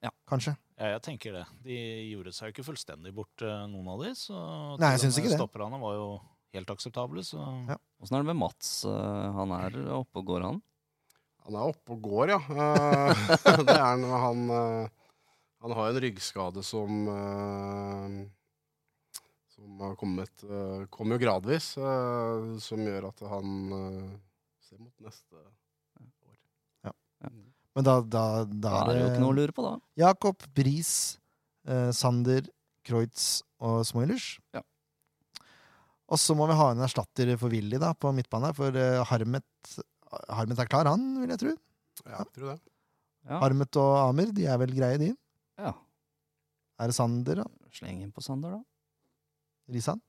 [0.04, 0.12] Ja.
[0.28, 0.54] Kanskje.
[0.80, 1.46] Ja, jeg tenker det.
[1.64, 1.76] De
[2.12, 4.12] gjorde seg jo ikke fullstendig bort, øh, noen av de.
[4.16, 4.36] Så
[4.80, 5.40] Nei, jeg syns ikke det.
[5.40, 6.06] Stopperne var jo
[6.56, 7.76] helt akseptable, så Ja.
[8.00, 8.84] Åssen er det med Mats?
[8.88, 10.62] Eh, Han er oppe og går, han?
[11.44, 12.40] Han er oppe og går, ja.
[12.44, 13.24] Eh,
[13.66, 14.04] det er han.
[14.24, 14.88] Han, eh,
[15.64, 18.18] han har en ryggskade som eh,
[19.60, 24.12] Som har kommet uh, Kommer jo gradvis, eh, som gjør at han eh,
[24.64, 25.50] ser mot neste år.
[26.86, 26.94] Ja.
[27.26, 27.32] ja.
[27.76, 29.74] Men da, da, da, Da er det jo ikke noe å lure på, da.
[30.00, 30.94] Jakob, Bris,
[31.68, 32.48] eh, Sander,
[32.88, 34.32] Kreutz og Smoilers.
[34.56, 34.64] Ja.
[36.10, 39.76] Og så må vi ha en erstatter for Willy da, på midtbanen, for eh, Harmet,
[40.32, 41.54] Harmet er klar, han, vil jeg tro.
[42.06, 42.58] Ja, jeg tror det.
[43.28, 43.36] Ja.
[43.44, 45.12] Harmet og Amer, de er vel greie, de.
[45.60, 45.76] ja.
[46.80, 47.68] Er det Sander, da?
[47.76, 48.64] Sleng inn på Sander, da.
[49.70, 50.00] Risan?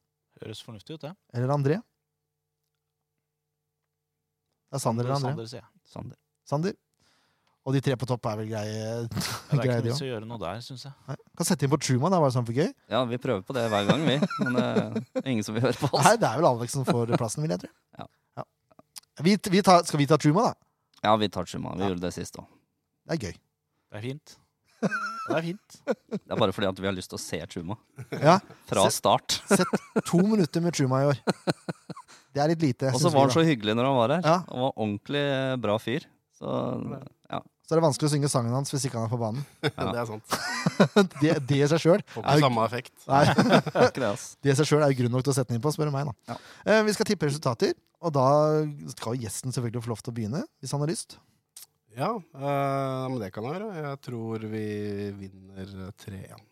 [0.41, 1.11] Høres fornuftig ut, det.
[1.37, 1.77] Eller André?
[4.71, 5.31] Det er Sander eller André.
[5.33, 5.69] Sander, sier jeg.
[5.91, 6.17] Sander.
[6.47, 6.77] Sander.
[7.61, 9.19] Og de tre på topp er vel greie, Ja, det
[9.53, 11.17] er greie ikke vits å gjøre noe der, syns jeg.
[11.37, 12.71] Kan sette inn på Truman, det er bare sånn for gøy.
[12.89, 14.15] Ja, vi prøver på det hver gang, vi.
[14.41, 14.65] Men det
[15.21, 16.07] er ingen som vil høre på oss.
[16.07, 17.69] Nei, det er vel Alex som får plassen, vil jeg tro.
[17.99, 18.07] Ja.
[18.41, 18.47] Ja.
[19.27, 20.55] Vi, vi tar, skal vi ta Truman, da?
[21.05, 21.77] Ja, vi tar Truman.
[21.77, 21.91] Vi Ja.
[21.93, 22.47] gjorde det sist òg.
[23.05, 23.37] Det er gøy.
[23.91, 24.35] Det er fint.
[24.81, 25.75] Det er fint.
[25.85, 27.77] Det er bare fordi at vi har lyst til å se Chuma.
[28.17, 28.39] Ja,
[28.69, 29.37] Fra sett, start.
[30.09, 31.21] To minutter med Chuma i år.
[32.33, 32.91] Det er litt lite.
[32.95, 34.25] Og så var han så hyggelig når han var her.
[34.27, 34.37] Ja.
[34.49, 36.07] Han var ordentlig eh, bra fyr.
[36.39, 36.47] Så
[37.71, 39.43] Så er det vanskelig å synge sangen hans hvis ikke han er på banen.
[39.63, 39.85] Ja.
[39.93, 40.37] Det er sant.
[41.21, 42.93] Det, det i seg sjøl Får Er ikke samme effekt.
[43.07, 44.25] Nei, det er ikke det, ass.
[44.43, 45.89] det i seg sjøl er jo grunn nok til å sette den inn på, spør
[45.91, 46.09] du meg.
[46.09, 46.39] da Ja.
[46.65, 48.25] Eh, Vi skal tippe resultater, og da
[48.95, 50.43] skal gjesten selvfølgelig få lov til å begynne.
[50.59, 51.15] Hvis han har lyst.
[51.97, 53.73] Ja, øh, men det kan jeg gjøre.
[53.87, 54.65] Jeg tror vi
[55.19, 56.47] vinner 3-1.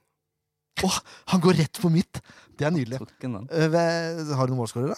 [1.34, 2.22] Han går rett på mitt!
[2.56, 3.00] Det er nydelig.
[3.00, 3.72] Eh,
[4.36, 4.96] Har du noen målskårere?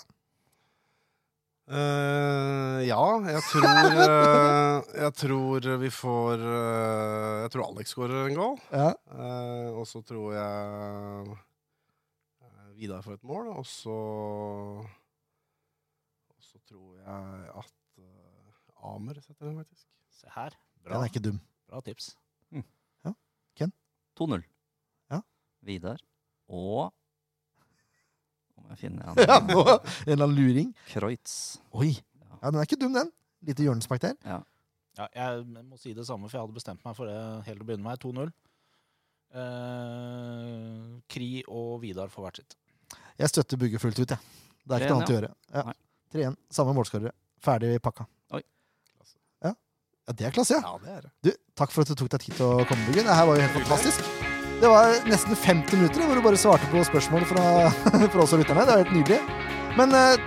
[1.71, 2.99] Uh, ja,
[3.31, 8.57] jeg tror uh, Jeg tror vi får uh, Jeg tror Alex skårer en goal.
[8.73, 8.89] Ja.
[9.15, 13.53] Eh, og så tror jeg eh, Vidar får et mål.
[13.53, 13.95] Og så
[16.33, 17.71] Og så tror jeg at
[18.81, 19.85] Amer setter den, faktisk.
[20.21, 20.55] Se her.
[20.85, 21.39] Den er ikke dum.
[21.69, 22.13] bra tips.
[23.57, 23.71] Ken?
[24.19, 24.43] 2-0.
[25.11, 25.17] Ja.
[25.67, 25.99] Vidar.
[26.51, 26.93] Og
[28.59, 30.69] Om jeg finner han Ja, nå, en eller annen luring.
[30.91, 31.33] Kreutz.
[31.75, 31.89] Oi!
[32.21, 33.09] Ja, Den er ikke dum, den.
[33.47, 34.15] Lite hjørnespark der.
[34.23, 37.17] Ja, jeg må si det samme, for jeg hadde bestemt meg for det
[37.47, 37.99] helt å begynne med.
[38.03, 38.31] 2-0.
[39.41, 42.57] Eh, Kri og Vidar får hvert sitt.
[43.21, 44.19] Jeg støtter Bugge fullt ut, jeg.
[44.67, 45.31] Det er ikke noe annet å gjøre.
[45.55, 45.63] Ja.
[46.13, 46.37] 3-1.
[46.53, 47.13] Samme målskårere.
[47.41, 48.05] Ferdig pakka.
[50.11, 50.13] Ja.
[50.13, 50.61] ja, det er klasse, ja.
[50.61, 51.11] Ja, det er det.
[51.23, 53.07] Du, takk for at du tok deg tid til å komme, Byggen.
[53.07, 54.03] Det her var jo helt fantastisk.
[54.61, 57.45] Det var nesten 50 minutter hvor du bare svarte på spørsmål fra,
[58.13, 58.65] fra oss og lytterne.
[58.67, 59.21] Det var helt nydelig.
[59.79, 60.19] Men eh,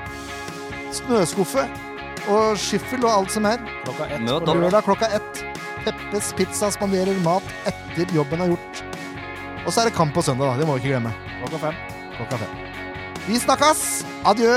[0.97, 1.66] snøskuffe
[2.32, 4.24] og skiffel og alt som er Klokka ett.
[4.24, 4.56] Møt opp.
[4.65, 5.44] lørdag klokka ett.
[5.85, 8.82] Peppes Pizza spanderer mat etter jobben er gjort.
[9.66, 10.56] Og så er det kamp på søndag, da.
[10.62, 11.12] Det må vi ikke glemme.
[11.43, 11.78] Klokka fem.
[12.16, 12.61] Klokka fem.
[13.28, 13.85] Vi snakkes!
[14.28, 14.56] Adjø!